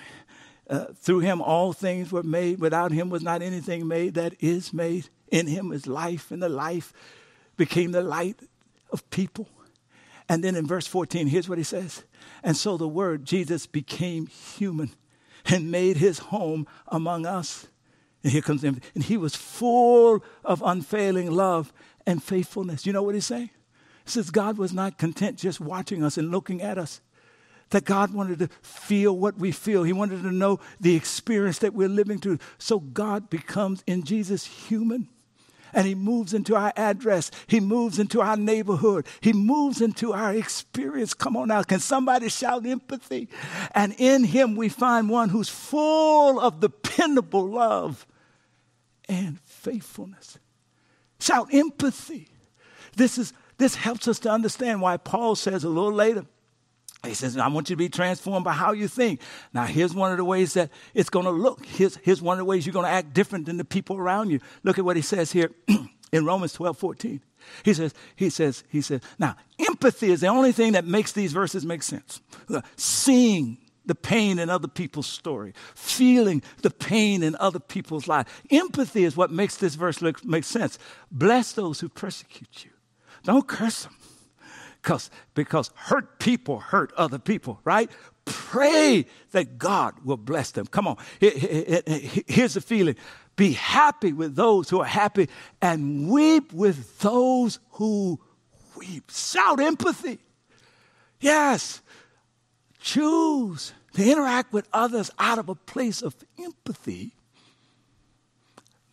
uh, 0.70 0.86
through 0.96 1.20
him 1.20 1.42
all 1.42 1.74
things 1.74 2.12
were 2.12 2.24
made. 2.24 2.60
Without 2.60 2.92
him 2.92 3.10
was 3.10 3.24
not 3.24 3.42
anything 3.42 3.88
made 3.88 4.14
that 4.14 4.36
is 4.40 4.74
made. 4.74 5.10
In 5.32 5.48
him 5.48 5.72
is 5.72 5.88
life, 5.88 6.32
and 6.32 6.42
the 6.42 6.50
life 6.50 6.94
became 7.58 7.92
the 7.92 8.02
light 8.02 8.40
of 8.92 9.10
people. 9.10 9.48
And 10.30 10.44
then 10.44 10.56
in 10.56 10.68
verse 10.68 10.86
14, 10.86 11.28
here's 11.28 11.50
what 11.50 11.58
he 11.58 11.64
says. 11.64 12.04
And 12.44 12.56
so 12.56 12.78
the 12.78 12.88
Word, 12.88 13.26
Jesus, 13.26 13.66
became 13.66 14.28
human 14.28 14.92
and 15.46 15.72
made 15.72 15.98
his 15.98 16.20
home 16.20 16.68
among 16.88 17.26
us. 17.26 17.68
And 18.24 18.32
here 18.32 18.44
comes 18.44 18.64
him. 18.64 18.80
And 18.94 19.04
he 19.04 19.18
was 19.18 19.36
full 19.36 20.24
of 20.46 20.62
unfailing 20.64 21.32
love 21.32 21.74
and 22.06 22.22
faithfulness. 22.22 22.86
You 22.86 22.94
know 22.94 23.02
what 23.02 23.16
he's 23.16 23.26
saying? 23.26 23.50
He 24.06 24.12
says 24.12 24.30
God 24.30 24.58
was 24.58 24.72
not 24.72 25.00
content 25.00 25.38
just 25.38 25.60
watching 25.60 26.04
us 26.04 26.18
and 26.18 26.30
looking 26.30 26.62
at 26.62 26.78
us. 26.78 27.02
That 27.72 27.86
God 27.86 28.14
wanted 28.14 28.40
to 28.40 28.50
feel 28.62 29.16
what 29.16 29.38
we 29.38 29.52
feel. 29.52 29.84
He 29.84 29.94
wanted 29.94 30.24
to 30.24 30.32
know 30.32 30.60
the 30.80 30.96
experience 30.96 31.60
that 31.60 31.74
we're 31.74 31.88
living 31.88 32.20
through. 32.20 32.40
So 32.58 32.80
God 32.80 33.30
becomes 33.30 33.84
in 33.86 34.04
Jesus 34.04 34.46
human. 34.46 35.08
And 35.74 35.88
he 35.88 35.96
moves 35.96 36.34
into 36.34 36.56
our 36.56 36.74
address. 36.76 37.32
He 37.48 37.60
moves 37.60 38.00
into 38.00 38.22
our 38.22 38.38
neighborhood. 38.38 39.08
He 39.22 39.34
moves 39.34 39.82
into 39.82 40.14
our 40.14 40.34
experience. 40.34 41.14
Come 41.14 41.38
on 41.38 41.50
now. 41.50 41.64
Can 41.64 41.80
somebody 41.80 42.30
shout 42.30 42.66
empathy? 42.66 43.30
And 43.74 43.96
in 43.98 44.24
him 44.24 44.56
we 44.56 44.70
find 44.70 45.10
one 45.10 45.30
who's 45.30 45.50
full 45.50 46.40
of 46.40 46.60
dependable 46.60 47.48
love 47.48 48.06
and 49.08 49.40
faithfulness. 49.42 50.38
Shout 51.20 51.54
empathy. 51.54 52.30
This 52.96 53.18
is 53.18 53.34
this 53.58 53.76
helps 53.76 54.08
us 54.08 54.20
to 54.20 54.32
understand 54.32 54.82
why 54.82 54.98
Paul 54.98 55.36
says 55.36 55.66
a 55.66 55.70
little 55.70 55.92
later, 55.92 56.26
he 57.06 57.14
says, 57.14 57.38
I 57.38 57.48
want 57.48 57.70
you 57.70 57.76
to 57.76 57.78
be 57.78 57.88
transformed 57.88 58.44
by 58.44 58.52
how 58.52 58.74
you 58.74 58.88
think. 58.88 59.22
Now, 59.54 59.64
here's 59.64 59.94
one 59.94 60.12
of 60.12 60.18
the 60.18 60.26
ways 60.26 60.54
that 60.56 60.70
it's 60.94 61.10
going 61.10 61.26
to 61.26 61.32
look. 61.32 61.66
Here's, 61.66 61.96
here's 61.98 62.22
one 62.22 62.34
of 62.34 62.40
the 62.40 62.46
ways 62.46 62.66
you're 62.66 62.74
going 62.74 62.86
to 62.86 62.92
act 62.92 63.14
different 63.14 63.46
than 63.46 63.58
the 63.58 63.66
people 63.66 63.96
around 63.96 64.32
you. 64.32 64.40
Look 64.64 64.78
at 64.78 64.86
what 64.86 64.98
he 64.98 65.02
says 65.02 65.32
here 65.32 65.52
in 66.12 66.26
Romans 66.26 66.54
12, 66.54 66.78
14. 66.78 67.22
He 67.64 67.74
says, 67.74 67.94
he 68.18 68.30
says, 68.30 68.66
he 68.70 68.82
says, 68.82 69.00
now, 69.18 69.38
empathy 69.68 70.12
is 70.12 70.20
the 70.20 70.28
only 70.28 70.52
thing 70.52 70.74
that 70.74 70.86
makes 70.86 71.14
these 71.14 71.32
verses 71.32 71.66
make 71.66 71.84
sense. 71.84 72.22
Seeing 72.76 73.58
the 73.86 73.96
pain 73.96 74.38
in 74.38 74.50
other 74.50 74.68
people's 74.68 75.08
story, 75.08 75.54
feeling 75.74 76.44
the 76.62 76.70
pain 76.70 77.24
in 77.24 77.36
other 77.38 77.60
people's 77.60 78.08
life. 78.10 78.44
Empathy 78.52 79.06
is 79.06 79.16
what 79.16 79.32
makes 79.32 79.56
this 79.56 79.76
verse 79.76 80.02
look, 80.02 80.24
make 80.26 80.44
sense. 80.44 80.78
Bless 81.12 81.54
those 81.54 81.80
who 81.80 81.90
persecute 81.90 82.66
you. 82.66 82.72
Don't 83.24 83.48
curse 83.48 83.84
them 83.84 83.96
because 84.82 85.10
because 85.34 85.72
hurt 85.76 86.20
people 86.20 86.60
hurt 86.60 86.92
other 86.96 87.20
people, 87.20 87.60
right? 87.64 87.90
Pray 88.26 89.06
that 89.32 89.58
God 89.58 89.96
will 90.06 90.18
bless 90.18 90.52
them. 90.52 90.68
Come 90.68 90.88
on, 90.88 90.98
here's 91.20 92.54
the 92.54 92.62
feeling: 92.62 92.96
be 93.36 93.54
happy 93.54 94.14
with 94.14 94.36
those 94.36 94.70
who 94.70 94.80
are 94.82 94.86
happy, 94.86 95.30
and 95.62 96.10
weep 96.10 96.54
with 96.54 97.00
those 97.00 97.60
who 97.72 98.20
weep. 98.78 99.10
Shout 99.12 99.60
empathy. 99.60 100.20
Yes, 101.20 101.82
choose 102.80 103.74
to 103.94 104.10
interact 104.10 104.54
with 104.54 104.68
others 104.72 105.12
out 105.20 105.40
of 105.40 105.50
a 105.50 105.56
place 105.56 106.02
of 106.02 106.16
empathy, 106.38 107.16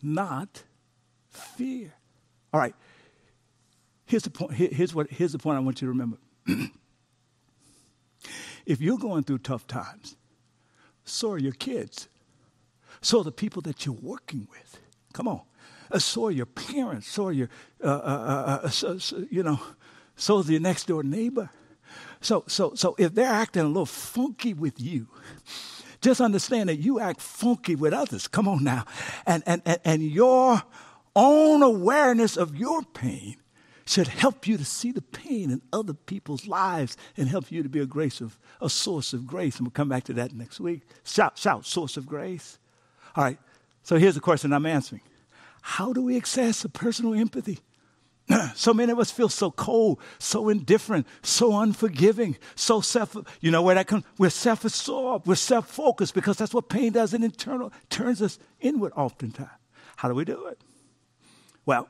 not 0.01 0.63
fear. 1.29 1.93
All 2.53 2.59
right. 2.59 2.75
Here's 4.07 4.23
the 4.23 4.29
point. 4.29 4.53
Here's, 4.53 4.95
what, 4.95 5.11
here's 5.11 5.33
the 5.33 5.37
point 5.37 5.57
I 5.57 5.59
want 5.59 5.81
you 5.81 5.85
to 5.85 5.91
remember. 5.91 6.17
if 8.65 8.79
you're 8.79 8.97
going 8.97 9.23
through 9.23 9.39
tough 9.39 9.67
times, 9.67 10.15
so 11.03 11.31
are 11.31 11.37
your 11.37 11.51
kids. 11.51 12.07
So 13.01 13.19
are 13.19 13.23
the 13.25 13.33
people 13.33 13.61
that 13.63 13.85
you're 13.85 13.95
working 13.95 14.47
with. 14.49 14.79
Come 15.13 15.27
on. 15.27 15.41
Uh, 15.91 15.99
so 15.99 16.27
are 16.27 16.31
your 16.31 16.45
parents. 16.45 17.09
So 17.09 17.27
are 17.27 17.31
your, 17.33 17.49
uh, 17.83 17.87
uh, 17.87 17.91
uh, 17.91 18.59
uh 18.63 18.69
so, 18.69 18.97
so, 18.97 19.25
you 19.29 19.43
know, 19.43 19.59
so 20.15 20.39
is 20.39 20.49
your 20.49 20.61
next 20.61 20.87
door 20.87 21.03
neighbor. 21.03 21.49
So, 22.21 22.45
so, 22.47 22.75
so 22.75 22.95
if 22.97 23.13
they're 23.13 23.27
acting 23.27 23.63
a 23.63 23.67
little 23.67 23.85
funky 23.85 24.53
with 24.53 24.79
you, 24.79 25.07
just 25.99 26.21
understand 26.21 26.69
that 26.69 26.77
you 26.77 27.01
act 27.01 27.19
funky 27.19 27.75
with 27.75 27.91
others. 27.91 28.29
Come 28.29 28.47
on 28.47 28.63
now. 28.63 28.85
And, 29.25 29.43
and, 29.45 29.61
and, 29.65 29.79
and 29.83 30.01
your 30.01 30.63
own 31.13 31.61
awareness 31.61 32.37
of 32.37 32.55
your 32.55 32.83
pain 32.83 33.35
should 33.87 34.07
help 34.07 34.47
you 34.47 34.57
to 34.57 34.65
see 34.65 34.91
the 34.91 35.01
pain 35.01 35.49
in 35.49 35.61
other 35.71 35.93
people's 35.93 36.47
lives 36.47 36.97
and 37.15 37.27
help 37.29 37.51
you 37.51 37.63
to 37.63 37.69
be 37.69 37.79
a 37.79 37.85
grace 37.85 38.21
of 38.21 38.37
a 38.61 38.69
source 38.69 39.13
of 39.13 39.25
grace. 39.25 39.57
And 39.57 39.67
we'll 39.67 39.71
come 39.71 39.89
back 39.89 40.03
to 40.05 40.13
that 40.13 40.33
next 40.33 40.59
week. 40.59 40.81
Shout, 41.03 41.37
shout, 41.37 41.65
source 41.65 41.97
of 41.97 42.05
grace. 42.05 42.59
All 43.15 43.23
right. 43.23 43.39
So 43.83 43.97
here's 43.97 44.15
the 44.15 44.21
question 44.21 44.51
I'm 44.51 44.65
answering. 44.65 45.01
How 45.61 45.93
do 45.93 46.01
we 46.01 46.17
access 46.17 46.63
a 46.65 46.69
personal 46.69 47.13
empathy? 47.13 47.59
so 48.55 48.73
many 48.73 48.91
of 48.91 48.99
us 48.99 49.09
feel 49.09 49.29
so 49.29 49.51
cold, 49.51 49.99
so 50.19 50.49
indifferent, 50.49 51.07
so 51.21 51.57
unforgiving, 51.57 52.37
so 52.55 52.81
self, 52.81 53.15
you 53.39 53.51
know 53.51 53.61
where 53.61 53.75
that 53.75 53.87
comes? 53.87 54.03
We're 54.17 54.29
self-absorbed, 54.29 55.25
we're 55.25 55.35
self-focused 55.35 56.13
because 56.13 56.37
that's 56.37 56.53
what 56.53 56.67
pain 56.67 56.91
does. 56.91 57.13
It 57.13 57.23
internal 57.23 57.71
turns 57.89 58.21
us 58.21 58.37
inward 58.59 58.91
oftentimes. 58.95 59.49
How 59.95 60.09
do 60.09 60.15
we 60.15 60.25
do 60.25 60.47
it? 60.47 60.59
Well, 61.65 61.89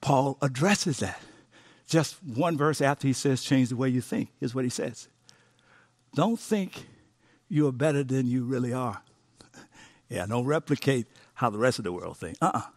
Paul 0.00 0.38
addresses 0.40 0.98
that. 1.00 1.20
Just 1.86 2.22
one 2.22 2.56
verse 2.56 2.80
after 2.80 3.06
he 3.06 3.12
says, 3.12 3.42
change 3.42 3.68
the 3.68 3.76
way 3.76 3.88
you 3.88 4.00
think. 4.00 4.30
is 4.40 4.54
what 4.54 4.64
he 4.64 4.70
says 4.70 5.08
Don't 6.14 6.38
think 6.38 6.86
you 7.48 7.66
are 7.66 7.72
better 7.72 8.04
than 8.04 8.26
you 8.26 8.44
really 8.44 8.72
are. 8.72 9.02
yeah, 10.08 10.24
don't 10.26 10.46
replicate 10.46 11.06
how 11.34 11.50
the 11.50 11.58
rest 11.58 11.78
of 11.78 11.84
the 11.84 11.92
world 11.92 12.16
thinks. 12.16 12.38
Uh 12.40 12.46
uh-uh. 12.46 12.58
uh 12.58 12.70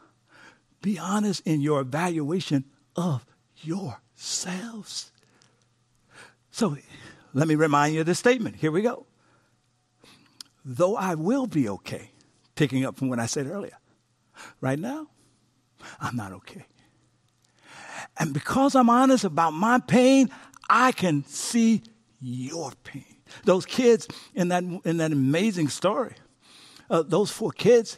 Be 0.82 0.98
honest 0.98 1.46
in 1.46 1.62
your 1.62 1.82
evaluation 1.82 2.66
of 2.96 3.26
yourselves. 3.58 5.12
So 6.52 6.78
let 7.34 7.48
me 7.48 7.56
remind 7.56 7.94
you 7.94 8.02
of 8.02 8.06
this 8.06 8.20
statement. 8.20 8.58
Here 8.58 8.72
we 8.72 8.82
go. 8.82 9.06
Though 10.66 10.96
I 10.96 11.16
will 11.16 11.48
be 11.48 11.68
okay, 11.68 12.12
picking 12.56 12.86
up 12.86 12.98
from 12.98 13.10
what 13.10 13.20
I 13.20 13.26
said 13.26 13.48
earlier, 13.48 13.78
right 14.62 14.80
now, 14.80 15.08
I'm 16.00 16.16
not 16.16 16.32
okay. 16.32 16.66
And 18.18 18.34
because 18.34 18.76
I'm 18.76 18.90
honest 18.90 19.24
about 19.24 19.54
my 19.54 19.80
pain, 19.80 20.30
I 20.70 20.92
can 20.92 21.26
see 21.26 21.82
your 22.20 22.72
pain. 22.84 23.06
Those 23.44 23.66
kids 23.66 24.08
in 24.34 24.50
that, 24.50 24.64
in 24.86 24.98
that 24.98 25.12
amazing 25.12 25.70
story, 25.70 26.14
uh, 26.90 27.04
those 27.04 27.32
four 27.32 27.52
kids, 27.52 27.98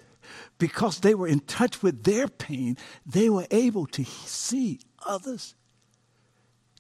because 0.58 1.00
they 1.00 1.14
were 1.14 1.28
in 1.28 1.40
touch 1.42 1.84
with 1.84 2.04
their 2.04 2.28
pain, 2.28 2.78
they 3.06 3.30
were 3.30 3.46
able 3.52 3.86
to 3.88 4.06
see 4.06 4.80
others, 5.06 5.56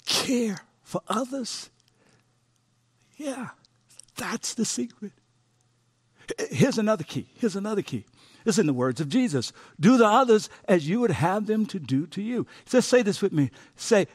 care 0.05 0.59
for 0.81 1.01
others. 1.07 1.69
Yeah, 3.17 3.49
that's 4.15 4.53
the 4.53 4.65
secret. 4.65 5.11
Here's 6.49 6.77
another 6.77 7.03
key. 7.03 7.27
Here's 7.35 7.55
another 7.55 7.81
key. 7.81 8.05
It's 8.45 8.59
in 8.59 8.67
the 8.67 8.73
words 8.73 9.01
of 9.01 9.09
Jesus. 9.09 9.51
Do 9.79 9.97
the 9.97 10.05
others 10.05 10.49
as 10.67 10.87
you 10.87 10.99
would 10.99 11.11
have 11.11 11.47
them 11.47 11.65
to 11.67 11.79
do 11.79 12.05
to 12.07 12.21
you. 12.21 12.45
Just 12.65 12.89
say 12.89 13.01
this 13.01 13.21
with 13.21 13.33
me. 13.33 13.49
Say, 13.75 14.07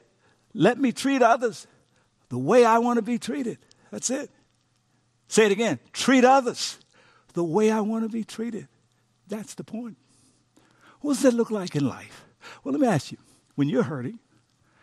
let 0.55 0.79
me 0.79 0.93
treat 0.93 1.21
others 1.21 1.67
the 2.29 2.39
way 2.39 2.65
I 2.65 2.79
want 2.79 2.99
to 2.99 3.03
be 3.03 3.19
treated. 3.19 3.59
That's 3.91 4.09
it. 4.11 4.31
Say 5.29 5.47
it 5.47 5.53
again 5.53 5.79
treat 5.93 6.25
others 6.25 6.79
the 7.35 7.45
way 7.45 7.71
I 7.71 7.81
want 7.81 8.05
to 8.05 8.09
be 8.09 8.25
treated. 8.25 8.67
That's 9.29 9.55
the 9.55 9.65
point. 9.65 9.97
What 11.01 11.15
does 11.15 11.23
that 11.23 11.35
look 11.35 11.51
like 11.51 11.77
in 11.77 11.89
life? 11.89 12.25
Well, 12.63 12.73
let 12.73 12.81
me 12.81 12.89
ask 12.89 13.13
you 13.13 13.19
when 13.55 13.69
you're 13.69 13.85
hurting, 13.85 14.19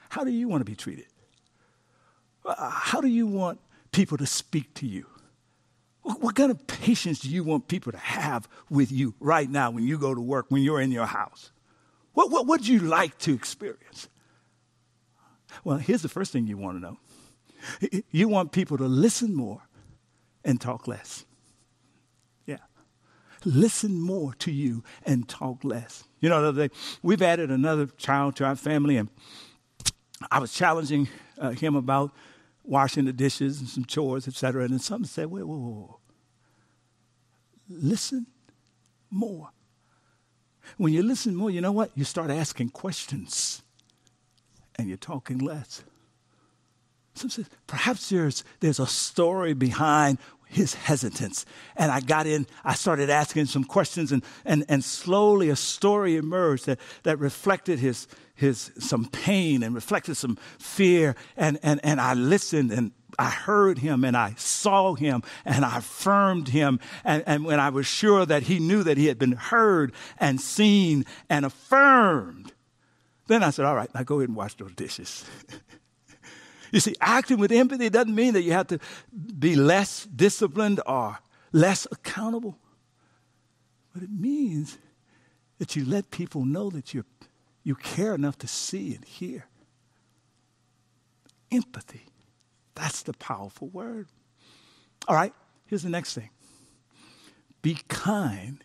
how 0.09 0.23
do 0.23 0.31
you 0.31 0.47
want 0.47 0.61
to 0.61 0.65
be 0.65 0.75
treated? 0.75 1.05
Uh, 2.45 2.69
how 2.69 3.01
do 3.01 3.07
you 3.07 3.27
want 3.27 3.59
people 3.91 4.17
to 4.17 4.25
speak 4.25 4.73
to 4.75 4.87
you? 4.87 5.05
What 6.07 6.35
kind 6.35 6.51
of 6.51 6.65
patience 6.67 7.19
do 7.19 7.29
you 7.29 7.43
want 7.43 7.67
people 7.67 7.91
to 7.91 7.97
have 7.97 8.47
with 8.69 8.91
you 8.91 9.13
right 9.19 9.49
now 9.49 9.71
when 9.71 9.85
you 9.85 9.97
go 9.97 10.15
to 10.15 10.21
work, 10.21 10.45
when 10.49 10.61
you're 10.61 10.79
in 10.79 10.91
your 10.91 11.05
house? 11.05 11.51
What, 12.13 12.31
what 12.31 12.47
would 12.47 12.67
you 12.67 12.79
like 12.79 13.17
to 13.19 13.33
experience? 13.33 14.07
Well, 15.63 15.77
here's 15.77 16.01
the 16.01 16.09
first 16.09 16.31
thing 16.31 16.47
you 16.47 16.57
want 16.57 16.77
to 16.77 16.81
know 16.81 16.97
you 18.11 18.29
want 18.29 18.51
people 18.51 18.77
to 18.77 18.85
listen 18.85 19.35
more 19.35 19.61
and 20.45 20.61
talk 20.61 20.87
less. 20.87 21.25
Yeah. 22.45 22.57
Listen 23.43 23.99
more 23.99 24.33
to 24.35 24.51
you 24.51 24.83
and 25.05 25.27
talk 25.27 25.63
less. 25.63 26.05
You 26.21 26.29
know, 26.29 26.41
the, 26.41 26.47
other 26.47 26.67
day, 26.67 26.75
we've 27.03 27.21
added 27.21 27.51
another 27.51 27.87
child 27.97 28.35
to 28.37 28.45
our 28.45 28.55
family, 28.55 28.95
and 28.97 29.09
I 30.31 30.39
was 30.39 30.53
challenging 30.53 31.09
uh, 31.37 31.51
him 31.51 31.75
about 31.75 32.11
washing 32.67 33.05
the 33.05 33.13
dishes 33.13 33.59
and 33.59 33.69
some 33.69 33.85
chores, 33.85 34.27
etc. 34.27 34.63
And 34.63 34.73
then 34.73 34.79
something 34.79 35.07
said, 35.07 35.27
wait, 35.27 35.43
whoa, 35.43 35.57
whoa. 35.57 35.99
Listen 37.69 38.27
more. 39.09 39.49
When 40.75 40.91
you 40.91 41.01
listen 41.01 41.35
more, 41.35 41.49
you 41.49 41.61
know 41.61 41.71
what? 41.71 41.91
You 41.95 42.03
start 42.03 42.29
asking 42.29 42.69
questions 42.69 43.63
and 44.75 44.87
you're 44.87 44.97
talking 44.97 45.39
less. 45.39 45.83
Some 47.13 47.29
says, 47.29 47.49
perhaps 47.65 48.09
there's, 48.09 48.43
there's 48.59 48.79
a 48.79 48.85
story 48.85 49.53
behind 49.53 50.19
his 50.49 50.73
hesitance. 50.73 51.45
And 51.75 51.91
I 51.91 51.99
got 51.99 52.27
in, 52.27 52.47
I 52.63 52.73
started 52.75 53.09
asking 53.09 53.47
some 53.47 53.63
questions, 53.63 54.11
and, 54.11 54.23
and, 54.45 54.65
and 54.69 54.83
slowly 54.83 55.49
a 55.49 55.55
story 55.55 56.15
emerged 56.15 56.65
that, 56.65 56.79
that 57.03 57.19
reflected 57.19 57.79
his, 57.79 58.07
his 58.35 58.71
some 58.79 59.05
pain 59.05 59.63
and 59.63 59.75
reflected 59.75 60.15
some 60.15 60.37
fear. 60.59 61.15
And, 61.35 61.59
and, 61.63 61.79
and 61.83 61.99
I 61.99 62.13
listened 62.13 62.71
and 62.71 62.91
I 63.19 63.29
heard 63.29 63.79
him 63.79 64.03
and 64.03 64.15
I 64.15 64.35
saw 64.37 64.93
him 64.93 65.23
and 65.45 65.65
I 65.65 65.77
affirmed 65.77 66.49
him. 66.49 66.79
And, 67.03 67.23
and 67.25 67.45
when 67.45 67.59
I 67.59 67.69
was 67.69 67.87
sure 67.87 68.25
that 68.25 68.43
he 68.43 68.59
knew 68.59 68.83
that 68.83 68.97
he 68.97 69.07
had 69.07 69.17
been 69.17 69.33
heard 69.33 69.93
and 70.19 70.39
seen 70.39 71.05
and 71.29 71.45
affirmed, 71.45 72.53
then 73.27 73.43
I 73.43 73.49
said, 73.49 73.65
All 73.65 73.75
right, 73.75 73.93
now 73.93 74.03
go 74.03 74.19
ahead 74.19 74.29
and 74.29 74.37
wash 74.37 74.55
those 74.55 74.73
dishes. 74.73 75.25
You 76.71 76.79
see, 76.79 76.95
acting 76.99 77.37
with 77.37 77.51
empathy 77.51 77.89
doesn't 77.89 78.13
mean 78.13 78.33
that 78.33 78.41
you 78.41 78.51
have 78.53 78.67
to 78.67 78.79
be 79.39 79.55
less 79.55 80.05
disciplined 80.05 80.81
or 80.85 81.19
less 81.51 81.87
accountable. 81.91 82.57
But 83.93 84.03
it 84.03 84.11
means 84.11 84.77
that 85.59 85.75
you 85.75 85.85
let 85.85 86.11
people 86.11 86.45
know 86.45 86.69
that 86.69 86.93
you 86.93 87.03
you 87.63 87.75
care 87.75 88.15
enough 88.15 88.37
to 88.37 88.47
see 88.47 88.95
and 88.95 89.03
hear. 89.03 89.45
Empathy. 91.51 92.05
That's 92.75 93.03
the 93.03 93.11
powerful 93.11 93.67
word. 93.67 94.07
All 95.05 95.15
right, 95.15 95.33
here's 95.65 95.83
the 95.83 95.89
next 95.89 96.13
thing 96.13 96.29
be 97.61 97.77
kind. 97.89 98.63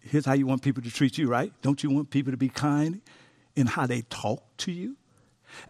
Here's 0.00 0.24
how 0.24 0.34
you 0.34 0.46
want 0.46 0.62
people 0.62 0.82
to 0.84 0.90
treat 0.90 1.18
you, 1.18 1.26
right? 1.26 1.52
Don't 1.60 1.82
you 1.82 1.90
want 1.90 2.10
people 2.10 2.30
to 2.30 2.36
be 2.36 2.48
kind 2.48 3.02
in 3.56 3.66
how 3.66 3.86
they 3.86 4.02
talk 4.02 4.42
to 4.58 4.72
you? 4.72 4.96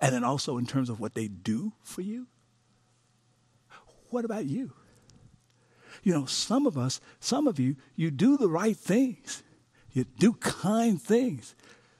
And 0.01 0.15
then 0.15 0.25
also 0.25 0.59
in 0.59 0.67
terms 0.67 0.91
of 0.91 1.01
what 1.01 1.15
they 1.15 1.29
do 1.29 1.73
for 1.83 2.03
you? 2.03 2.27
What 4.11 4.25
about 4.25 4.47
you? 4.47 4.73
You 6.03 6.13
know, 6.13 6.27
some 6.27 6.67
of 6.67 6.79
us, 6.79 7.01
some 7.21 7.47
of 7.47 7.59
you, 7.59 7.77
you 7.97 8.11
do 8.11 8.37
the 8.37 8.49
right 8.49 8.77
things. 8.77 9.43
You 9.93 10.05
do 10.19 10.35
kind 10.35 11.01
things, 11.01 11.55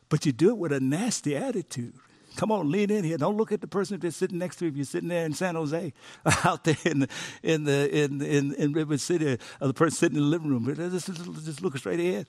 but 0.09 0.27
you 0.27 0.33
do 0.33 0.51
it 0.51 0.59
with 0.59 0.73
a 0.73 0.81
nasty 0.81 1.35
attitude. 1.35 1.95
Come 2.37 2.53
on, 2.53 2.71
lean 2.71 2.91
in 2.91 3.03
here. 3.03 3.17
Don't 3.17 3.39
look 3.39 3.51
at 3.51 3.63
the 3.63 3.67
person 3.67 3.99
that's 3.99 4.17
sitting 4.17 4.39
next 4.39 4.57
to 4.57 4.67
you 4.67 4.71
if 4.71 4.77
you're 4.77 4.85
sitting 4.85 5.09
there 5.09 5.25
in 5.25 5.33
San 5.33 5.55
Jose, 5.55 5.95
out 6.45 6.65
there 6.65 6.77
in 6.85 7.01
the, 7.01 7.09
in 7.43 7.65
the 7.65 8.05
in 8.05 8.21
in, 8.21 8.55
in 8.55 8.73
River 8.75 8.99
City, 8.99 9.39
or 9.61 9.67
the 9.67 9.75
person 9.75 9.97
sitting 9.97 10.19
in 10.19 10.25
the 10.25 10.29
living 10.29 10.51
room. 10.51 10.67
Just, 10.75 11.07
just 11.47 11.63
look 11.63 11.77
straight 11.79 11.99
ahead. 11.99 12.27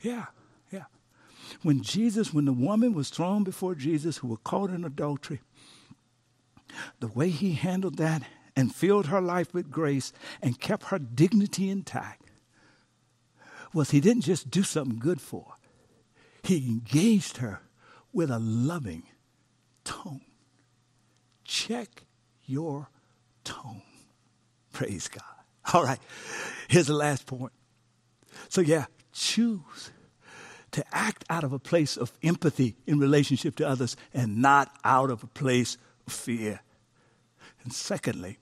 Yeah. 0.00 0.24
When 1.62 1.82
Jesus, 1.82 2.32
when 2.32 2.44
the 2.44 2.52
woman 2.52 2.94
was 2.94 3.10
thrown 3.10 3.44
before 3.44 3.74
Jesus 3.74 4.18
who 4.18 4.28
was 4.28 4.38
caught 4.44 4.70
in 4.70 4.84
adultery, 4.84 5.40
the 7.00 7.08
way 7.08 7.30
he 7.30 7.52
handled 7.52 7.96
that 7.96 8.22
and 8.54 8.74
filled 8.74 9.06
her 9.06 9.20
life 9.20 9.52
with 9.52 9.70
grace 9.70 10.12
and 10.42 10.60
kept 10.60 10.84
her 10.84 10.98
dignity 10.98 11.70
intact 11.70 12.22
was 13.72 13.90
he 13.90 14.00
didn't 14.00 14.22
just 14.22 14.50
do 14.50 14.62
something 14.62 14.98
good 14.98 15.20
for 15.20 15.44
her, 15.48 15.68
he 16.42 16.68
engaged 16.68 17.38
her 17.38 17.60
with 18.12 18.30
a 18.30 18.38
loving 18.38 19.02
tone. 19.84 20.22
Check 21.44 22.04
your 22.44 22.88
tone. 23.44 23.82
Praise 24.72 25.08
God. 25.08 25.22
All 25.74 25.84
right, 25.84 25.98
here's 26.68 26.86
the 26.86 26.94
last 26.94 27.26
point. 27.26 27.52
So, 28.48 28.60
yeah, 28.60 28.86
choose 29.12 29.90
to 30.76 30.84
act 30.92 31.24
out 31.30 31.42
of 31.42 31.54
a 31.54 31.58
place 31.58 31.96
of 31.96 32.12
empathy 32.22 32.76
in 32.86 32.98
relationship 32.98 33.56
to 33.56 33.66
others 33.66 33.96
and 34.12 34.42
not 34.42 34.70
out 34.84 35.10
of 35.10 35.22
a 35.22 35.26
place 35.26 35.78
of 36.06 36.12
fear. 36.12 36.60
And 37.64 37.72
secondly, 37.72 38.36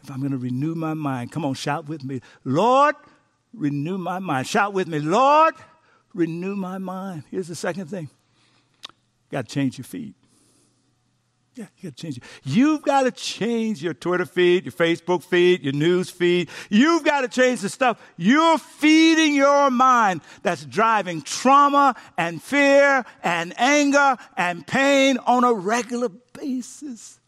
if 0.00 0.08
I'm 0.08 0.20
going 0.20 0.30
to 0.30 0.38
renew 0.38 0.76
my 0.76 0.94
mind, 0.94 1.32
come 1.32 1.44
on, 1.44 1.54
shout 1.54 1.88
with 1.88 2.04
me, 2.04 2.20
Lord, 2.44 2.94
renew 3.52 3.98
my 3.98 4.20
mind. 4.20 4.46
Shout 4.46 4.72
with 4.72 4.86
me, 4.86 5.00
Lord, 5.00 5.54
renew 6.14 6.54
my 6.54 6.78
mind. 6.78 7.24
Here's 7.28 7.48
the 7.48 7.56
second 7.56 7.86
thing 7.86 8.08
you 8.88 9.32
got 9.32 9.48
to 9.48 9.52
change 9.52 9.76
your 9.76 9.84
feet. 9.84 10.14
Yeah, 11.56 11.66
you 11.78 11.90
got 11.90 11.96
to 11.96 12.02
change 12.02 12.16
it. 12.16 12.24
You've 12.42 12.82
got 12.82 13.02
to 13.02 13.12
change 13.12 13.80
your 13.80 13.94
Twitter 13.94 14.26
feed, 14.26 14.64
your 14.64 14.72
Facebook 14.72 15.22
feed, 15.22 15.62
your 15.62 15.72
news 15.72 16.10
feed. 16.10 16.48
You've 16.68 17.04
got 17.04 17.20
to 17.20 17.28
change 17.28 17.60
the 17.60 17.68
stuff 17.68 18.00
you're 18.16 18.58
feeding 18.58 19.34
your 19.36 19.70
mind 19.70 20.22
that's 20.42 20.64
driving 20.64 21.22
trauma 21.22 21.94
and 22.18 22.42
fear 22.42 23.04
and 23.22 23.54
anger 23.56 24.16
and 24.36 24.66
pain 24.66 25.18
on 25.18 25.44
a 25.44 25.52
regular 25.52 26.08
basis. 26.32 27.20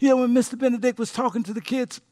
You 0.00 0.10
know, 0.10 0.18
when 0.18 0.34
Mr. 0.34 0.58
Benedict 0.58 0.98
was 0.98 1.10
talking 1.10 1.42
to 1.44 1.54
the 1.54 1.62
kids, 1.62 2.02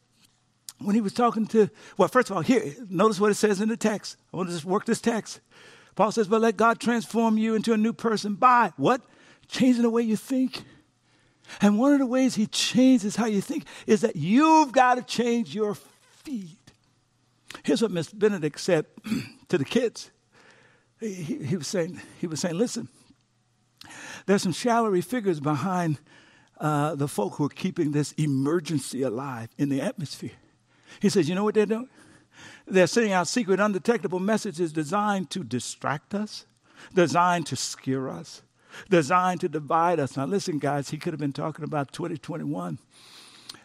when 0.79 0.95
he 0.95 1.03
was 1.03 1.13
talking 1.13 1.47
to, 1.49 1.69
well, 1.99 2.09
first 2.09 2.31
of 2.31 2.37
all, 2.37 2.43
here, 2.43 2.75
notice 2.89 3.21
what 3.21 3.31
it 3.31 3.35
says 3.35 3.61
in 3.61 3.69
the 3.69 3.77
text. 3.77 4.17
I 4.33 4.39
want 4.39 4.49
to 4.49 4.55
just 4.55 4.65
work 4.65 4.87
this 4.87 5.03
text. 5.03 5.41
Paul 5.95 6.11
says, 6.11 6.27
but 6.27 6.41
let 6.41 6.57
God 6.57 6.81
transform 6.81 7.37
you 7.37 7.55
into 7.55 7.75
a 7.75 7.77
new 7.77 7.93
person 7.93 8.35
by 8.35 8.73
what? 8.79 9.03
Changing 9.47 9.83
the 9.83 9.91
way 9.91 10.01
you 10.01 10.17
think 10.17 10.65
and 11.61 11.79
one 11.79 11.93
of 11.93 11.99
the 11.99 12.07
ways 12.07 12.35
he 12.35 12.47
changes 12.47 13.17
how 13.17 13.27
you 13.27 13.41
think 13.41 13.67
is 13.87 14.01
that 14.01 14.17
you've 14.17 14.73
got 14.73 14.97
to 14.97 15.03
change 15.03 15.55
your 15.55 15.75
feed. 15.75 16.57
Here's 17.63 17.83
what 17.83 17.91
Miss 17.91 18.13
Benedict 18.13 18.59
said 18.59 18.87
to 19.49 19.59
the 19.59 19.65
kids. 19.65 20.11
He, 21.01 21.13
he, 21.13 21.57
was 21.57 21.67
saying, 21.67 22.01
he 22.19 22.27
was 22.27 22.41
saying, 22.41 22.57
listen, 22.57 22.89
there's 24.27 24.43
some 24.43 24.53
shallowy 24.53 25.03
figures 25.03 25.41
behind 25.41 25.99
uh, 26.61 26.95
the 26.95 27.09
folk 27.09 27.35
who 27.35 27.45
are 27.45 27.51
keeping 27.51 27.93
this 27.93 28.13
emergency 28.13 29.03
alive 29.03 29.49
in 29.59 29.69
the 29.69 29.81
atmosphere. 29.81 30.31
He 31.01 31.09
says, 31.09 31.29
you 31.29 31.35
know 31.35 31.45
what 31.45 31.55
they're 31.55 31.67
doing? 31.67 31.89
They're 32.67 32.87
sending 32.87 33.13
out 33.13 33.29
secret, 33.29 33.61
undetectable 33.61 34.21
messages 34.21 34.73
designed 34.73 35.31
to 35.31 35.45
distract 35.45 36.15
us, 36.15 36.47
designed 36.95 37.47
to 37.47 37.57
scare 37.57 38.09
us, 38.09 38.43
designed 38.91 39.41
to 39.41 39.49
divide 39.49 40.01
us. 40.01 40.17
Now, 40.17 40.27
listen, 40.27 40.59
guys, 40.59 40.91
he 40.91 40.99
could 40.99 41.13
have 41.13 41.21
been 41.21 41.33
talking 41.33 41.65
about 41.65 41.93
2021. 41.93 42.79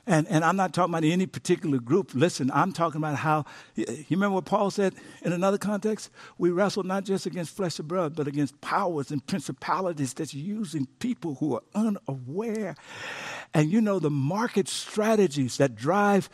And, 0.09 0.27
and 0.27 0.43
I'm 0.43 0.55
not 0.55 0.73
talking 0.73 0.91
about 0.91 1.03
any 1.03 1.27
particular 1.27 1.77
group. 1.77 2.11
Listen, 2.15 2.49
I'm 2.51 2.73
talking 2.73 2.97
about 2.97 3.17
how, 3.17 3.45
you 3.75 3.85
remember 4.09 4.35
what 4.35 4.45
Paul 4.45 4.71
said 4.71 4.95
in 5.21 5.33
another 5.33 5.59
context? 5.59 6.09
We 6.39 6.49
wrestle 6.49 6.81
not 6.81 7.03
just 7.03 7.27
against 7.27 7.55
flesh 7.55 7.77
and 7.77 7.87
blood, 7.87 8.15
but 8.15 8.27
against 8.27 8.59
powers 8.59 9.11
and 9.11 9.25
principalities 9.25 10.15
that's 10.15 10.33
using 10.33 10.87
people 10.97 11.35
who 11.35 11.53
are 11.53 11.61
unaware. 11.75 12.75
And 13.53 13.71
you 13.71 13.81
know, 13.81 13.99
the 13.99 14.09
market 14.09 14.67
strategies 14.67 15.57
that 15.57 15.75
drive 15.75 16.27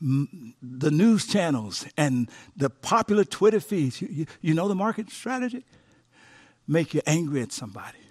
the 0.00 0.90
news 0.90 1.28
channels 1.28 1.86
and 1.96 2.28
the 2.56 2.70
popular 2.70 3.22
Twitter 3.22 3.60
feeds, 3.60 4.02
you, 4.02 4.08
you, 4.10 4.26
you 4.40 4.52
know 4.52 4.66
the 4.66 4.74
market 4.74 5.10
strategy? 5.10 5.64
Make 6.66 6.92
you 6.92 7.02
angry 7.06 7.40
at 7.42 7.52
somebody 7.52 8.01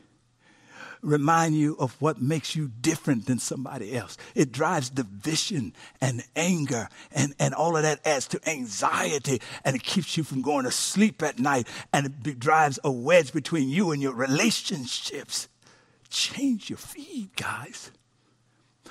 remind 1.01 1.55
you 1.55 1.75
of 1.79 1.99
what 2.01 2.21
makes 2.21 2.55
you 2.55 2.71
different 2.81 3.25
than 3.25 3.39
somebody 3.39 3.95
else. 3.95 4.17
It 4.35 4.51
drives 4.51 4.89
division 4.89 5.73
and 5.99 6.23
anger, 6.35 6.89
and, 7.11 7.33
and 7.39 7.53
all 7.53 7.75
of 7.75 7.83
that 7.83 8.05
adds 8.05 8.27
to 8.29 8.49
anxiety, 8.49 9.41
and 9.65 9.75
it 9.75 9.83
keeps 9.83 10.17
you 10.17 10.23
from 10.23 10.41
going 10.41 10.65
to 10.65 10.71
sleep 10.71 11.21
at 11.23 11.39
night, 11.39 11.67
and 11.91 12.13
it 12.25 12.39
drives 12.39 12.79
a 12.83 12.91
wedge 12.91 13.33
between 13.33 13.69
you 13.69 13.91
and 13.91 14.01
your 14.01 14.13
relationships. 14.13 15.47
Change 16.09 16.69
your 16.69 16.77
feed, 16.77 17.35
guys. 17.35 17.91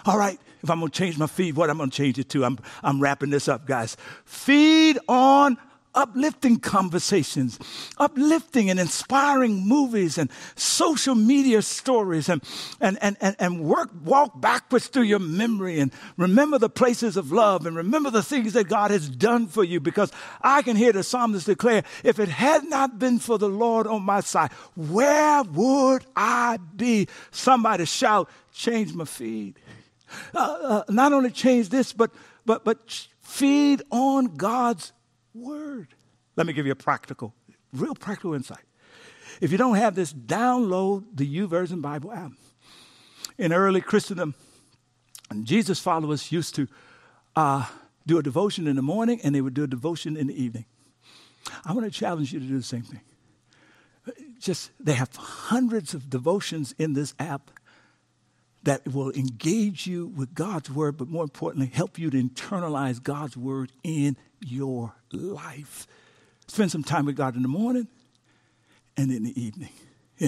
All 0.07 0.19
right, 0.19 0.41
if 0.63 0.71
I'm 0.71 0.81
to 0.81 0.89
change 0.89 1.19
my 1.19 1.27
feed, 1.27 1.57
what 1.57 1.69
I'm 1.69 1.79
to 1.79 1.89
change 1.89 2.19
it 2.19 2.31
to? 2.31 2.45
I'm, 2.45 2.59
I'm 2.83 3.01
wrapping 3.01 3.31
this 3.31 3.49
up, 3.49 3.67
guys. 3.67 3.97
Feed 4.25 4.99
on 5.09 5.59
uplifting 5.95 6.59
conversations, 6.59 7.59
uplifting 7.99 8.71
and 8.71 8.79
inspiring 8.79 9.67
movies 9.67 10.19
and 10.19 10.31
social 10.55 11.15
media 11.15 11.63
stories 11.63 12.29
and, 12.29 12.43
and, 12.81 12.99
and, 13.03 13.17
and, 13.21 13.37
and 13.39 13.61
work, 13.61 13.91
walk 14.05 14.41
backwards 14.41 14.87
through 14.87 15.03
your 15.03 15.19
memory 15.19 15.81
and 15.81 15.93
remember 16.17 16.59
the 16.59 16.69
places 16.69 17.17
of 17.17 17.33
love 17.33 17.67
and 17.67 17.77
remember 17.77 18.11
the 18.11 18.23
things 18.23 18.53
that 18.53 18.69
God 18.69 18.91
has 18.91 19.09
done 19.09 19.47
for 19.47 19.65
you 19.65 19.81
because 19.81 20.13
I 20.41 20.63
can 20.63 20.77
hear 20.77 20.93
the 20.93 21.03
psalmist 21.03 21.47
declare, 21.47 21.85
if 22.05 22.19
it 22.19 22.29
had 22.29 22.65
not 22.65 22.99
been 22.99 23.19
for 23.19 23.39
the 23.39 23.49
Lord 23.49 23.87
on 23.87 24.03
my 24.03 24.21
side, 24.21 24.53
where 24.77 25.43
would 25.43 26.05
I 26.15 26.59
be? 26.77 27.09
Somebody 27.31 27.85
shout, 27.85 28.29
change 28.53 28.95
my 28.95 29.05
feed. 29.05 29.57
Uh, 30.35 30.39
uh, 30.39 30.83
not 30.89 31.13
only 31.13 31.31
change 31.31 31.69
this, 31.69 31.93
but, 31.93 32.11
but, 32.45 32.65
but 32.65 33.07
feed 33.21 33.83
on 33.91 34.37
God's 34.37 34.93
word. 35.35 35.95
Let 36.37 36.47
me 36.47 36.53
give 36.53 36.67
you 36.67 36.73
a 36.73 36.77
practical, 36.77 37.35
real 37.73 37.95
practical 37.95 38.35
insight. 38.35 38.65
If 39.41 39.53
you 39.53 39.59
don't 39.59 39.77
have 39.77 39.95
this, 39.95 40.13
download 40.13 41.05
the 41.15 41.27
YouVersion 41.27 41.81
Bible 41.81 42.13
app. 42.13 42.33
In 43.39 43.53
early 43.53 43.81
Christendom, 43.81 44.35
Jesus 45.43 45.79
followers 45.79 46.33
used 46.33 46.55
to 46.57 46.69
uh, 47.37 47.67
do 48.07 48.19
a 48.19 48.23
devotion 48.23 48.67
in 48.67 48.77
the 48.77 48.83
morning 48.83 49.21
and 49.23 49.35
they 49.35 49.41
would 49.41 49.55
do 49.55 49.65
a 49.65 49.69
devotion 49.69 50.17
in 50.17 50.27
the 50.27 50.43
evening. 50.43 50.67
I 51.65 51.73
want 51.73 51.85
to 51.85 51.91
challenge 51.91 52.33
you 52.33 52.41
to 52.41 52.47
do 52.47 52.57
the 52.57 52.63
same 52.63 52.83
thing. 52.83 53.01
Just, 54.39 54.71
they 54.81 54.95
have 54.95 55.15
hundreds 55.15 55.95
of 55.95 56.11
devotions 56.11 56.75
in 56.79 56.95
this 56.95 57.15
app 57.19 57.51
that 58.63 58.87
will 58.87 59.11
engage 59.13 59.87
you 59.87 60.07
with 60.07 60.35
God's 60.35 60.71
word, 60.71 60.97
but 60.97 61.09
more 61.09 61.23
importantly, 61.23 61.71
help 61.73 61.99
you 61.99 62.11
to 62.11 62.23
internalize 62.23 63.03
God's 63.03 63.37
word 63.37 63.73
in 63.83 64.17
your 64.41 64.95
life. 65.13 65.87
Spend 66.47 66.71
some 66.71 66.85
time 66.85 67.07
with 67.07 67.17
God 67.17 67.37
in 67.37 67.43
the 67.43 67.49
morning 67.49 67.89
and 68.97 69.11
in 69.13 69.25
the 69.25 69.41
evening. 69.41 69.71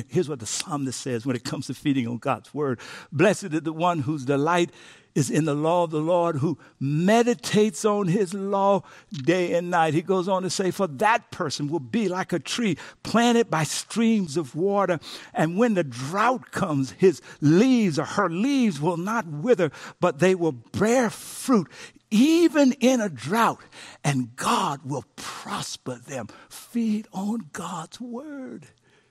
Here's 0.08 0.28
what 0.28 0.40
the 0.40 0.46
psalmist 0.46 0.98
says 0.98 1.26
when 1.26 1.36
it 1.36 1.44
comes 1.44 1.66
to 1.66 1.74
feeding 1.74 2.08
on 2.08 2.16
God's 2.16 2.54
word 2.54 2.80
Blessed 3.10 3.44
is 3.44 3.60
the 3.60 3.72
one 3.74 3.98
whose 3.98 4.24
delight 4.24 4.70
is 5.14 5.30
in 5.30 5.44
the 5.44 5.54
law 5.54 5.84
of 5.84 5.90
the 5.90 6.00
Lord, 6.00 6.36
who 6.36 6.58
meditates 6.80 7.84
on 7.84 8.08
his 8.08 8.32
law 8.32 8.82
day 9.10 9.52
and 9.52 9.70
night. 9.70 9.92
He 9.92 10.02
goes 10.02 10.28
on 10.28 10.42
to 10.42 10.50
say, 10.50 10.70
For 10.70 10.86
that 10.86 11.30
person 11.30 11.68
will 11.68 11.80
be 11.80 12.08
like 12.08 12.32
a 12.32 12.38
tree 12.38 12.78
planted 13.02 13.50
by 13.50 13.64
streams 13.64 14.36
of 14.36 14.54
water. 14.54 14.98
And 15.34 15.58
when 15.58 15.74
the 15.74 15.84
drought 15.84 16.50
comes, 16.50 16.92
his 16.92 17.20
leaves 17.40 17.98
or 17.98 18.04
her 18.04 18.30
leaves 18.30 18.80
will 18.80 18.96
not 18.96 19.26
wither, 19.26 19.70
but 20.00 20.18
they 20.18 20.34
will 20.34 20.52
bear 20.52 21.10
fruit 21.10 21.68
even 22.12 22.72
in 22.72 23.00
a 23.00 23.08
drought, 23.08 23.62
and 24.04 24.36
God 24.36 24.82
will 24.84 25.04
prosper 25.16 25.96
them. 25.96 26.28
Feed 26.48 27.08
on 27.12 27.48
God's 27.52 28.00
word. 28.00 28.66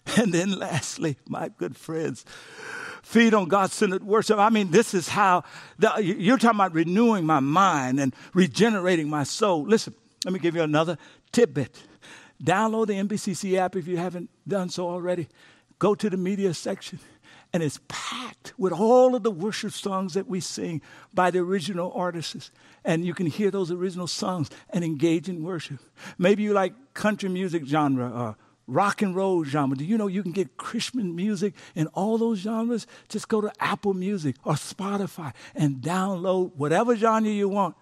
And 0.17 0.33
then, 0.33 0.57
lastly, 0.57 1.17
my 1.29 1.49
good 1.49 1.77
friends, 1.77 2.25
feed 3.03 3.35
on 3.35 3.47
God 3.47 3.71
centered 3.71 4.03
worship. 4.03 4.39
I 4.39 4.49
mean, 4.49 4.71
this 4.71 4.95
is 4.95 5.07
how 5.07 5.43
the, 5.77 5.93
you're 6.03 6.39
talking 6.39 6.57
about 6.57 6.73
renewing 6.73 7.23
my 7.23 7.39
mind 7.39 7.99
and 7.99 8.15
regenerating 8.33 9.09
my 9.09 9.23
soul. 9.23 9.61
Listen, 9.63 9.93
let 10.25 10.33
me 10.33 10.39
give 10.39 10.55
you 10.55 10.63
another 10.63 10.97
tidbit. 11.31 11.83
Download 12.43 12.87
the 12.87 12.93
NBCC 12.93 13.57
app 13.57 13.75
if 13.75 13.87
you 13.87 13.97
haven't 13.97 14.31
done 14.47 14.69
so 14.69 14.89
already. 14.89 15.27
Go 15.77 15.93
to 15.93 16.09
the 16.09 16.17
media 16.17 16.53
section, 16.55 16.99
and 17.53 17.61
it's 17.61 17.79
packed 17.87 18.53
with 18.57 18.71
all 18.71 19.15
of 19.15 19.23
the 19.23 19.31
worship 19.31 19.71
songs 19.71 20.13
that 20.13 20.27
we 20.27 20.39
sing 20.39 20.81
by 21.13 21.31
the 21.31 21.39
original 21.39 21.91
artists. 21.93 22.51
And 22.85 23.05
you 23.05 23.13
can 23.13 23.27
hear 23.27 23.51
those 23.51 23.71
original 23.71 24.07
songs 24.07 24.49
and 24.69 24.83
engage 24.83 25.27
in 25.27 25.43
worship. 25.43 25.79
Maybe 26.17 26.43
you 26.43 26.53
like 26.53 26.73
country 26.93 27.29
music 27.29 27.65
genre 27.65 28.09
or 28.09 28.37
rock 28.67 29.01
and 29.01 29.15
roll 29.15 29.43
genre. 29.43 29.75
Do 29.75 29.83
you 29.83 29.97
know 29.97 30.07
you 30.07 30.23
can 30.23 30.31
get 30.31 30.55
Christian 30.55 31.15
music 31.15 31.53
in 31.75 31.87
all 31.87 32.17
those 32.17 32.39
genres? 32.39 32.87
Just 33.09 33.27
go 33.27 33.41
to 33.41 33.51
Apple 33.59 33.93
Music 33.93 34.37
or 34.45 34.53
Spotify 34.53 35.33
and 35.53 35.81
download 35.81 36.55
whatever 36.55 36.95
genre 36.95 37.29
you 37.29 37.49
want. 37.49 37.75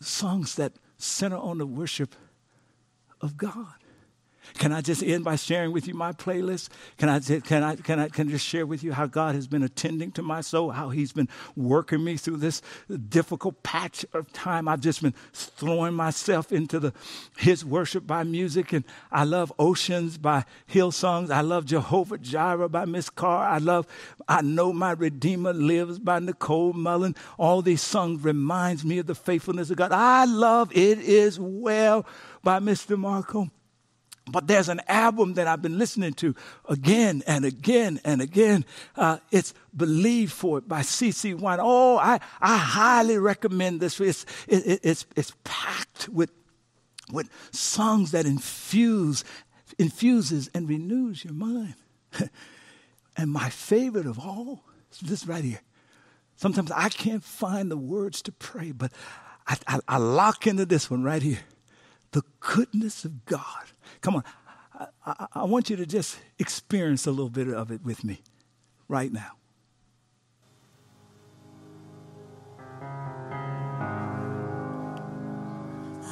Songs 0.00 0.56
that 0.56 0.72
center 0.96 1.36
on 1.36 1.58
the 1.58 1.66
worship 1.66 2.14
of 3.20 3.36
God. 3.36 3.74
Can 4.54 4.72
I 4.72 4.80
just 4.80 5.02
end 5.02 5.24
by 5.24 5.36
sharing 5.36 5.72
with 5.72 5.86
you 5.86 5.94
my 5.94 6.12
playlist? 6.12 6.68
Can 6.96 7.08
I, 7.08 7.20
can 7.20 7.62
I, 7.62 7.76
can 7.76 7.98
I, 8.00 8.08
can 8.08 8.28
I 8.28 8.30
just 8.32 8.46
share 8.46 8.66
with 8.66 8.82
you 8.82 8.92
how 8.92 9.06
God 9.06 9.34
has 9.34 9.46
been 9.46 9.62
attending 9.62 10.12
to 10.12 10.22
my 10.22 10.40
soul, 10.40 10.70
how 10.70 10.90
He's 10.90 11.12
been 11.12 11.28
working 11.56 12.02
me 12.04 12.16
through 12.16 12.38
this 12.38 12.62
difficult 13.08 13.62
patch 13.62 14.04
of 14.12 14.32
time? 14.32 14.68
I've 14.68 14.80
just 14.80 15.02
been 15.02 15.14
throwing 15.32 15.94
myself 15.94 16.52
into 16.52 16.80
the 16.80 16.92
His 17.36 17.64
worship 17.64 18.06
by 18.06 18.24
music, 18.24 18.72
and 18.72 18.84
I 19.12 19.24
love 19.24 19.52
Oceans 19.58 20.18
by 20.18 20.44
Hillsongs. 20.66 21.30
I 21.30 21.40
love 21.40 21.64
Jehovah 21.64 22.18
Jireh 22.18 22.68
by 22.68 22.84
Miss 22.84 23.10
Carr. 23.10 23.48
I 23.48 23.58
love 23.58 23.86
I 24.28 24.42
Know 24.42 24.72
My 24.72 24.92
Redeemer 24.92 25.52
Lives 25.52 25.98
by 25.98 26.18
Nicole 26.18 26.72
Mullen. 26.72 27.14
All 27.38 27.62
these 27.62 27.82
songs 27.82 28.22
reminds 28.22 28.84
me 28.84 28.98
of 28.98 29.06
the 29.06 29.14
faithfulness 29.14 29.70
of 29.70 29.76
God. 29.76 29.92
I 29.92 30.24
love 30.24 30.70
It 30.76 30.98
Is 30.98 31.38
Well 31.40 32.06
by 32.42 32.60
Mr. 32.60 32.98
Marco. 32.98 33.50
But 34.30 34.46
there's 34.46 34.68
an 34.68 34.80
album 34.88 35.34
that 35.34 35.46
I've 35.46 35.62
been 35.62 35.78
listening 35.78 36.12
to 36.14 36.34
again 36.68 37.22
and 37.26 37.44
again 37.44 38.00
and 38.04 38.20
again. 38.20 38.64
Uh, 38.96 39.18
it's 39.30 39.54
Believe 39.76 40.32
for 40.32 40.58
It 40.58 40.68
by 40.68 40.80
CeCe 40.80 41.34
Winans. 41.34 41.60
Oh, 41.62 41.98
I, 41.98 42.20
I 42.40 42.56
highly 42.56 43.18
recommend 43.18 43.80
this. 43.80 44.00
It's, 44.00 44.26
it, 44.46 44.80
it's, 44.82 45.06
it's 45.16 45.32
packed 45.44 46.08
with, 46.08 46.30
with 47.10 47.28
songs 47.52 48.10
that 48.12 48.26
infuse, 48.26 49.24
infuses 49.78 50.50
and 50.54 50.68
renews 50.68 51.24
your 51.24 51.34
mind. 51.34 51.74
and 53.16 53.30
my 53.30 53.48
favorite 53.50 54.06
of 54.06 54.18
all 54.18 54.64
is 54.92 55.00
this 55.00 55.26
right 55.26 55.44
here. 55.44 55.60
Sometimes 56.36 56.70
I 56.70 56.88
can't 56.88 57.24
find 57.24 57.70
the 57.70 57.76
words 57.76 58.22
to 58.22 58.32
pray, 58.32 58.72
but 58.72 58.92
I, 59.46 59.56
I, 59.66 59.80
I 59.88 59.96
lock 59.98 60.46
into 60.46 60.66
this 60.66 60.90
one 60.90 61.02
right 61.02 61.22
here. 61.22 61.40
The 62.12 62.22
goodness 62.40 63.04
of 63.04 63.26
God 63.26 63.68
Come 64.00 64.16
on. 64.16 64.24
I, 64.74 64.86
I, 65.04 65.26
I 65.34 65.44
want 65.44 65.70
you 65.70 65.76
to 65.76 65.86
just 65.86 66.18
experience 66.38 67.06
a 67.06 67.10
little 67.10 67.30
bit 67.30 67.48
of 67.48 67.70
it 67.70 67.82
with 67.82 68.04
me 68.04 68.22
right 68.88 69.12
now. 69.12 69.32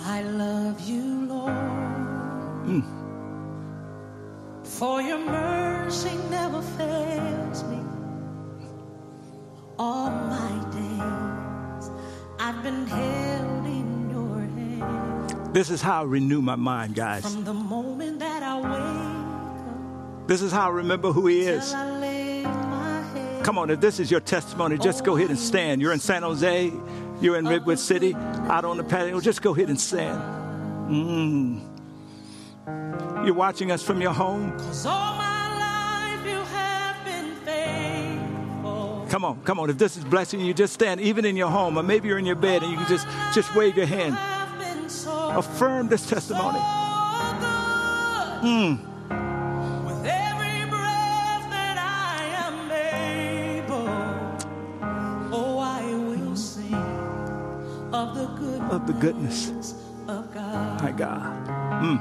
I 0.09 0.23
love 0.23 0.81
you, 0.89 1.27
Lord. 1.27 1.53
Mm. 2.67 2.85
For 4.65 5.01
your 5.01 5.19
mercy 5.19 6.17
never 6.31 6.63
fails 6.63 7.65
me. 7.65 7.81
All 9.79 10.11
my 10.11 10.71
days 10.73 11.91
I've 12.39 12.63
been 12.63 12.87
held 12.87 13.67
in 13.67 13.97
this 15.57 15.71
is 15.71 15.81
how 15.81 16.03
I 16.03 16.05
renew 16.05 16.43
my 16.43 16.55
mind, 16.55 16.95
guys. 16.95 17.23
From 17.23 17.43
the 17.43 17.55
moment 17.55 18.19
that 18.19 18.43
I 18.43 18.57
wake 18.61 20.21
up, 20.21 20.29
this 20.29 20.43
is 20.43 20.53
how 20.53 20.67
I 20.67 20.71
remember 20.71 21.13
who 21.13 21.29
He 21.29 21.41
is. 21.41 21.73
Come 23.43 23.57
on, 23.57 23.71
if 23.71 23.81
this 23.81 23.99
is 23.99 24.11
your 24.11 24.21
testimony, 24.21 24.77
just 24.77 25.03
go 25.03 25.17
ahead 25.17 25.31
and 25.31 25.39
stand. 25.39 25.81
You're 25.81 25.95
in 25.95 25.99
San 25.99 26.25
Jose, 26.25 26.71
you're 27.23 27.39
in 27.39 27.49
Redwood 27.49 27.79
City, 27.79 28.15
out 28.15 28.67
on 28.67 28.77
the 28.77 28.85
patio, 28.85 29.19
just 29.19 29.41
go 29.41 29.55
ahead 29.55 29.71
and 29.71 29.81
stand. 29.81 30.21
Mm. 30.91 31.63
You're 33.25 33.33
watching 33.33 33.71
us 33.71 33.83
from 33.83 34.03
your 34.03 34.13
home. 34.13 34.53
Come 39.09 39.25
on, 39.25 39.41
come 39.45 39.59
on. 39.59 39.71
If 39.71 39.79
this 39.79 39.97
is 39.97 40.05
blessing 40.05 40.41
you, 40.41 40.53
just 40.53 40.75
stand, 40.75 41.01
even 41.01 41.25
in 41.25 41.35
your 41.35 41.49
home, 41.49 41.79
or 41.79 41.83
maybe 41.83 42.09
you're 42.09 42.19
in 42.19 42.27
your 42.27 42.37
bed 42.37 42.63
and 42.63 42.71
you 42.71 42.77
can 42.77 42.89
just 42.89 43.07
just 43.35 43.55
wave 43.57 43.75
your 43.75 43.87
hand 43.87 44.19
affirm 45.37 45.89
this 45.89 46.07
testimony. 46.09 46.59
Mm. 48.43 48.81
Of 58.71 58.87
the 58.87 58.93
goodness 58.95 59.75
of 60.09 60.35
God. 60.35 60.83
My 60.83 60.91
God. 60.91 61.47
Mm. 61.83 61.99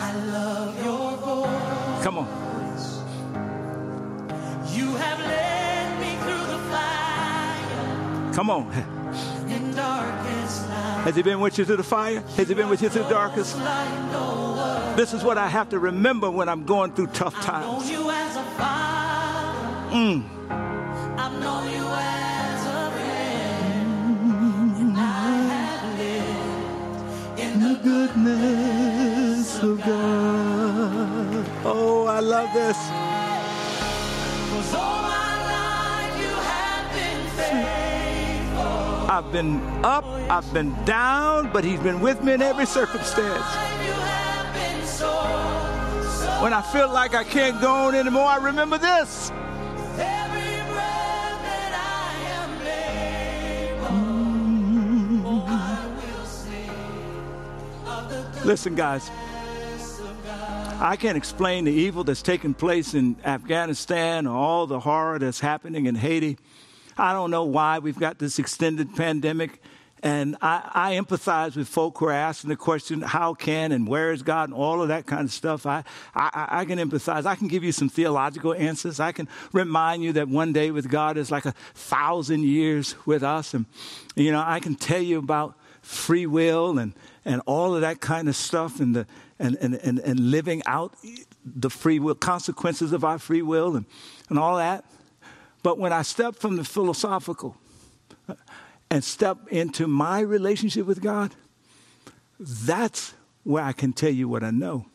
I 0.00 0.12
love 0.24 0.84
your 0.84 1.16
voice. 1.18 2.02
Come 2.02 2.18
on. 2.18 2.26
You 4.72 4.94
have 4.96 5.18
led 5.20 6.00
me 6.00 6.16
through 6.24 6.46
the 6.52 6.58
fire. 6.70 8.32
Come 8.34 8.50
on. 8.50 8.72
Has 11.06 11.14
He 11.14 11.22
been 11.22 11.38
with 11.38 11.56
you 11.56 11.64
through 11.64 11.76
the 11.76 11.84
fire? 11.84 12.20
Has 12.36 12.48
He 12.48 12.54
been 12.54 12.68
with 12.68 12.82
you 12.82 12.88
through 12.88 13.04
the 13.04 13.10
darkest? 13.10 13.56
This 14.96 15.12
is 15.14 15.22
what 15.22 15.38
I 15.38 15.46
have 15.46 15.68
to 15.68 15.78
remember 15.78 16.28
when 16.28 16.48
I'm 16.48 16.64
going 16.64 16.94
through 16.94 17.06
tough 17.08 17.40
times. 17.42 17.88
Mm. 19.92 20.24
the 27.60 27.78
goodness 27.82 29.62
of 29.62 29.78
God. 29.78 31.46
Oh, 31.64 32.06
I 32.06 32.18
love 32.18 32.52
this. 32.52 32.76
I've 39.16 39.32
been 39.32 39.62
up, 39.82 40.04
I've 40.04 40.52
been 40.52 40.74
down, 40.84 41.50
but 41.50 41.64
He's 41.64 41.80
been 41.80 42.00
with 42.00 42.22
me 42.22 42.34
in 42.34 42.42
every 42.42 42.66
circumstance. 42.66 43.46
When 46.42 46.52
I 46.52 46.60
feel 46.70 46.92
like 46.92 47.14
I 47.14 47.24
can't 47.24 47.58
go 47.62 47.72
on 47.72 47.94
anymore, 47.94 48.26
I 48.26 48.36
remember 48.36 48.76
this. 48.76 49.30
Mm-hmm. 53.88 55.46
Listen, 58.46 58.74
guys, 58.74 59.10
I 60.78 60.96
can't 61.00 61.16
explain 61.16 61.64
the 61.64 61.72
evil 61.72 62.04
that's 62.04 62.20
taking 62.20 62.52
place 62.52 62.92
in 62.92 63.16
Afghanistan 63.24 64.26
or 64.26 64.36
all 64.36 64.66
the 64.66 64.80
horror 64.80 65.18
that's 65.18 65.40
happening 65.40 65.86
in 65.86 65.94
Haiti. 65.94 66.36
I 66.96 67.12
don't 67.12 67.30
know 67.30 67.44
why 67.44 67.78
we've 67.78 67.98
got 67.98 68.18
this 68.18 68.38
extended 68.38 68.94
pandemic. 68.96 69.60
And 70.02 70.36
I, 70.42 70.70
I, 70.72 70.94
empathize 70.96 71.56
with 71.56 71.68
folk 71.68 71.98
who 71.98 72.06
are 72.06 72.12
asking 72.12 72.50
the 72.50 72.56
question, 72.56 73.00
how 73.00 73.32
can 73.32 73.72
and 73.72 73.88
where 73.88 74.12
is 74.12 74.22
God 74.22 74.50
and 74.50 74.54
all 74.54 74.82
of 74.82 74.88
that 74.88 75.06
kind 75.06 75.24
of 75.24 75.32
stuff. 75.32 75.64
I, 75.64 75.84
I, 76.14 76.48
I, 76.50 76.64
can 76.66 76.78
empathize. 76.78 77.24
I 77.24 77.34
can 77.34 77.48
give 77.48 77.64
you 77.64 77.72
some 77.72 77.88
theological 77.88 78.52
answers. 78.54 79.00
I 79.00 79.12
can 79.12 79.26
remind 79.52 80.02
you 80.02 80.12
that 80.12 80.28
one 80.28 80.52
day 80.52 80.70
with 80.70 80.90
God 80.90 81.16
is 81.16 81.30
like 81.30 81.46
a 81.46 81.52
thousand 81.74 82.44
years 82.44 82.94
with 83.06 83.22
us. 83.22 83.54
And, 83.54 83.64
you 84.14 84.30
know, 84.30 84.44
I 84.46 84.60
can 84.60 84.74
tell 84.74 85.00
you 85.00 85.18
about 85.18 85.58
free 85.80 86.26
will 86.26 86.78
and, 86.78 86.92
and 87.24 87.40
all 87.46 87.74
of 87.74 87.80
that 87.80 88.00
kind 88.00 88.28
of 88.28 88.36
stuff 88.36 88.80
and, 88.80 88.94
the, 88.94 89.06
and, 89.38 89.56
and, 89.60 89.74
and, 89.76 89.98
and 89.98 90.20
living 90.20 90.62
out 90.66 90.94
the 91.44 91.70
free 91.70 91.98
will, 91.98 92.14
consequences 92.14 92.92
of 92.92 93.02
our 93.02 93.18
free 93.18 93.42
will 93.42 93.76
and, 93.76 93.86
and 94.28 94.38
all 94.38 94.56
that. 94.58 94.84
But 95.62 95.78
when 95.78 95.92
I 95.92 96.02
step 96.02 96.36
from 96.36 96.56
the 96.56 96.64
philosophical 96.64 97.56
and 98.90 99.02
step 99.02 99.38
into 99.48 99.86
my 99.86 100.20
relationship 100.20 100.86
with 100.86 101.02
God, 101.02 101.34
that's 102.38 103.14
where 103.42 103.64
I 103.64 103.72
can 103.72 103.92
tell 103.92 104.10
you 104.10 104.28
what 104.28 104.42
I 104.42 104.50
know. 104.50 104.86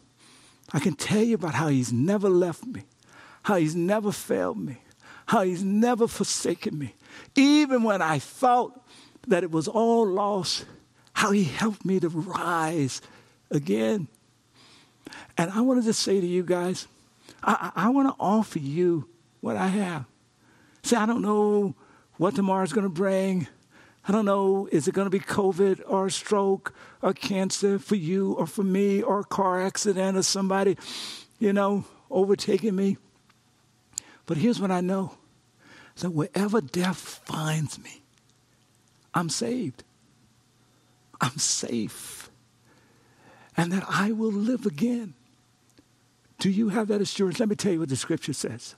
I 0.74 0.80
can 0.80 0.94
tell 0.94 1.24
you 1.24 1.36
about 1.36 1.56
how 1.56 1.68
He's 1.68 1.92
never 1.92 2.30
left 2.30 2.66
me, 2.66 2.84
how 3.44 3.56
He's 3.56 3.76
never 3.76 4.12
failed 4.12 4.58
me, 4.58 4.78
how 5.28 5.42
He's 5.42 5.64
never 5.64 6.08
forsaken 6.08 6.78
me. 6.78 6.96
Even 7.36 7.84
when 7.84 8.02
I 8.02 8.20
thought 8.20 8.80
that 9.28 9.44
it 9.44 9.52
was 9.52 9.68
all 9.68 10.06
lost, 10.06 10.66
how 11.14 11.32
He 11.32 11.44
helped 11.44 11.86
me 11.86 12.00
to 12.00 12.10
rise 12.10 13.02
again. 13.50 14.08
And 15.38 15.52
I 15.52 15.62
wanted 15.62 15.82
to 15.82 15.88
just 15.88 16.02
say 16.02 16.22
to 16.22 16.28
you 16.28 16.44
guys, 16.44 16.88
I, 17.44 17.72
I 17.76 17.90
want 17.90 18.10
to 18.10 18.16
offer 18.20 18.60
you 18.60 19.10
what 19.42 19.58
I 19.58 19.68
have. 19.68 20.06
See, 20.84 20.96
I 20.96 21.06
don't 21.06 21.22
know 21.22 21.76
what 22.18 22.36
tomorrow's 22.36 22.74
going 22.74 22.86
to 22.86 22.90
bring. 22.90 23.48
I 24.08 24.12
don't 24.12 24.26
know, 24.26 24.68
is 24.72 24.88
it 24.88 24.96
going 24.96 25.06
to 25.06 25.12
be 25.12 25.20
COVID 25.20 25.82
or 25.88 26.08
a 26.08 26.12
stroke 26.12 26.74
or 27.02 27.14
cancer 27.14 27.78
for 27.78 27.96
you 27.96 28.34
or 28.34 28.48
for 28.48 28.64
me 28.64 29.02
or 29.02 29.20
a 29.20 29.24
car 29.24 29.62
accident 29.62 30.18
or 30.18 30.24
somebody, 30.24 30.76
you 31.40 31.54
know, 31.54 31.86
overtaking 32.10 32.76
me? 32.76 32.98
But 34.26 34.38
here's 34.38 34.60
what 34.60 34.72
I 34.72 34.82
know 34.82 35.18
that 35.98 36.12
wherever 36.12 36.62
death 36.62 37.22
finds 37.26 37.78
me, 37.78 38.02
I'm 39.14 39.30
saved. 39.30 39.84
I'm 41.20 41.38
safe. 41.38 42.32
And 43.56 43.72
that 43.72 43.84
I 43.88 44.12
will 44.12 44.32
live 44.32 44.66
again. 44.66 45.14
Do 46.40 46.50
you 46.50 46.70
have 46.70 46.88
that 46.88 47.02
assurance? 47.02 47.40
Let 47.40 47.50
me 47.50 47.56
tell 47.56 47.74
you 47.74 47.80
what 47.80 47.90
the 47.90 47.96
scripture 47.96 48.34
says. 48.34 48.76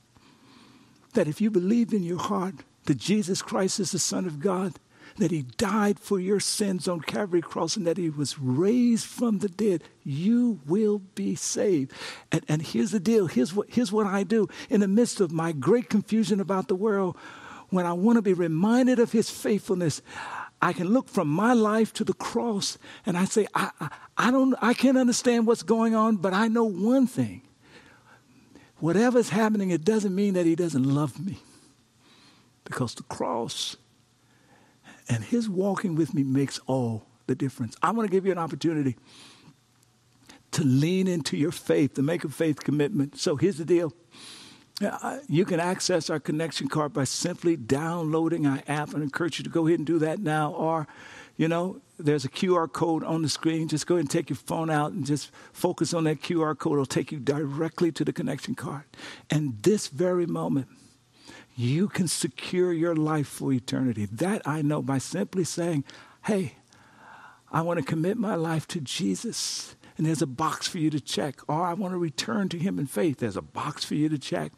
That 1.13 1.27
if 1.27 1.41
you 1.41 1.49
believe 1.49 1.93
in 1.93 2.03
your 2.03 2.19
heart 2.19 2.55
that 2.85 2.97
Jesus 2.97 3.41
Christ 3.41 3.79
is 3.79 3.91
the 3.91 3.99
Son 3.99 4.25
of 4.25 4.39
God, 4.39 4.73
that 5.17 5.31
he 5.31 5.43
died 5.57 5.99
for 5.99 6.19
your 6.19 6.39
sins 6.39 6.87
on 6.87 7.01
Calvary 7.01 7.41
cross 7.41 7.77
and 7.77 7.85
that 7.85 7.97
he 7.97 8.09
was 8.09 8.39
raised 8.39 9.05
from 9.05 9.39
the 9.39 9.49
dead, 9.49 9.83
you 10.03 10.59
will 10.65 10.99
be 11.15 11.35
saved. 11.35 11.91
And, 12.31 12.43
and 12.49 12.61
here's 12.61 12.91
the 12.91 12.99
deal. 12.99 13.27
Here's 13.27 13.53
what, 13.53 13.69
here's 13.69 13.91
what 13.91 14.07
I 14.07 14.23
do. 14.23 14.47
In 14.69 14.81
the 14.81 14.87
midst 14.87 15.21
of 15.21 15.31
my 15.31 15.51
great 15.51 15.89
confusion 15.89 16.39
about 16.39 16.67
the 16.67 16.75
world, 16.75 17.15
when 17.69 17.85
I 17.85 17.93
want 17.93 18.17
to 18.17 18.21
be 18.21 18.33
reminded 18.33 18.99
of 18.99 19.11
his 19.11 19.29
faithfulness, 19.29 20.01
I 20.61 20.73
can 20.73 20.89
look 20.89 21.09
from 21.09 21.27
my 21.27 21.53
life 21.53 21.93
to 21.93 22.03
the 22.03 22.13
cross 22.13 22.77
and 23.05 23.17
I 23.17 23.25
say, 23.25 23.47
I, 23.53 23.69
I, 23.79 23.89
I, 24.17 24.31
don't, 24.31 24.55
I 24.61 24.73
can't 24.73 24.97
understand 24.97 25.45
what's 25.45 25.63
going 25.63 25.93
on, 25.93 26.17
but 26.17 26.33
I 26.33 26.47
know 26.47 26.63
one 26.63 27.07
thing. 27.07 27.41
Whatever's 28.83 29.29
happening, 29.29 29.69
it 29.69 29.85
doesn't 29.85 30.13
mean 30.13 30.33
that 30.33 30.45
he 30.45 30.57
doesn't 30.57 30.83
love 30.83 31.17
me. 31.25 31.39
Because 32.65 32.93
the 32.93 33.03
cross 33.03 33.77
and 35.07 35.23
his 35.23 35.47
walking 35.47 35.95
with 35.95 36.13
me 36.13 36.21
makes 36.21 36.59
all 36.67 37.05
the 37.27 37.33
difference. 37.33 37.77
I 37.81 37.91
want 37.91 38.09
to 38.09 38.11
give 38.11 38.25
you 38.25 38.33
an 38.33 38.37
opportunity 38.37 38.97
to 40.51 40.65
lean 40.65 41.07
into 41.07 41.37
your 41.37 41.53
faith, 41.53 41.93
to 41.93 42.01
make 42.01 42.25
a 42.25 42.29
faith 42.29 42.61
commitment. 42.61 43.17
So 43.17 43.37
here's 43.37 43.57
the 43.57 43.63
deal. 43.63 43.93
You 45.29 45.45
can 45.45 45.61
access 45.61 46.09
our 46.09 46.19
connection 46.19 46.67
card 46.67 46.91
by 46.91 47.05
simply 47.05 47.55
downloading 47.55 48.45
our 48.45 48.61
app. 48.67 48.93
I 48.93 48.97
encourage 48.97 49.39
you 49.39 49.45
to 49.45 49.49
go 49.49 49.65
ahead 49.65 49.79
and 49.79 49.87
do 49.87 49.99
that 49.99 50.19
now. 50.19 50.51
Or, 50.51 50.87
you 51.35 51.47
know, 51.47 51.81
there's 51.97 52.25
a 52.25 52.29
QR 52.29 52.71
code 52.71 53.03
on 53.03 53.21
the 53.21 53.29
screen. 53.29 53.67
Just 53.67 53.87
go 53.87 53.95
ahead 53.95 54.01
and 54.01 54.09
take 54.09 54.29
your 54.29 54.37
phone 54.37 54.69
out 54.69 54.91
and 54.91 55.05
just 55.05 55.31
focus 55.51 55.93
on 55.93 56.03
that 56.03 56.21
QR 56.21 56.57
code. 56.57 56.73
It'll 56.73 56.85
take 56.85 57.11
you 57.11 57.19
directly 57.19 57.91
to 57.91 58.05
the 58.05 58.13
connection 58.13 58.55
card. 58.55 58.83
And 59.29 59.61
this 59.63 59.87
very 59.87 60.25
moment, 60.25 60.67
you 61.55 61.87
can 61.87 62.07
secure 62.07 62.73
your 62.73 62.95
life 62.95 63.27
for 63.27 63.51
eternity. 63.51 64.05
That 64.05 64.41
I 64.47 64.61
know 64.61 64.81
by 64.81 64.97
simply 64.99 65.43
saying, 65.43 65.85
hey, 66.25 66.55
I 67.51 67.61
want 67.61 67.79
to 67.79 67.85
commit 67.85 68.17
my 68.17 68.35
life 68.35 68.67
to 68.69 68.81
Jesus. 68.81 69.75
And 69.97 70.05
there's 70.07 70.23
a 70.23 70.27
box 70.27 70.67
for 70.67 70.79
you 70.79 70.89
to 70.89 70.99
check. 70.99 71.39
Or 71.47 71.65
I 71.65 71.73
want 71.73 71.93
to 71.93 71.99
return 71.99 72.49
to 72.49 72.57
Him 72.57 72.79
in 72.79 72.87
faith. 72.87 73.19
There's 73.19 73.37
a 73.37 73.41
box 73.41 73.85
for 73.85 73.95
you 73.95 74.09
to 74.09 74.17
check. 74.17 74.51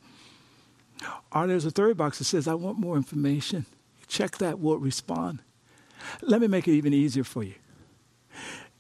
Or 1.34 1.48
there's 1.48 1.66
a 1.66 1.72
third 1.72 1.98
box 1.98 2.20
that 2.20 2.26
says, 2.26 2.48
I 2.48 2.54
want 2.54 2.80
more 2.80 2.96
information. 2.96 3.66
Check 4.08 4.38
that, 4.38 4.60
we'll 4.60 4.78
respond. 4.78 5.40
Let 6.22 6.41
me 6.41 6.47
make 6.47 6.68
it 6.68 6.74
even 6.74 6.93
easier 6.93 7.24
for 7.24 7.43
you. 7.43 7.56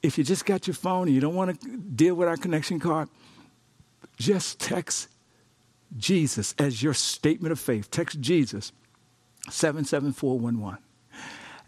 If 0.01 0.17
you 0.17 0.23
just 0.23 0.45
got 0.45 0.67
your 0.67 0.75
phone 0.75 1.07
and 1.07 1.15
you 1.15 1.21
don't 1.21 1.35
want 1.35 1.59
to 1.59 1.77
deal 1.77 2.15
with 2.15 2.27
our 2.27 2.37
connection 2.37 2.79
card, 2.79 3.09
just 4.17 4.59
text 4.59 5.07
Jesus 5.97 6.53
as 6.59 6.83
your 6.83 6.93
statement 6.93 7.51
of 7.51 7.59
faith. 7.59 7.89
Text 7.89 8.19
Jesus 8.19 8.71
77411. 9.49 10.79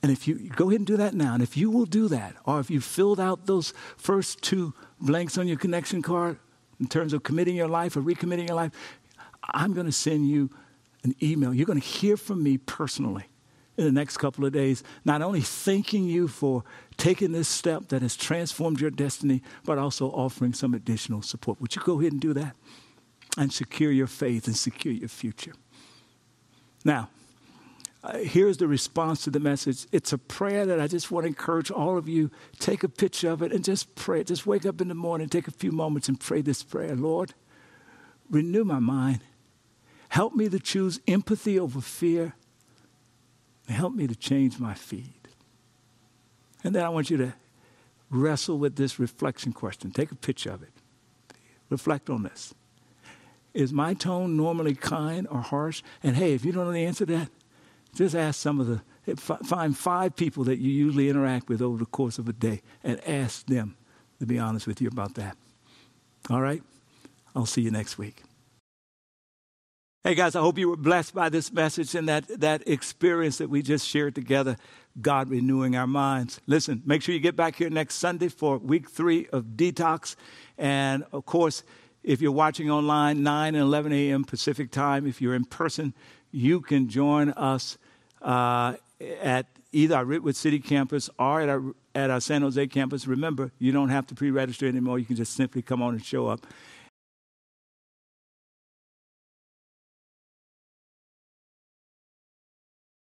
And 0.03 0.12
if 0.12 0.28
you 0.28 0.49
go 0.49 0.70
ahead 0.70 0.82
and 0.82 0.88
do 0.88 0.97
that 0.97 1.14
now, 1.16 1.34
and 1.34 1.41
if 1.41 1.58
you 1.58 1.72
will 1.72 1.86
do 1.86 2.08
that, 2.10 2.36
or 2.45 2.60
if 2.60 2.70
you 2.70 2.80
filled 2.80 3.20
out 3.20 3.47
those 3.47 3.74
first 3.97 4.41
two 4.41 4.74
blanks 5.01 5.38
on 5.38 5.47
your 5.47 5.58
connection 5.58 6.01
card 6.01 6.38
in 6.80 6.88
terms 6.88 7.14
of 7.14 7.24
committing 7.24 7.55
your 7.55 7.68
life 7.68 7.97
or 7.97 8.01
recommitting 8.01 8.47
your 8.47 8.55
life, 8.55 8.72
I'm 9.43 9.74
going 9.74 9.88
to 9.88 9.91
send 9.91 10.28
you 10.28 10.51
an 11.03 11.16
email. 11.22 11.53
You're 11.53 11.66
going 11.66 11.82
to 11.82 11.86
hear 11.86 12.18
from 12.18 12.43
me 12.43 12.58
personally 12.58 13.26
in 13.78 13.86
the 13.86 13.92
next 13.92 14.18
couple 14.18 14.46
of 14.46 14.54
days, 14.54 14.84
not 15.06 15.22
only 15.22 15.42
thanking 15.42 16.06
you 16.06 16.28
for 16.28 16.64
taking 16.98 17.32
this 17.32 17.48
step 17.48 17.90
that 17.90 18.02
has 18.02 18.16
transformed 18.16 18.82
your 18.82 18.90
destiny, 18.90 19.42
but 19.66 19.78
also 19.78 20.10
offering 20.10 20.54
some 20.54 20.74
additional 20.74 21.22
support. 21.22 21.62
Would 21.62 21.76
you 21.76 21.82
go 21.84 22.00
ahead 22.00 22.12
and 22.12 22.22
do 22.22 22.34
that? 22.34 22.56
and 23.38 23.54
secure 23.54 23.92
your 23.92 24.08
faith 24.08 24.48
and 24.48 24.58
secure 24.58 24.94
your 24.94 25.08
future. 25.08 25.54
Now, 26.84 27.10
uh, 28.04 28.18
here's 28.20 28.58
the 28.58 28.68
response 28.68 29.24
to 29.24 29.30
the 29.30 29.40
message. 29.40 29.86
It's 29.92 30.12
a 30.12 30.18
prayer 30.18 30.66
that 30.66 30.80
I 30.80 30.88
just 30.88 31.12
want 31.12 31.24
to 31.24 31.28
encourage 31.28 31.70
all 31.70 31.98
of 31.98 32.10
you. 32.10 32.32
Take 32.60 32.84
a 32.84 32.90
picture 32.90 33.30
of 33.30 33.42
it 33.42 33.52
and 33.52 33.64
just 33.64 33.96
pray. 33.96 34.24
Just 34.24 34.46
wake 34.46 34.66
up 34.66 34.82
in 34.82 34.88
the 34.88 34.96
morning, 34.96 35.30
take 35.30 35.48
a 35.48 35.52
few 35.52 35.72
moments 35.72 36.10
and 36.10 36.20
pray 36.20 36.42
this 36.42 36.64
prayer. 36.64 36.96
Lord, 36.96 37.34
renew 38.30 38.64
my 38.64 38.80
mind. 38.80 39.22
Help 40.10 40.36
me 40.36 40.50
to 40.50 40.60
choose 40.60 41.00
empathy 41.08 41.60
over 41.60 41.82
fear. 41.82 42.34
Help 43.68 43.93
me 43.93 44.07
to 44.07 44.15
change 44.15 44.59
my 44.59 44.74
feed. 44.74 45.13
And 46.63 46.74
then 46.74 46.84
I 46.84 46.89
want 46.89 47.09
you 47.09 47.18
to 47.18 47.34
wrestle 48.09 48.57
with 48.57 48.76
this 48.76 48.99
reflection 48.99 49.53
question. 49.53 49.91
Take 49.91 50.11
a 50.11 50.15
picture 50.15 50.51
of 50.51 50.63
it. 50.63 50.72
Reflect 51.70 52.09
on 52.09 52.24
this. 52.24 52.53
Is 53.53 53.74
my 53.74 53.93
tone 53.93 54.38
normally 54.38 54.76
kind 54.76 55.28
or 55.30 55.41
harsh? 55.41 55.82
And 56.03 56.15
hey, 56.15 56.34
if 56.34 56.45
you 56.45 56.51
don't 56.51 56.65
know 56.65 56.72
the 56.72 56.86
answer 56.86 57.05
to 57.05 57.18
that, 57.18 57.30
just 57.93 58.15
ask 58.15 58.39
some 58.39 58.59
of 58.59 58.68
the, 58.68 59.15
find 59.18 59.78
five 59.78 60.15
people 60.15 60.43
that 60.45 60.59
you 60.59 60.72
usually 60.72 61.09
interact 61.09 61.49
with 61.49 61.61
over 61.61 61.78
the 61.78 61.86
course 61.86 62.20
of 62.20 62.30
a 62.30 62.34
day 62.34 62.61
and 62.84 63.05
ask 63.07 63.45
them 63.47 63.76
to 64.20 64.26
be 64.26 64.39
honest 64.39 64.68
with 64.68 64.82
you 64.82 64.88
about 64.88 65.15
that. 65.15 65.38
All 66.30 66.41
right? 66.41 66.61
I'll 67.36 67.45
see 67.45 67.61
you 67.61 67.72
next 67.72 67.97
week. 67.97 68.24
Hey 70.08 70.16
guys, 70.16 70.38
I 70.38 70.39
hope 70.39 70.58
you 70.58 70.70
were 70.70 70.78
blessed 70.78 71.14
by 71.14 71.28
this 71.28 71.51
message 71.51 71.93
and 71.93 72.08
that, 72.08 72.26
that 72.39 72.66
experience 72.66 73.39
that 73.39 73.49
we 73.49 73.62
just 73.62 73.86
shared 73.86 74.16
together, 74.16 74.55
God 75.01 75.30
renewing 75.30 75.76
our 75.76 75.86
minds. 75.86 76.39
Listen, 76.47 76.82
make 76.86 77.01
sure 77.01 77.14
you 77.14 77.20
get 77.20 77.36
back 77.36 77.58
here 77.58 77.70
next 77.70 77.95
Sunday 77.95 78.30
for 78.30 78.58
week 78.58 78.89
three 78.89 79.28
of 79.34 79.43
Detox. 79.58 80.16
And 80.58 81.03
of 81.12 81.26
course, 81.26 81.62
if 82.03 82.22
you're 82.22 82.32
watching 82.32 82.72
online, 82.72 83.22
9 83.22 83.53
and 83.53 83.62
11 83.62 83.91
a.m. 83.91 84.24
Pacific 84.24 84.72
time, 84.72 85.05
if 85.05 85.22
you're 85.22 85.36
in 85.36 85.43
person, 85.43 85.93
you 86.32 86.62
can 86.62 86.88
join 86.88 87.32
us 87.32 87.78
uh, 88.22 88.76
at 89.22 89.47
either 89.74 89.97
our 89.97 90.05
Redwood 90.05 90.38
City 90.38 90.60
campus 90.60 91.10
or 91.20 91.41
at 91.41 91.49
our, 91.49 91.62
at 91.93 92.12
our 92.12 92.22
San 92.22 92.43
Jose 92.43 92.66
campus. 92.68 93.08
Remember, 93.08 93.51
you 93.60 93.74
don't 93.74 93.89
have 93.89 94.08
to 94.08 94.16
pre 94.16 94.32
register 94.32 94.70
anymore. 94.70 94.99
You 94.99 95.05
can 95.05 95.18
just 95.18 95.34
simply 95.34 95.62
come 95.62 95.82
on 95.82 95.95
and 95.95 96.05
show 96.05 96.28
up. 96.28 96.47